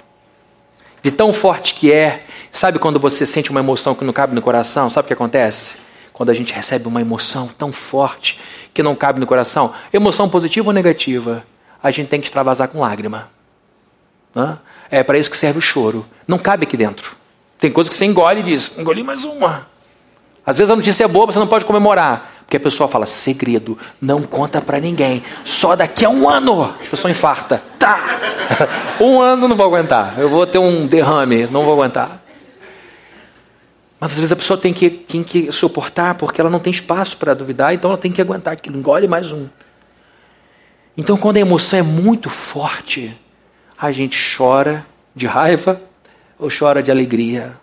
De 1.03 1.11
tão 1.11 1.33
forte 1.33 1.75
que 1.75 1.93
é, 1.93 2.25
sabe 2.53 2.79
quando 2.79 3.01
você 3.01 3.27
sente 3.27 3.51
uma 3.51 3.61
emoção 3.61 3.95
que 3.95 4.05
não 4.05 4.13
cabe 4.13 4.35
no 4.35 4.43
coração? 4.43 4.89
Sabe 4.89 5.07
o 5.07 5.09
que 5.09 5.15
acontece? 5.15 5.77
Quando 6.13 6.31
a 6.31 6.35
gente 6.35 6.53
recebe 6.53 6.87
uma 6.87 7.01
emoção 7.01 7.49
tão 7.59 7.73
forte 7.73 8.39
que 8.73 8.83
não 8.83 8.95
cabe 8.95 9.21
no 9.21 9.27
coração, 9.27 9.73
emoção 9.93 10.29
positiva 10.29 10.69
ou 10.69 10.73
negativa, 10.73 11.45
a 11.83 11.91
gente 11.91 12.09
tem 12.09 12.21
que 12.21 12.27
extravasar 12.27 12.69
com 12.69 12.81
lágrima. 12.81 13.36
Hã? 14.37 14.59
É 14.91 15.03
para 15.03 15.19
isso 15.19 15.31
que 15.31 15.37
serve 15.37 15.59
o 15.59 15.63
choro. 15.63 16.05
Não 16.29 16.39
cabe 16.39 16.65
aqui 16.65 16.77
dentro. 16.77 17.17
Tem 17.59 17.73
coisas 17.73 17.89
que 17.89 17.97
você 17.97 18.05
engole 18.05 18.41
e 18.41 18.43
diz: 18.43 18.77
engoli 18.77 19.03
mais 19.03 19.25
uma. 19.25 19.67
Às 20.45 20.59
vezes 20.59 20.71
a 20.71 20.77
notícia 20.77 21.05
é 21.05 21.09
boa, 21.09 21.27
você 21.27 21.39
não 21.39 21.47
pode 21.47 21.65
comemorar. 21.65 22.35
Porque 22.41 22.59
a 22.59 22.61
pessoa 22.61 22.89
fala: 22.89 23.07
segredo, 23.07 23.79
não 24.01 24.23
conta 24.23 24.61
para 24.61 24.79
ninguém. 24.79 25.23
Só 25.45 25.75
daqui 25.75 26.05
a 26.05 26.11
um 26.11 26.29
ano 26.29 26.63
a 26.63 26.69
pessoa 26.91 27.11
infarta. 27.11 27.63
Tá! 27.79 27.99
um 29.01 29.21
ano 29.21 29.49
não 29.49 29.57
vou 29.57 29.67
aguentar. 29.67 30.19
Eu 30.19 30.29
vou 30.29 30.47
ter 30.47 30.59
um 30.59 30.87
derrame, 30.87 31.47
não 31.47 31.65
vou 31.65 31.73
aguentar. 31.73 32.23
Mas 33.99 34.13
às 34.13 34.19
vezes 34.19 34.33
a 34.33 34.37
pessoa 34.37 34.61
tem 34.61 34.75
que, 34.75 34.91
tem 34.91 35.25
que 35.25 35.51
suportar 35.51 36.15
porque 36.17 36.41
ela 36.41 36.51
não 36.51 36.59
tem 36.59 36.71
espaço 36.71 37.17
para 37.17 37.33
duvidar, 37.33 37.73
então 37.73 37.91
ela 37.91 37.99
tem 37.99 38.13
que 38.13 38.21
aguentar 38.21 38.53
aquilo. 38.53 38.77
Engole 38.77 39.09
mais 39.09 39.33
um. 39.33 39.49
Então, 40.97 41.17
quando 41.17 41.39
a 41.39 41.41
emoção 41.41 41.79
é 41.79 41.83
muito 41.83 42.31
forte, 42.31 43.17
a 43.79 43.93
gente 43.93 44.19
chora 44.37 44.87
de 45.15 45.27
raiva 45.27 45.81
ou 46.39 46.49
chora 46.51 46.83
de 46.83 46.91
alegria. 46.91 47.59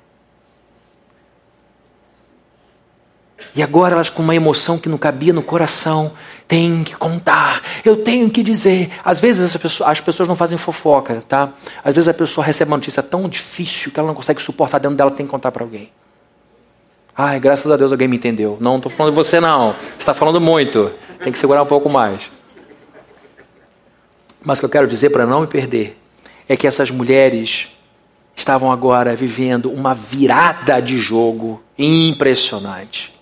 E 3.55 3.61
agora 3.61 3.93
elas, 3.93 4.09
com 4.09 4.23
uma 4.23 4.35
emoção 4.35 4.79
que 4.79 4.89
não 4.89 4.97
cabia 4.97 5.31
no 5.31 5.43
coração, 5.43 6.13
têm 6.47 6.83
que 6.83 6.95
contar, 6.95 7.61
eu 7.85 7.97
tenho 7.97 8.29
que 8.29 8.41
dizer. 8.41 8.91
Às 9.03 9.19
vezes 9.19 9.55
as 9.55 9.61
pessoas, 9.61 9.89
as 9.89 10.01
pessoas 10.01 10.27
não 10.27 10.35
fazem 10.35 10.57
fofoca, 10.57 11.23
tá? 11.27 11.49
Às 11.83 11.93
vezes 11.93 12.07
a 12.07 12.13
pessoa 12.13 12.45
recebe 12.45 12.71
uma 12.71 12.77
notícia 12.77 13.03
tão 13.03 13.29
difícil 13.29 13.91
que 13.91 13.99
ela 13.99 14.07
não 14.07 14.15
consegue 14.15 14.41
suportar 14.41 14.79
dentro 14.79 14.97
dela, 14.97 15.11
tem 15.11 15.25
que 15.25 15.31
contar 15.31 15.51
para 15.51 15.63
alguém. 15.63 15.91
Ai, 17.15 17.39
graças 17.39 17.71
a 17.71 17.77
Deus 17.77 17.91
alguém 17.91 18.07
me 18.07 18.15
entendeu. 18.15 18.57
Não 18.59 18.77
estou 18.77 18.91
falando 18.91 19.13
de 19.13 19.15
você, 19.15 19.39
não. 19.39 19.73
Você 19.73 19.97
está 19.99 20.15
falando 20.15 20.41
muito. 20.41 20.91
Tem 21.21 21.31
que 21.31 21.37
segurar 21.37 21.61
um 21.61 21.67
pouco 21.67 21.87
mais. 21.87 22.31
Mas 24.43 24.57
o 24.57 24.61
que 24.61 24.65
eu 24.65 24.69
quero 24.69 24.87
dizer 24.87 25.11
para 25.11 25.27
não 25.27 25.41
me 25.41 25.47
perder 25.47 26.02
é 26.47 26.57
que 26.57 26.67
essas 26.67 26.91
mulheres 26.91 27.67
estavam 28.35 28.71
agora 28.71 29.15
vivendo 29.15 29.71
uma 29.71 29.93
virada 29.93 30.81
de 30.81 30.97
jogo 30.97 31.61
impressionante. 31.77 33.13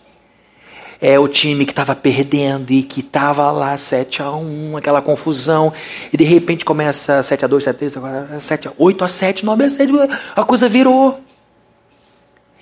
É 1.00 1.18
o 1.18 1.28
time 1.28 1.66
que 1.66 1.72
estava 1.72 1.96
perdendo 1.96 2.72
e 2.72 2.84
que 2.84 3.00
estava 3.00 3.50
lá 3.52 3.76
7 3.76 4.22
a 4.22 4.32
1 4.32 4.78
aquela 4.78 5.02
confusão, 5.02 5.74
e 6.14 6.18
de 6.18 6.24
repente 6.24 6.64
começa 6.64 7.24
7 7.24 7.44
a 7.44 7.48
2 7.48 7.64
7 7.64 7.76
a 7.76 8.02
3 8.30 8.44
7 8.44 8.68
a 8.68 8.74
8 8.78 9.04
a 9.04 9.08
7 9.08 9.46
9 9.46 9.64
a 9.64 9.70
7 9.70 9.94
a 10.36 10.44
coisa 10.44 10.70
virou. 10.70 11.20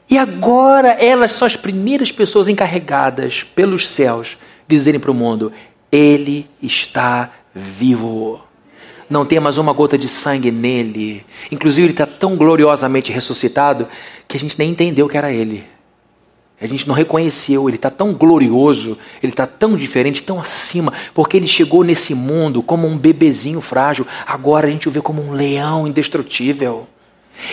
E 0.09 0.17
agora 0.17 0.89
elas 0.93 1.33
são 1.33 1.45
as 1.45 1.55
primeiras 1.55 2.11
pessoas 2.11 2.47
encarregadas 2.47 3.43
pelos 3.43 3.87
céus 3.89 4.37
dizerem 4.67 4.99
para 4.99 5.11
o 5.11 5.13
mundo: 5.13 5.51
Ele 5.91 6.49
está 6.61 7.31
vivo 7.53 8.41
não 9.09 9.25
tem 9.25 9.39
mais 9.39 9.57
uma 9.57 9.73
gota 9.73 9.97
de 9.97 10.07
sangue 10.07 10.51
nele. 10.51 11.25
Inclusive, 11.51 11.87
ele 11.87 11.93
está 11.93 12.05
tão 12.05 12.35
gloriosamente 12.35 13.11
ressuscitado 13.11 13.87
que 14.27 14.37
a 14.37 14.39
gente 14.39 14.57
nem 14.57 14.69
entendeu 14.69 15.07
que 15.07 15.17
era 15.17 15.31
ele. 15.31 15.63
A 16.61 16.67
gente 16.67 16.87
não 16.87 16.93
reconheceu, 16.93 17.69
ele 17.69 17.77
está 17.77 17.89
tão 17.89 18.13
glorioso, 18.13 18.97
ele 19.23 19.31
está 19.31 19.47
tão 19.47 19.77
diferente, 19.77 20.21
tão 20.21 20.41
acima, 20.41 20.93
porque 21.13 21.37
ele 21.37 21.47
chegou 21.47 21.85
nesse 21.85 22.13
mundo 22.13 22.61
como 22.61 22.85
um 22.85 22.97
bebezinho 22.97 23.61
frágil, 23.61 24.05
agora 24.27 24.67
a 24.67 24.69
gente 24.69 24.87
o 24.87 24.91
vê 24.91 25.01
como 25.01 25.21
um 25.21 25.31
leão 25.31 25.87
indestrutível. 25.87 26.85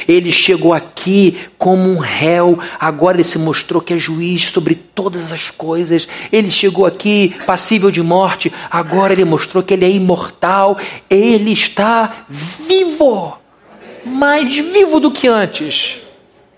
Ele 0.09 0.31
chegou 0.31 0.73
aqui 0.73 1.37
como 1.59 1.89
um 1.89 1.99
réu, 1.99 2.59
agora 2.79 3.17
ele 3.17 3.25
se 3.25 3.39
mostrou 3.39 3.81
que 3.81 3.95
é 3.95 3.97
juiz 3.97 4.51
sobre 4.51 4.75
todas 4.75 5.33
as 5.33 5.51
coisas. 5.51 6.07
Ele 6.33 6.51
chegou 6.51 6.87
aqui 6.87 7.35
passível 7.47 7.91
de 7.91 8.03
morte, 8.03 8.53
agora 8.71 9.13
ele 9.13 9.25
mostrou 9.25 9.63
que 9.63 9.75
ele 9.75 9.85
é 9.85 9.91
imortal. 9.91 10.79
Ele 11.09 11.53
está 11.53 12.27
vivo, 12.29 13.37
mais 14.05 14.57
vivo 14.57 15.01
do 15.01 15.11
que 15.11 15.29
antes. 15.29 15.99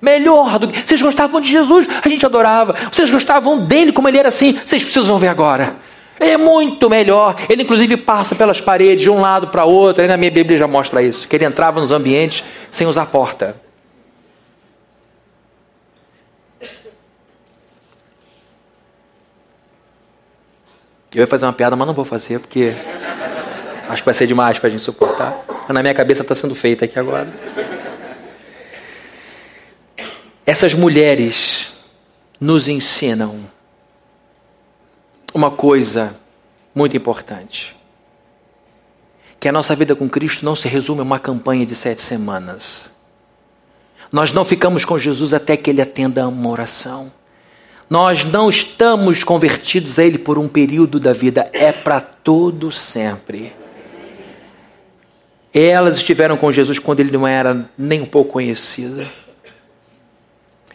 Melhor 0.00 0.58
do 0.58 0.68
que. 0.68 0.80
Vocês 0.80 1.02
gostavam 1.02 1.40
de 1.40 1.50
Jesus, 1.50 1.86
a 2.04 2.08
gente 2.08 2.24
adorava. 2.24 2.74
Vocês 2.92 3.10
gostavam 3.10 3.64
dele 3.66 3.92
como 3.92 4.08
ele 4.08 4.18
era 4.18 4.28
assim, 4.28 4.52
vocês 4.64 4.82
precisam 4.82 5.18
ver 5.18 5.28
agora. 5.28 5.87
É 6.20 6.36
muito 6.36 6.90
melhor. 6.90 7.36
Ele, 7.48 7.62
inclusive, 7.62 7.96
passa 7.96 8.34
pelas 8.34 8.60
paredes 8.60 9.02
de 9.02 9.10
um 9.10 9.20
lado 9.20 9.48
para 9.48 9.64
outro. 9.64 10.02
Aí 10.02 10.08
na 10.08 10.16
minha 10.16 10.30
Bíblia 10.30 10.58
já 10.58 10.66
mostra 10.66 11.02
isso. 11.02 11.28
Que 11.28 11.36
ele 11.36 11.44
entrava 11.44 11.80
nos 11.80 11.92
ambientes 11.92 12.44
sem 12.70 12.86
usar 12.86 13.06
porta. 13.06 13.56
Eu 21.14 21.20
ia 21.20 21.26
fazer 21.26 21.46
uma 21.46 21.52
piada, 21.52 21.74
mas 21.74 21.86
não 21.86 21.94
vou 21.94 22.04
fazer, 22.04 22.38
porque 22.38 22.72
acho 23.88 24.02
que 24.02 24.04
vai 24.04 24.14
ser 24.14 24.26
demais 24.26 24.58
para 24.58 24.68
a 24.68 24.70
gente 24.70 24.82
suportar. 24.82 25.42
Na 25.68 25.82
minha 25.82 25.94
cabeça 25.94 26.22
está 26.22 26.34
sendo 26.34 26.54
feita 26.54 26.84
aqui 26.84 26.98
agora. 26.98 27.28
Essas 30.44 30.74
mulheres 30.74 31.70
nos 32.40 32.68
ensinam 32.68 33.40
uma 35.38 35.52
coisa 35.52 36.16
muito 36.74 36.96
importante: 36.96 37.76
que 39.38 39.48
a 39.48 39.52
nossa 39.52 39.74
vida 39.76 39.94
com 39.94 40.08
Cristo 40.08 40.44
não 40.44 40.56
se 40.56 40.66
resume 40.66 41.00
a 41.00 41.04
uma 41.04 41.18
campanha 41.20 41.64
de 41.64 41.76
sete 41.76 42.00
semanas. 42.00 42.90
Nós 44.10 44.32
não 44.32 44.44
ficamos 44.44 44.84
com 44.84 44.98
Jesus 44.98 45.32
até 45.32 45.56
que 45.56 45.70
Ele 45.70 45.80
atenda 45.80 46.26
uma 46.26 46.50
oração. 46.50 47.12
Nós 47.88 48.24
não 48.24 48.48
estamos 48.48 49.22
convertidos 49.22 49.98
a 49.98 50.04
Ele 50.04 50.18
por 50.18 50.38
um 50.38 50.48
período 50.48 50.98
da 50.98 51.12
vida, 51.12 51.48
é 51.52 51.70
para 51.70 52.00
todo 52.00 52.72
sempre. 52.72 53.52
Elas 55.54 55.96
estiveram 55.96 56.36
com 56.36 56.52
Jesus 56.52 56.78
quando 56.78 57.00
ele 57.00 57.10
não 57.10 57.26
era 57.26 57.68
nem 57.76 58.02
um 58.02 58.06
pouco 58.06 58.32
conhecido. 58.32 59.06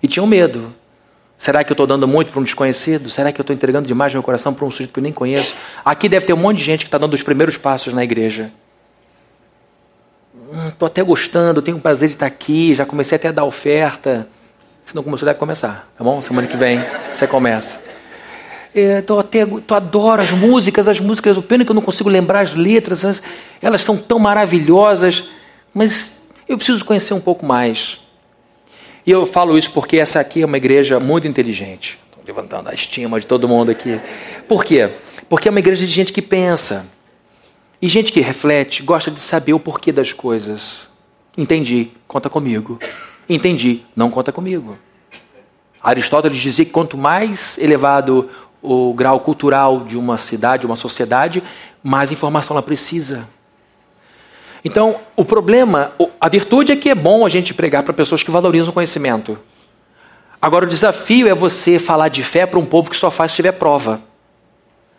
E 0.01 0.07
tinham 0.07 0.25
medo. 0.25 0.73
Será 1.43 1.61
que 1.61 1.69
eu 1.69 1.73
estou 1.73 1.85
dando 1.85 2.07
muito 2.07 2.31
para 2.31 2.39
um 2.39 2.43
desconhecido? 2.45 3.09
Será 3.09 3.29
que 3.29 3.41
eu 3.41 3.43
estou 3.43 3.53
entregando 3.53 3.85
demais 3.85 4.13
meu 4.13 4.23
coração 4.23 4.53
para 4.53 4.63
um 4.63 4.71
sujeito 4.71 4.93
que 4.93 4.99
eu 4.99 5.03
nem 5.03 5.11
conheço? 5.11 5.53
Aqui 5.83 6.07
deve 6.07 6.25
ter 6.25 6.31
um 6.31 6.37
monte 6.37 6.59
de 6.59 6.63
gente 6.63 6.85
que 6.85 6.87
está 6.87 6.97
dando 6.97 7.13
os 7.15 7.21
primeiros 7.21 7.57
passos 7.57 7.93
na 7.93 8.01
igreja. 8.01 8.49
Estou 10.69 10.85
hum, 10.85 10.89
até 10.89 11.03
gostando, 11.03 11.61
tenho 11.61 11.75
o 11.75 11.81
prazer 11.81 12.07
de 12.07 12.15
estar 12.15 12.27
aqui, 12.27 12.73
já 12.73 12.85
comecei 12.85 13.17
até 13.17 13.27
a 13.27 13.33
dar 13.33 13.43
oferta. 13.43 14.25
Se 14.85 14.95
não 14.95 15.03
começou, 15.03 15.25
deve 15.25 15.37
começar, 15.37 15.91
tá 15.97 16.01
bom? 16.01 16.21
Semana 16.21 16.47
que 16.47 16.55
vem 16.55 16.79
você 17.11 17.27
começa. 17.27 17.77
É, 18.73 19.01
tô 19.01 19.19
até, 19.19 19.45
tô, 19.45 19.75
adoro 19.75 20.21
as 20.21 20.31
músicas, 20.31 20.87
as 20.87 21.01
músicas, 21.01 21.35
o 21.35 21.41
pena 21.41 21.65
que 21.65 21.71
eu 21.71 21.75
não 21.75 21.81
consigo 21.81 22.07
lembrar 22.07 22.39
as 22.39 22.53
letras, 22.53 23.03
elas, 23.03 23.23
elas 23.61 23.81
são 23.81 23.97
tão 23.97 24.17
maravilhosas, 24.17 25.25
mas 25.73 26.23
Eu 26.47 26.55
preciso 26.55 26.85
conhecer 26.85 27.13
um 27.13 27.19
pouco 27.19 27.45
mais. 27.45 28.02
E 29.05 29.11
eu 29.11 29.25
falo 29.25 29.57
isso 29.57 29.71
porque 29.71 29.97
essa 29.97 30.19
aqui 30.19 30.41
é 30.41 30.45
uma 30.45 30.57
igreja 30.57 30.99
muito 30.99 31.27
inteligente. 31.27 31.99
Estou 32.09 32.23
levantando 32.25 32.69
a 32.69 32.73
estima 32.73 33.19
de 33.19 33.27
todo 33.27 33.47
mundo 33.47 33.69
aqui. 33.69 33.99
Por 34.47 34.63
quê? 34.63 34.89
Porque 35.27 35.47
é 35.47 35.51
uma 35.51 35.59
igreja 35.59 35.85
de 35.85 35.91
gente 35.91 36.13
que 36.13 36.21
pensa. 36.21 36.85
E 37.81 37.87
gente 37.89 38.13
que 38.13 38.21
reflete, 38.21 38.81
gosta 38.81 39.11
de 39.11 39.19
saber 39.19 39.53
o 39.53 39.59
porquê 39.59 39.91
das 39.91 40.13
coisas. 40.13 40.87
Entendi, 41.37 41.91
conta 42.07 42.29
comigo. 42.29 42.79
Entendi, 43.27 43.83
não 43.93 44.09
conta 44.09 44.31
comigo. 44.31 44.77
Aristóteles 45.81 46.37
dizia 46.37 46.63
que 46.63 46.71
quanto 46.71 46.97
mais 46.97 47.57
elevado 47.57 48.29
o 48.61 48.93
grau 48.93 49.19
cultural 49.19 49.81
de 49.81 49.97
uma 49.97 50.17
cidade, 50.17 50.61
de 50.61 50.65
uma 50.65 50.77
sociedade, 50.77 51.43
mais 51.83 52.09
informação 52.09 52.55
ela 52.55 52.63
precisa. 52.63 53.27
Então, 54.63 54.97
o 55.15 55.25
problema, 55.25 55.91
a 56.19 56.29
virtude 56.29 56.71
é 56.71 56.75
que 56.75 56.89
é 56.89 56.95
bom 56.95 57.25
a 57.25 57.29
gente 57.29 57.53
pregar 57.53 57.83
para 57.83 57.93
pessoas 57.93 58.23
que 58.23 58.31
valorizam 58.31 58.69
o 58.69 58.73
conhecimento. 58.73 59.37
Agora, 60.41 60.65
o 60.65 60.67
desafio 60.67 61.27
é 61.27 61.33
você 61.33 61.77
falar 61.77 62.07
de 62.07 62.23
fé 62.23 62.45
para 62.45 62.59
um 62.59 62.65
povo 62.65 62.89
que 62.89 62.95
só 62.95 63.11
faz 63.11 63.31
se 63.31 63.37
tiver 63.37 63.53
prova. 63.53 64.01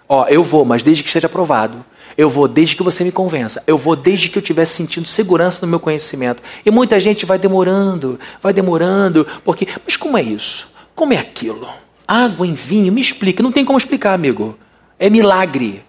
Ó, 0.09 0.27
eu 0.29 0.43
vou, 0.43 0.65
mas 0.65 0.83
desde 0.83 1.03
que 1.03 1.09
esteja 1.09 1.29
provado. 1.29 1.85
Eu 2.17 2.29
vou 2.29 2.47
desde 2.47 2.77
que 2.77 2.83
você 2.83 3.03
me 3.03 3.11
convença. 3.11 3.63
Eu 3.67 3.77
vou 3.77 3.97
desde 3.97 4.29
que 4.29 4.39
eu 4.39 4.43
estiver 4.43 4.65
sentindo 4.67 5.09
segurança 5.09 5.61
no 5.63 5.69
meu 5.69 5.81
conhecimento. 5.81 6.43
E 6.65 6.71
muita 6.71 7.01
gente 7.01 7.27
vai 7.27 7.39
demorando, 7.39 8.21
vai 8.41 8.53
demorando, 8.53 9.27
porque. 9.43 9.67
Mas 9.85 9.97
como 9.97 10.17
é 10.17 10.23
isso? 10.23 10.69
Como 10.95 11.13
é 11.13 11.17
aquilo? 11.17 11.67
Água 12.07 12.47
em 12.47 12.55
vinho? 12.55 12.93
Me 12.93 13.01
explica. 13.01 13.43
Não 13.43 13.51
tem 13.51 13.65
como 13.65 13.79
explicar, 13.79 14.13
amigo. 14.13 14.57
É 14.99 15.11
milagre. 15.11 15.83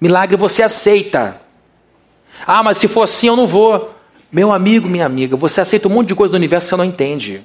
Milagre 0.00 0.36
você 0.36 0.62
aceita. 0.62 1.40
Ah, 2.46 2.62
mas 2.62 2.78
se 2.78 2.88
for 2.88 3.02
assim 3.02 3.28
eu 3.28 3.36
não 3.36 3.46
vou. 3.46 3.94
Meu 4.30 4.52
amigo, 4.52 4.88
minha 4.88 5.06
amiga, 5.06 5.36
você 5.36 5.60
aceita 5.60 5.86
um 5.86 5.92
monte 5.92 6.08
de 6.08 6.14
coisa 6.14 6.32
do 6.32 6.36
universo 6.36 6.66
que 6.66 6.70
você 6.70 6.76
não 6.76 6.84
entende. 6.84 7.44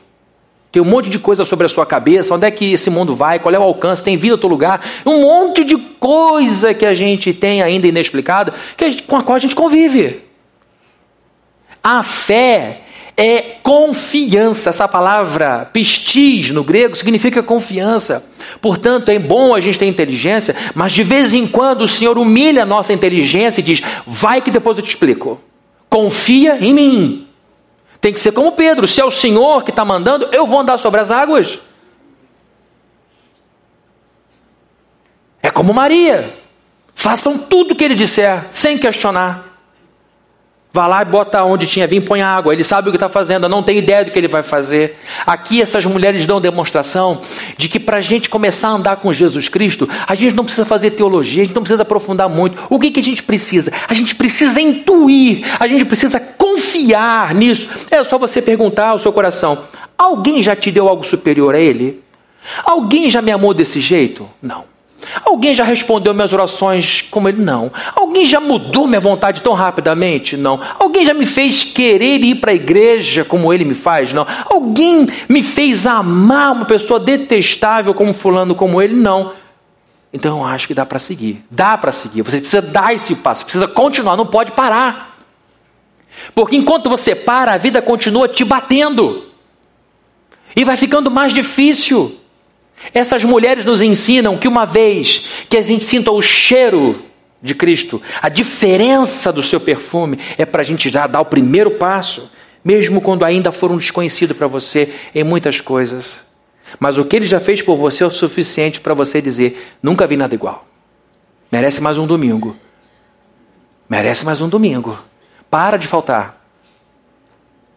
Tem 0.71 0.81
um 0.81 0.85
monte 0.85 1.09
de 1.09 1.17
coisa 1.17 1.45
sobre 1.45 1.65
a 1.65 1.69
sua 1.69 1.85
cabeça, 1.85 2.33
onde 2.33 2.45
é 2.45 2.51
que 2.51 2.73
esse 2.73 2.89
mundo 2.89 3.15
vai, 3.15 3.39
qual 3.39 3.53
é 3.53 3.59
o 3.59 3.63
alcance, 3.63 4.03
tem 4.03 4.17
vida 4.17 4.27
em 4.27 4.31
outro 4.31 4.47
lugar. 4.47 4.83
Um 5.05 5.21
monte 5.21 5.63
de 5.63 5.77
coisa 5.77 6.73
que 6.73 6.85
a 6.85 6.93
gente 6.93 7.33
tem 7.33 7.61
ainda 7.61 7.87
inexplicada, 7.87 8.53
que 8.77 8.89
gente, 8.89 9.03
com 9.03 9.15
a 9.15 9.23
qual 9.23 9.35
a 9.35 9.39
gente 9.39 9.55
convive. 9.55 10.23
A 11.83 12.03
fé 12.03 12.81
é 13.19 13.57
confiança. 13.61 14.69
Essa 14.69 14.87
palavra 14.87 15.69
pistis 15.73 16.51
no 16.51 16.63
grego 16.63 16.95
significa 16.95 17.43
confiança. 17.43 18.25
Portanto, 18.61 19.09
é 19.09 19.19
bom 19.19 19.53
a 19.53 19.59
gente 19.59 19.77
ter 19.77 19.87
inteligência, 19.87 20.55
mas 20.73 20.93
de 20.93 21.03
vez 21.03 21.33
em 21.33 21.45
quando 21.45 21.81
o 21.81 21.87
Senhor 21.87 22.17
humilha 22.17 22.63
a 22.63 22.65
nossa 22.65 22.93
inteligência 22.93 23.59
e 23.59 23.63
diz: 23.63 23.81
vai 24.07 24.41
que 24.41 24.49
depois 24.49 24.77
eu 24.77 24.83
te 24.83 24.89
explico. 24.89 25.39
Confia 25.89 26.57
em 26.61 26.73
mim. 26.73 27.27
Tem 27.99 28.13
que 28.13 28.21
ser 28.21 28.31
como 28.31 28.53
Pedro: 28.53 28.87
se 28.87 29.01
é 29.01 29.05
o 29.05 29.11
Senhor 29.11 29.63
que 29.63 29.71
está 29.71 29.83
mandando, 29.83 30.29
eu 30.31 30.47
vou 30.47 30.57
andar 30.57 30.77
sobre 30.77 31.01
as 31.01 31.11
águas. 31.11 31.59
É 35.43 35.49
como 35.49 35.73
Maria. 35.73 36.37
Façam 36.95 37.37
tudo 37.37 37.73
o 37.73 37.75
que 37.75 37.83
ele 37.83 37.95
disser, 37.95 38.45
sem 38.51 38.77
questionar. 38.77 39.48
Vá 40.71 40.85
lá 40.85 41.01
e 41.01 41.05
bota 41.05 41.43
onde 41.43 41.65
tinha 41.65 41.87
vinho, 41.87 42.03
põe 42.03 42.21
água. 42.21 42.53
Ele 42.53 42.63
sabe 42.63 42.89
o 42.89 42.91
que 42.91 42.95
está 42.95 43.09
fazendo, 43.09 43.49
não 43.49 43.63
tem 43.63 43.79
ideia 43.79 44.05
do 44.05 44.11
que 44.11 44.19
ele 44.19 44.27
vai 44.27 44.43
fazer. 44.43 44.99
Aqui 45.25 45.59
essas 45.59 45.83
mulheres 45.83 46.27
dão 46.27 46.39
demonstração 46.39 47.21
de 47.57 47.67
que 47.67 47.79
para 47.79 47.97
a 47.97 48.01
gente 48.01 48.29
começar 48.29 48.67
a 48.67 48.71
andar 48.73 48.97
com 48.97 49.11
Jesus 49.11 49.49
Cristo, 49.49 49.89
a 50.07 50.13
gente 50.13 50.35
não 50.35 50.43
precisa 50.43 50.67
fazer 50.67 50.91
teologia, 50.91 51.41
a 51.41 51.45
gente 51.45 51.55
não 51.55 51.63
precisa 51.63 51.81
aprofundar 51.81 52.29
muito. 52.29 52.61
O 52.69 52.79
que, 52.79 52.91
que 52.91 52.99
a 52.99 53.03
gente 53.03 53.23
precisa? 53.23 53.73
A 53.87 53.95
gente 53.95 54.13
precisa 54.13 54.61
intuir, 54.61 55.43
a 55.59 55.67
gente 55.67 55.85
precisa 55.85 56.19
confiar 56.19 57.33
nisso. 57.33 57.67
É 57.89 58.03
só 58.03 58.19
você 58.19 58.39
perguntar 58.39 58.89
ao 58.89 58.99
seu 58.99 59.11
coração: 59.11 59.63
alguém 59.97 60.43
já 60.43 60.55
te 60.55 60.69
deu 60.69 60.87
algo 60.87 61.03
superior 61.03 61.55
a 61.55 61.59
ele? 61.59 62.03
Alguém 62.63 63.09
já 63.09 63.23
me 63.23 63.31
amou 63.31 63.55
desse 63.55 63.79
jeito? 63.79 64.29
Não. 64.39 64.65
Alguém 65.23 65.53
já 65.53 65.63
respondeu 65.63 66.13
minhas 66.13 66.33
orações 66.33 67.05
como 67.09 67.27
ele? 67.29 67.41
Não. 67.41 67.71
Alguém 67.95 68.25
já 68.25 68.39
mudou 68.39 68.87
minha 68.87 68.99
vontade 68.99 69.41
tão 69.41 69.53
rapidamente? 69.53 70.35
Não. 70.35 70.59
Alguém 70.77 71.05
já 71.05 71.13
me 71.13 71.25
fez 71.25 71.63
querer 71.63 72.21
ir 72.23 72.35
para 72.35 72.51
a 72.51 72.55
igreja 72.55 73.23
como 73.23 73.53
ele 73.53 73.65
me 73.65 73.73
faz? 73.73 74.13
Não. 74.13 74.25
Alguém 74.45 75.07
me 75.27 75.41
fez 75.41 75.85
amar 75.87 76.51
uma 76.51 76.65
pessoa 76.65 76.99
detestável 76.99 77.93
como 77.93 78.13
fulano 78.13 78.53
como 78.55 78.81
ele? 78.81 78.95
Não. 78.95 79.33
Então 80.11 80.39
eu 80.39 80.43
acho 80.43 80.67
que 80.67 80.73
dá 80.73 80.85
para 80.85 80.99
seguir. 80.99 81.43
Dá 81.49 81.77
para 81.77 81.91
seguir. 81.91 82.21
Você 82.23 82.39
precisa 82.39 82.61
dar 82.61 82.93
esse 82.93 83.15
passo, 83.17 83.45
precisa 83.45 83.67
continuar, 83.67 84.17
não 84.17 84.25
pode 84.25 84.51
parar. 84.51 85.17
Porque 86.33 86.55
enquanto 86.55 86.89
você 86.89 87.15
para, 87.15 87.53
a 87.53 87.57
vida 87.57 87.81
continua 87.81 88.27
te 88.27 88.43
batendo. 88.43 89.25
E 90.55 90.65
vai 90.65 90.75
ficando 90.75 91.09
mais 91.11 91.33
difícil. 91.33 92.18
Essas 92.93 93.23
mulheres 93.23 93.65
nos 93.65 93.81
ensinam 93.81 94.37
que 94.37 94.47
uma 94.47 94.65
vez 94.65 95.23
que 95.47 95.57
a 95.57 95.61
gente 95.61 95.83
sinta 95.83 96.11
o 96.11 96.21
cheiro 96.21 97.03
de 97.41 97.55
Cristo, 97.55 98.01
a 98.21 98.29
diferença 98.29 99.31
do 99.31 99.43
seu 99.43 99.59
perfume 99.59 100.17
é 100.37 100.45
para 100.45 100.61
a 100.61 100.65
gente 100.65 100.89
já 100.89 101.07
dar 101.07 101.21
o 101.21 101.25
primeiro 101.25 101.71
passo, 101.71 102.29
mesmo 102.63 103.01
quando 103.01 103.23
ainda 103.23 103.51
for 103.51 103.71
um 103.71 103.77
desconhecido 103.77 104.35
para 104.35 104.47
você 104.47 104.89
em 105.13 105.23
muitas 105.23 105.61
coisas. 105.61 106.25
Mas 106.79 106.97
o 106.97 107.05
que 107.05 107.15
ele 107.15 107.25
já 107.25 107.39
fez 107.39 107.61
por 107.61 107.75
você 107.75 108.03
é 108.03 108.07
o 108.07 108.11
suficiente 108.11 108.81
para 108.81 108.93
você 108.93 109.21
dizer: 109.21 109.75
nunca 109.81 110.05
vi 110.05 110.17
nada 110.17 110.35
igual. 110.35 110.65
Merece 111.51 111.81
mais 111.81 111.97
um 111.97 112.05
domingo. 112.05 112.55
Merece 113.89 114.23
mais 114.23 114.39
um 114.39 114.47
domingo. 114.47 114.99
Para 115.49 115.77
de 115.77 115.87
faltar. 115.87 116.39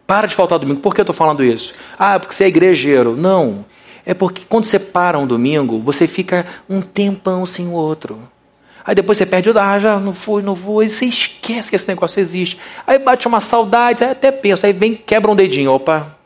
Para 0.06 0.26
de 0.26 0.34
faltar 0.34 0.58
domingo. 0.58 0.80
Por 0.80 0.94
que 0.94 1.00
eu 1.00 1.04
estou 1.04 1.14
falando 1.16 1.42
isso? 1.42 1.72
Ah, 1.98 2.20
porque 2.20 2.34
você 2.34 2.44
é 2.44 2.48
igrejeiro. 2.48 3.16
Não. 3.16 3.64
É 4.04 4.14
porque 4.14 4.42
quando 4.48 4.64
você 4.64 4.78
para 4.78 5.18
um 5.18 5.26
domingo, 5.26 5.78
você 5.78 6.06
fica 6.06 6.46
um 6.68 6.80
tempão 6.80 7.46
sem 7.46 7.68
o 7.68 7.72
outro. 7.72 8.18
Aí 8.84 8.94
depois 8.94 9.16
você 9.16 9.24
perde 9.24 9.48
o 9.48 9.58
ah, 9.58 9.78
já 9.78 10.00
não 10.00 10.12
fui, 10.12 10.42
não 10.42 10.54
vou, 10.54 10.82
e 10.82 10.90
você 10.90 11.06
esquece 11.06 11.70
que 11.70 11.76
esse 11.76 11.86
negócio 11.86 12.18
existe. 12.18 12.58
Aí 12.84 12.98
bate 12.98 13.28
uma 13.28 13.40
saudade, 13.40 14.02
aí 14.02 14.10
até 14.10 14.32
pensa, 14.32 14.66
aí 14.66 14.72
vem, 14.72 14.94
quebra 14.94 15.30
um 15.30 15.36
dedinho, 15.36 15.70
opa, 15.70 16.16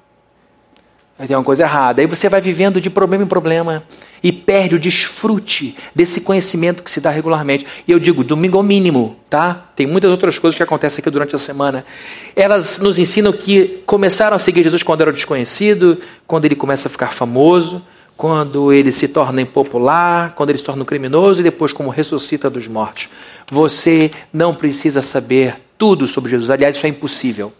Aí 1.18 1.26
tem 1.26 1.36
uma 1.36 1.42
coisa 1.42 1.62
errada. 1.62 2.02
Aí 2.02 2.06
você 2.06 2.28
vai 2.28 2.40
vivendo 2.40 2.80
de 2.80 2.90
problema 2.90 3.24
em 3.24 3.26
problema 3.26 3.82
e 4.26 4.32
perde 4.32 4.74
o 4.74 4.78
desfrute 4.80 5.76
desse 5.94 6.20
conhecimento 6.20 6.82
que 6.82 6.90
se 6.90 7.00
dá 7.00 7.10
regularmente. 7.10 7.64
E 7.86 7.92
eu 7.92 7.98
digo, 8.00 8.24
domingo 8.24 8.56
ao 8.56 8.62
mínimo, 8.64 9.14
tá? 9.30 9.70
Tem 9.76 9.86
muitas 9.86 10.10
outras 10.10 10.36
coisas 10.36 10.56
que 10.56 10.64
acontecem 10.64 11.00
aqui 11.00 11.08
durante 11.08 11.36
a 11.36 11.38
semana. 11.38 11.86
Elas 12.34 12.78
nos 12.78 12.98
ensinam 12.98 13.32
que 13.32 13.84
começaram 13.86 14.34
a 14.34 14.38
seguir 14.40 14.64
Jesus 14.64 14.82
quando 14.82 15.02
era 15.02 15.12
desconhecido, 15.12 16.00
quando 16.26 16.44
ele 16.44 16.56
começa 16.56 16.88
a 16.88 16.90
ficar 16.90 17.12
famoso, 17.12 17.80
quando 18.16 18.72
ele 18.72 18.90
se 18.90 19.06
torna 19.06 19.40
impopular, 19.40 20.34
quando 20.34 20.50
ele 20.50 20.58
se 20.58 20.64
torna 20.64 20.82
um 20.82 20.86
criminoso 20.86 21.38
e 21.38 21.44
depois 21.44 21.72
como 21.72 21.88
ressuscita 21.88 22.50
dos 22.50 22.66
mortos. 22.66 23.08
Você 23.48 24.10
não 24.32 24.56
precisa 24.56 25.02
saber 25.02 25.54
tudo 25.78 26.08
sobre 26.08 26.32
Jesus. 26.32 26.50
Aliás, 26.50 26.74
isso 26.74 26.84
é 26.84 26.88
impossível. 26.88 27.52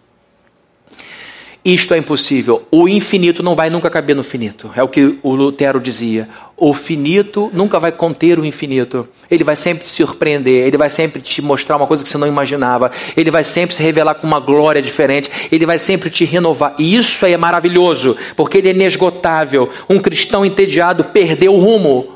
Isto 1.66 1.94
é 1.94 1.98
impossível. 1.98 2.62
O 2.70 2.88
infinito 2.88 3.42
não 3.42 3.56
vai 3.56 3.68
nunca 3.68 3.90
caber 3.90 4.14
no 4.14 4.22
finito. 4.22 4.70
É 4.76 4.84
o 4.84 4.88
que 4.88 5.18
o 5.20 5.34
Lutero 5.34 5.80
dizia. 5.80 6.28
O 6.56 6.72
finito 6.72 7.50
nunca 7.52 7.80
vai 7.80 7.90
conter 7.90 8.38
o 8.38 8.44
infinito. 8.44 9.08
Ele 9.28 9.42
vai 9.42 9.56
sempre 9.56 9.84
te 9.84 9.90
surpreender. 9.90 10.64
Ele 10.64 10.76
vai 10.76 10.88
sempre 10.88 11.20
te 11.20 11.42
mostrar 11.42 11.76
uma 11.76 11.88
coisa 11.88 12.04
que 12.04 12.08
você 12.08 12.16
não 12.16 12.28
imaginava. 12.28 12.92
Ele 13.16 13.32
vai 13.32 13.42
sempre 13.42 13.74
se 13.74 13.82
revelar 13.82 14.14
com 14.14 14.28
uma 14.28 14.38
glória 14.38 14.80
diferente. 14.80 15.28
Ele 15.50 15.66
vai 15.66 15.76
sempre 15.76 16.08
te 16.08 16.24
renovar. 16.24 16.76
E 16.78 16.96
isso 16.96 17.26
é 17.26 17.36
maravilhoso, 17.36 18.16
porque 18.36 18.58
ele 18.58 18.68
é 18.68 18.70
inesgotável. 18.70 19.68
Um 19.90 19.98
cristão 19.98 20.46
entediado 20.46 21.02
perdeu 21.06 21.52
o 21.52 21.58
rumo. 21.58 22.15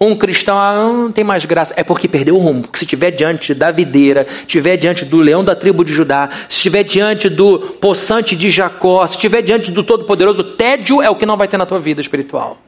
Um 0.00 0.16
cristão 0.16 0.58
ah, 0.58 0.74
não 0.74 1.12
tem 1.12 1.24
mais 1.24 1.44
graça. 1.44 1.72
É 1.76 1.84
porque 1.84 2.08
perdeu 2.08 2.36
o 2.36 2.38
rumo. 2.38 2.62
Porque 2.62 2.78
se 2.78 2.84
estiver 2.84 3.10
diante 3.10 3.54
da 3.54 3.70
videira, 3.70 4.26
estiver 4.28 4.76
diante 4.76 5.04
do 5.04 5.18
leão 5.18 5.44
da 5.44 5.54
tribo 5.54 5.84
de 5.84 5.92
Judá, 5.92 6.28
se 6.48 6.56
estiver 6.56 6.82
diante 6.82 7.28
do 7.28 7.58
poçante 7.58 8.34
de 8.34 8.50
Jacó, 8.50 9.06
se 9.06 9.14
estiver 9.14 9.42
diante 9.42 9.70
do 9.70 9.82
Todo-Poderoso, 9.82 10.42
tédio 10.42 11.00
é 11.00 11.08
o 11.08 11.16
que 11.16 11.26
não 11.26 11.36
vai 11.36 11.48
ter 11.48 11.56
na 11.56 11.66
tua 11.66 11.78
vida 11.78 12.00
espiritual. 12.00 12.58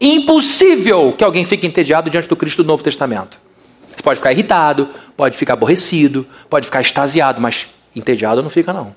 Impossível 0.00 1.14
que 1.16 1.24
alguém 1.24 1.44
fique 1.44 1.66
entediado 1.66 2.10
diante 2.10 2.28
do 2.28 2.36
Cristo 2.36 2.62
do 2.62 2.66
Novo 2.66 2.82
Testamento. 2.82 3.40
Você 3.88 4.02
pode 4.02 4.18
ficar 4.18 4.32
irritado, 4.32 4.90
pode 5.16 5.36
ficar 5.36 5.54
aborrecido, 5.54 6.26
pode 6.50 6.66
ficar 6.66 6.82
extasiado, 6.82 7.40
mas 7.40 7.66
entediado 7.94 8.42
não 8.42 8.50
fica, 8.50 8.72
não. 8.72 8.94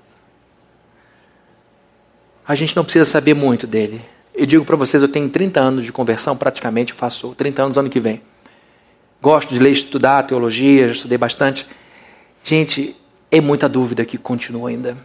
A 2.45 2.53
gente 2.53 2.75
não 2.75 2.83
precisa 2.83 3.05
saber 3.05 3.33
muito 3.33 3.65
dele. 3.65 4.01
Eu 4.39 4.45
digo 4.45 4.63
para 4.63 4.77
vocês, 4.77 5.03
eu 5.03 5.09
tenho 5.09 5.27
30 5.27 5.59
anos 5.59 5.83
de 5.83 5.91
conversão, 5.91 6.33
praticamente 6.33 6.93
faço 6.93 7.35
30 7.35 7.61
anos 7.61 7.77
ano 7.77 7.89
que 7.89 7.99
vem. 7.99 8.21
Gosto 9.21 9.53
de 9.53 9.59
ler, 9.59 9.71
estudar 9.71 10.23
teologia, 10.23 10.87
já 10.87 10.93
estudei 10.93 11.17
bastante. 11.17 11.67
Gente, 12.41 12.95
é 13.29 13.41
muita 13.41 13.67
dúvida 13.67 14.05
que 14.05 14.17
continua 14.17 14.69
ainda. 14.69 14.97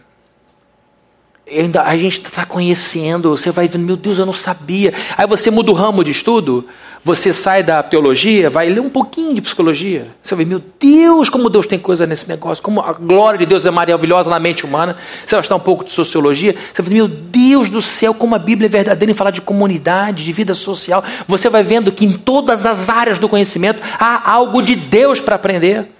Ainda 1.51 1.83
a 1.83 1.95
gente 1.95 2.21
está 2.21 2.45
conhecendo, 2.45 3.37
você 3.37 3.51
vai 3.51 3.67
vendo, 3.67 3.85
meu 3.85 3.95
Deus, 3.95 4.17
eu 4.17 4.25
não 4.25 4.33
sabia. 4.33 4.93
Aí 5.15 5.27
você 5.27 5.51
muda 5.51 5.71
o 5.71 5.73
ramo 5.73 6.03
de 6.03 6.11
estudo, 6.11 6.65
você 7.03 7.31
sai 7.31 7.61
da 7.61 7.83
teologia, 7.83 8.49
vai 8.49 8.67
ler 8.67 8.79
um 8.79 8.89
pouquinho 8.89 9.35
de 9.35 9.41
psicologia. 9.41 10.07
Você 10.23 10.33
vai, 10.33 10.43
meu 10.43 10.61
Deus, 10.79 11.29
como 11.29 11.49
Deus 11.49 11.67
tem 11.67 11.77
coisa 11.77 12.07
nesse 12.07 12.27
negócio, 12.27 12.63
como 12.63 12.81
a 12.81 12.93
glória 12.93 13.37
de 13.37 13.45
Deus 13.45 13.63
é 13.65 13.69
maravilhosa 13.69 14.29
na 14.29 14.39
mente 14.39 14.65
humana. 14.65 14.95
Você 15.23 15.35
vai 15.35 15.41
estudar 15.41 15.57
um 15.57 15.59
pouco 15.59 15.85
de 15.85 15.93
sociologia, 15.93 16.55
você 16.73 16.81
vai, 16.81 16.93
meu 16.93 17.07
Deus 17.07 17.69
do 17.69 17.81
céu, 17.81 18.13
como 18.13 18.33
a 18.33 18.39
Bíblia 18.39 18.67
é 18.67 18.69
verdadeira 18.69 19.11
em 19.11 19.15
falar 19.15 19.31
de 19.31 19.41
comunidade, 19.41 20.23
de 20.23 20.31
vida 20.31 20.55
social. 20.55 21.03
Você 21.27 21.47
vai 21.47 21.61
vendo 21.61 21.91
que 21.91 22.05
em 22.05 22.13
todas 22.13 22.65
as 22.65 22.89
áreas 22.89 23.19
do 23.19 23.29
conhecimento 23.29 23.79
há 23.99 24.31
algo 24.31 24.63
de 24.63 24.75
Deus 24.75 25.21
para 25.21 25.35
aprender. 25.35 25.91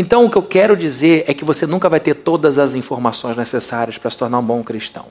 Então, 0.00 0.24
o 0.24 0.30
que 0.30 0.38
eu 0.38 0.42
quero 0.42 0.76
dizer 0.76 1.24
é 1.26 1.34
que 1.34 1.44
você 1.44 1.66
nunca 1.66 1.88
vai 1.88 1.98
ter 1.98 2.14
todas 2.14 2.56
as 2.56 2.76
informações 2.76 3.36
necessárias 3.36 3.98
para 3.98 4.08
se 4.08 4.16
tornar 4.16 4.38
um 4.38 4.44
bom 4.44 4.62
cristão. 4.62 5.06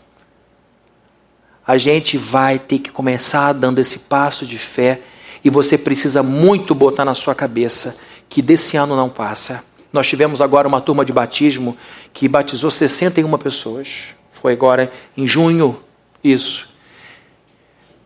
A 1.68 1.78
gente 1.78 2.18
vai 2.18 2.58
ter 2.58 2.80
que 2.80 2.90
começar 2.90 3.52
dando 3.52 3.80
esse 3.80 4.00
passo 4.00 4.46
de 4.46 4.58
fé 4.58 5.02
e 5.44 5.50
você 5.50 5.78
precisa 5.78 6.24
muito 6.24 6.74
botar 6.74 7.04
na 7.04 7.14
sua 7.14 7.36
cabeça 7.36 7.98
que 8.30 8.42
desse 8.42 8.78
ano 8.78 8.96
não 8.96 9.10
passa. 9.10 9.62
Nós 9.92 10.08
tivemos 10.08 10.42
agora 10.42 10.70
uma 10.70 10.80
turma 10.80 11.04
de 11.04 11.12
batismo 11.12 11.78
que 12.14 12.30
batizou 12.30 12.72
61 12.72 13.38
pessoas. 13.38 14.16
Foi 14.32 14.54
agora 14.54 14.90
em 15.18 15.28
junho, 15.28 15.78
isso. 16.24 16.70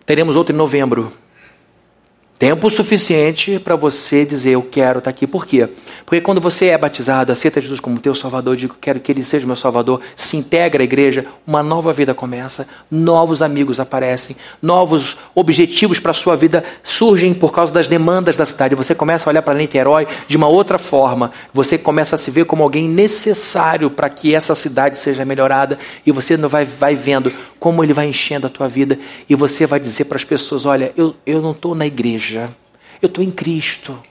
Teremos 0.03 0.35
outro 0.35 0.55
em 0.55 0.57
novembro. 0.57 1.13
Tempo 2.41 2.71
suficiente 2.71 3.59
para 3.59 3.75
você 3.75 4.25
dizer 4.25 4.53
eu 4.53 4.63
quero 4.63 4.97
estar 4.97 5.01
tá 5.01 5.09
aqui. 5.11 5.27
Por 5.27 5.45
quê? 5.45 5.69
Porque 6.03 6.19
quando 6.19 6.41
você 6.41 6.69
é 6.69 6.77
batizado, 6.77 7.31
aceita 7.31 7.61
Jesus 7.61 7.79
como 7.79 7.99
teu 7.99 8.15
Salvador, 8.15 8.55
digo 8.55 8.75
quero 8.81 8.99
que 8.99 9.11
Ele 9.11 9.23
seja 9.23 9.45
meu 9.45 9.55
Salvador, 9.55 10.01
se 10.15 10.37
integra 10.37 10.81
à 10.81 10.83
igreja, 10.83 11.23
uma 11.45 11.61
nova 11.61 11.93
vida 11.93 12.15
começa, 12.15 12.67
novos 12.89 13.43
amigos 13.43 13.79
aparecem, 13.79 14.35
novos 14.59 15.17
objetivos 15.35 15.99
para 15.99 16.09
a 16.09 16.15
sua 16.15 16.35
vida 16.35 16.63
surgem 16.81 17.31
por 17.31 17.51
causa 17.53 17.71
das 17.71 17.85
demandas 17.85 18.35
da 18.35 18.43
cidade. 18.43 18.73
Você 18.73 18.95
começa 18.95 19.29
a 19.29 19.31
olhar 19.31 19.43
para 19.43 19.53
Niterói 19.53 20.07
de 20.27 20.35
uma 20.35 20.47
outra 20.47 20.79
forma. 20.79 21.29
Você 21.53 21.77
começa 21.77 22.15
a 22.15 22.17
se 22.17 22.31
ver 22.31 22.45
como 22.45 22.63
alguém 22.63 22.89
necessário 22.89 23.91
para 23.91 24.09
que 24.09 24.33
essa 24.33 24.55
cidade 24.55 24.97
seja 24.97 25.23
melhorada 25.23 25.77
e 26.03 26.11
você 26.11 26.35
vai, 26.37 26.65
vai 26.65 26.95
vendo 26.95 27.31
como 27.59 27.83
Ele 27.83 27.93
vai 27.93 28.07
enchendo 28.07 28.47
a 28.47 28.49
tua 28.49 28.67
vida 28.67 28.97
e 29.29 29.35
você 29.35 29.67
vai 29.67 29.79
dizer 29.79 30.05
para 30.05 30.17
as 30.17 30.23
pessoas: 30.23 30.65
olha, 30.65 30.91
eu, 30.97 31.15
eu 31.23 31.39
não 31.39 31.51
estou 31.51 31.75
na 31.75 31.85
igreja 31.85 32.30
igreja. 32.31 32.55
Eu 33.01 33.07
estou 33.07 33.23
em 33.23 33.31
Cristo. 33.31 34.01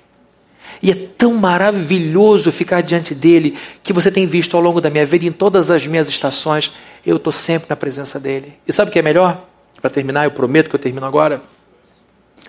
E 0.83 0.91
é 0.91 0.95
tão 0.95 1.35
maravilhoso 1.35 2.53
ficar 2.53 2.81
diante 2.81 3.15
dele 3.15 3.57
que 3.83 3.93
você 3.93 4.11
tem 4.11 4.27
visto 4.27 4.57
ao 4.57 4.63
longo 4.63 4.81
da 4.81 4.91
minha 4.91 5.07
vida, 5.07 5.25
em 5.25 5.33
todas 5.33 5.71
as 5.71 5.87
minhas 5.87 6.09
estações, 6.09 6.73
eu 7.05 7.17
estou 7.17 7.33
sempre 7.33 7.69
na 7.69 7.77
presença 7.77 8.21
dele. 8.21 8.55
E 8.67 8.73
sabe 8.73 8.91
o 8.91 8.93
que 8.93 8.99
é 8.99 9.03
melhor? 9.03 9.47
Para 9.81 9.91
terminar, 9.91 10.25
eu 10.25 10.31
prometo 10.31 10.69
que 10.69 10.77
eu 10.77 10.81
termino 10.81 11.07
agora. 11.07 11.43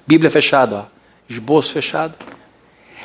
Bíblia 0.06 0.30
fechada, 0.30 0.76
ó. 0.76 0.86
esboço 1.28 1.72
fechado. 1.72 2.16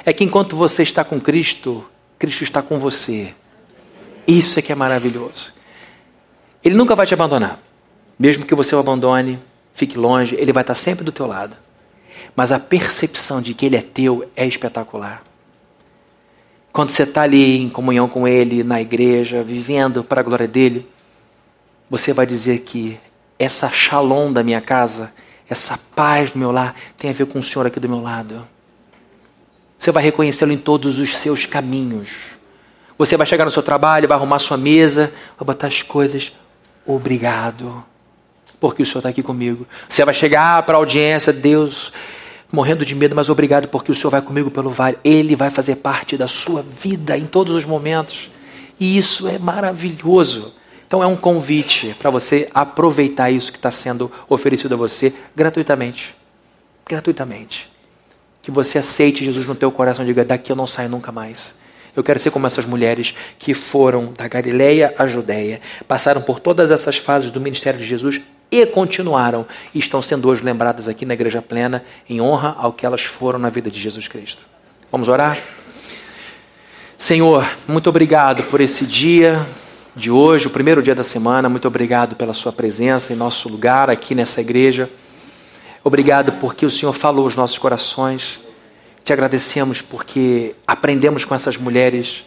É 0.05 0.12
que 0.12 0.25
enquanto 0.25 0.57
você 0.57 0.83
está 0.83 1.05
com 1.05 1.21
Cristo, 1.21 1.85
Cristo 2.19 2.45
está 2.45 2.62
com 2.62 2.79
você. 2.79 3.35
Isso 4.27 4.59
é 4.59 4.62
que 4.62 4.73
é 4.73 4.75
maravilhoso. 4.75 5.55
Ele 6.62 6.75
nunca 6.75 6.95
vai 6.95 7.07
te 7.07 7.14
abandonar. 7.14 7.61
Mesmo 8.19 8.45
que 8.45 8.55
você 8.55 8.75
o 8.75 8.79
abandone, 8.79 9.39
fique 9.75 9.97
longe, 9.99 10.35
ele 10.37 10.53
vai 10.53 10.62
estar 10.62 10.75
sempre 10.75 11.05
do 11.05 11.12
teu 11.12 11.27
lado 11.27 11.57
mas 12.37 12.53
a 12.53 12.61
percepção 12.61 13.41
de 13.41 13.55
que 13.55 13.64
Ele 13.64 13.76
é 13.76 13.82
teu 13.82 14.30
é 14.37 14.47
espetacular. 14.47 15.22
Quando 16.70 16.91
você 16.91 17.05
está 17.05 17.22
ali 17.22 17.62
em 17.62 17.70
comunhão 17.70 18.07
com 18.07 18.28
Ele, 18.28 18.62
na 18.62 18.78
igreja, 18.78 19.43
vivendo 19.43 20.05
para 20.05 20.20
a 20.20 20.22
glória 20.22 20.47
dele, 20.47 20.87
você 21.89 22.12
vai 22.12 22.26
dizer 22.26 22.59
que 22.61 23.01
essa 23.39 23.70
shalom 23.70 24.30
da 24.30 24.43
minha 24.43 24.61
casa, 24.61 25.12
essa 25.49 25.78
paz 25.95 26.32
do 26.32 26.39
meu 26.39 26.53
lar, 26.53 26.74
tem 26.99 27.09
a 27.09 27.14
ver 27.14 27.26
com 27.26 27.39
o 27.39 27.43
Senhor 27.43 27.66
aqui 27.66 27.80
do 27.80 27.89
meu 27.89 28.03
lado. 28.03 28.47
Você 29.78 29.91
vai 29.91 30.03
reconhecê-lo 30.03 30.53
em 30.53 30.59
todos 30.59 30.99
os 30.99 31.16
seus 31.16 31.47
caminhos. 31.47 32.37
Você 32.99 33.16
vai 33.16 33.26
chegar 33.26 33.45
no 33.45 33.51
seu 33.51 33.62
trabalho, 33.62 34.09
vai 34.09 34.16
arrumar 34.16 34.39
sua 34.39 34.57
mesa, 34.57 35.12
vai 35.39 35.47
botar 35.47 35.66
as 35.66 35.82
coisas. 35.82 36.32
Obrigado, 36.84 37.84
porque 38.59 38.82
o 38.82 38.87
Senhor 38.87 38.99
está 38.99 39.09
aqui 39.11 39.22
comigo. 39.22 39.66
Você 39.89 40.05
vai 40.05 40.14
chegar 40.14 40.62
para 40.62 40.76
a 40.76 40.78
audiência, 40.78 41.32
Deus, 41.32 41.93
morrendo 42.51 42.85
de 42.85 42.95
medo, 42.95 43.15
mas 43.15 43.29
obrigado 43.29 43.69
porque 43.69 43.91
o 43.91 43.95
Senhor 43.95 44.11
vai 44.11 44.23
comigo 44.23 44.51
pelo 44.51 44.71
vale. 44.71 44.99
Ele 45.05 45.35
vai 45.35 45.51
fazer 45.51 45.77
parte 45.77 46.17
da 46.17 46.29
sua 46.29 46.63
vida 46.63 47.17
em 47.17 47.27
todos 47.27 47.55
os 47.55 47.65
momentos. 47.65 48.31
E 48.79 48.97
isso 48.99 49.27
é 49.27 49.39
maravilhoso. 49.39 50.53
Então 50.87 51.03
é 51.03 51.07
um 51.07 51.17
convite 51.17 51.97
para 51.99 52.11
você 52.11 52.49
aproveitar 52.55 53.31
isso 53.31 53.51
que 53.51 53.59
está 53.59 53.71
sendo 53.71 54.11
oferecido 54.29 54.75
a 54.75 54.77
você 54.77 55.13
gratuitamente. 55.35 56.15
Gratuitamente. 56.89 57.71
Que 58.41 58.51
você 58.51 58.79
aceite 58.79 59.25
Jesus 59.25 59.47
no 59.47 59.55
teu 59.55 59.73
coração 59.73 60.05
e 60.05 60.09
diga, 60.09 60.25
daqui 60.25 60.53
eu 60.53 60.57
não 60.57 60.67
saio 60.67 60.89
nunca 60.89 61.11
mais. 61.11 61.57
Eu 61.97 62.05
quero 62.05 62.21
ser 62.21 62.31
como 62.31 62.47
essas 62.47 62.67
mulheres 62.67 63.15
que 63.39 63.55
foram 63.55 64.13
da 64.13 64.29
Galileia 64.29 64.95
à 64.99 65.07
Judéia, 65.07 65.61
passaram 65.89 66.21
por 66.21 66.39
todas 66.39 66.71
essas 66.71 66.99
fases 66.99 67.31
do 67.31 67.41
ministério 67.41 67.81
de 67.81 67.87
Jesus 67.87 68.21
e 68.51 68.65
continuaram 68.67 69.45
e 69.75 69.79
estão 69.79 70.01
sendo 70.01 70.29
hoje 70.29 70.43
lembradas 70.43 70.89
aqui 70.89 71.05
na 71.05 71.15
Igreja 71.15 71.43
Plena 71.43 71.85
em 72.09 72.21
honra 72.21 72.55
ao 72.59 72.73
que 72.73 72.87
elas 72.87 73.03
foram 73.03 73.39
na 73.39 73.49
vida 73.49 73.71
de 73.71 73.81
Jesus 73.81 74.09
Cristo. 74.09 74.45
Vamos 74.91 75.09
orar? 75.09 75.39
Senhor, 76.97 77.47
muito 77.69 77.91
obrigado 77.91 78.43
por 78.45 78.61
esse 78.61 78.87
dia 78.87 79.45
de 79.95 80.11
hoje, 80.11 80.47
o 80.47 80.51
primeiro 80.51 80.83
dia 80.83 80.95
da 80.95 81.05
semana. 81.05 81.49
Muito 81.49 81.67
obrigado 81.67 82.17
pela 82.17 82.33
Sua 82.33 82.53
presença 82.53 83.13
em 83.13 83.17
nosso 83.17 83.49
lugar 83.49 83.91
aqui 83.91 84.15
nessa 84.15 84.41
igreja. 84.41 84.89
Obrigado 85.83 86.33
porque 86.33 86.65
o 86.65 86.71
Senhor 86.71 86.93
falou 86.93 87.25
aos 87.25 87.37
nossos 87.37 87.59
corações. 87.59 88.41
Te 89.05 89.13
agradecemos 89.13 89.83
porque 89.83 90.55
aprendemos 90.67 91.25
com 91.25 91.35
essas 91.35 91.57
mulheres 91.57 92.25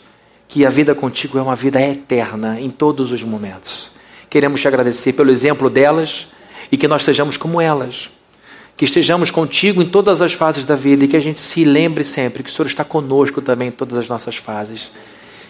que 0.47 0.65
a 0.65 0.69
vida 0.69 0.95
contigo 0.95 1.37
é 1.37 1.41
uma 1.41 1.55
vida 1.55 1.81
eterna 1.81 2.59
em 2.59 2.69
todos 2.69 3.11
os 3.11 3.21
momentos. 3.21 3.91
Queremos 4.29 4.61
te 4.61 4.67
agradecer 4.67 5.13
pelo 5.13 5.31
exemplo 5.31 5.69
delas 5.69 6.27
e 6.71 6.77
que 6.77 6.87
nós 6.87 7.03
sejamos 7.03 7.35
como 7.35 7.59
elas. 7.59 8.09
Que 8.77 8.85
estejamos 8.85 9.31
contigo 9.31 9.81
em 9.81 9.89
todas 9.89 10.21
as 10.21 10.33
fases 10.33 10.65
da 10.65 10.75
vida 10.75 11.05
e 11.05 11.07
que 11.07 11.17
a 11.17 11.19
gente 11.19 11.39
se 11.39 11.63
lembre 11.65 12.03
sempre 12.03 12.43
que 12.43 12.49
o 12.49 12.53
Senhor 12.53 12.67
está 12.67 12.85
conosco 12.85 13.41
também 13.41 13.69
em 13.69 13.71
todas 13.71 13.97
as 13.97 14.07
nossas 14.07 14.37
fases. 14.37 14.91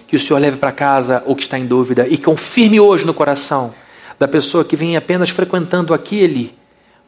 Que 0.07 0.15
o 0.15 0.19
Senhor 0.19 0.39
leve 0.39 0.57
para 0.57 0.71
casa 0.71 1.23
o 1.25 1.35
que 1.35 1.43
está 1.43 1.59
em 1.59 1.65
dúvida 1.65 2.07
e 2.07 2.17
confirme 2.17 2.79
hoje 2.79 3.05
no 3.05 3.13
coração 3.13 3.73
da 4.17 4.27
pessoa 4.27 4.65
que 4.65 4.75
vem 4.75 4.97
apenas 4.97 5.29
frequentando 5.29 5.93
aquele 5.93 6.57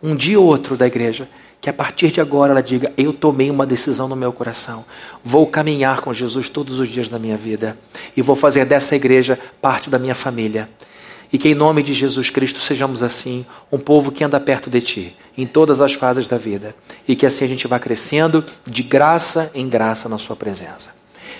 um 0.03 0.15
dia 0.15 0.39
ou 0.39 0.45
outro 0.45 0.76
da 0.76 0.88
igreja, 0.88 1.28
que 1.59 1.69
a 1.69 1.74
partir 1.74 2.11
de 2.11 2.19
agora 2.19 2.51
ela 2.51 2.63
diga: 2.63 2.91
Eu 2.97 3.13
tomei 3.13 3.49
uma 3.49 3.65
decisão 3.65 4.07
no 4.07 4.15
meu 4.15 4.34
coração, 4.34 4.84
vou 5.24 5.45
caminhar 5.45 6.01
com 6.01 6.11
Jesus 6.11 6.49
todos 6.49 6.80
os 6.80 6.89
dias 6.89 7.07
da 7.07 7.19
minha 7.19 7.38
vida 7.38 7.78
e 8.17 8.22
vou 8.22 8.36
fazer 8.36 8.65
dessa 8.65 8.95
igreja 8.95 9.38
parte 9.61 9.89
da 9.89 9.99
minha 9.99 10.15
família. 10.15 10.69
E 11.32 11.38
que 11.38 11.49
em 11.49 11.55
nome 11.55 11.82
de 11.82 11.93
Jesus 11.93 12.29
Cristo 12.29 12.59
sejamos 12.59 13.01
assim, 13.01 13.45
um 13.71 13.77
povo 13.77 14.11
que 14.11 14.23
anda 14.23 14.39
perto 14.39 14.69
de 14.69 14.82
Ti, 14.82 15.17
em 15.38 15.47
todas 15.47 15.79
as 15.79 15.93
fases 15.93 16.27
da 16.27 16.38
vida. 16.38 16.75
E 17.07 17.15
que 17.15 17.25
assim 17.25 17.45
a 17.45 17.47
gente 17.47 17.67
vá 17.67 17.79
crescendo 17.79 18.43
de 18.65 18.84
graça 18.84 19.49
em 19.53 19.69
graça 19.69 20.09
na 20.09 20.17
Sua 20.17 20.36
presença. 20.36 20.93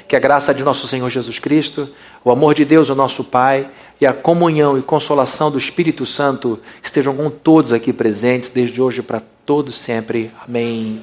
Que 0.08 0.16
a 0.16 0.20
graça 0.20 0.54
de 0.54 0.64
nosso 0.64 0.88
Senhor 0.88 1.10
Jesus 1.10 1.40
Cristo, 1.40 1.90
o 2.24 2.32
amor 2.32 2.54
de 2.54 2.66
Deus, 2.66 2.90
o 2.90 2.96
nosso 2.96 3.24
Pai, 3.24 3.70
e 4.00 4.06
a 4.06 4.14
comunhão 4.14 4.78
e 4.78 4.82
consolação 4.82 5.52
do 5.52 5.58
Espírito 5.58 6.06
Santo 6.06 6.60
estejam 6.82 7.16
com 7.16 7.30
todos 7.30 7.72
aqui 7.74 7.94
presentes, 7.94 8.50
desde 8.50 8.82
hoje 8.82 9.02
para 9.02 9.22
todos 9.46 9.78
sempre. 9.78 10.32
Amém. 10.46 11.02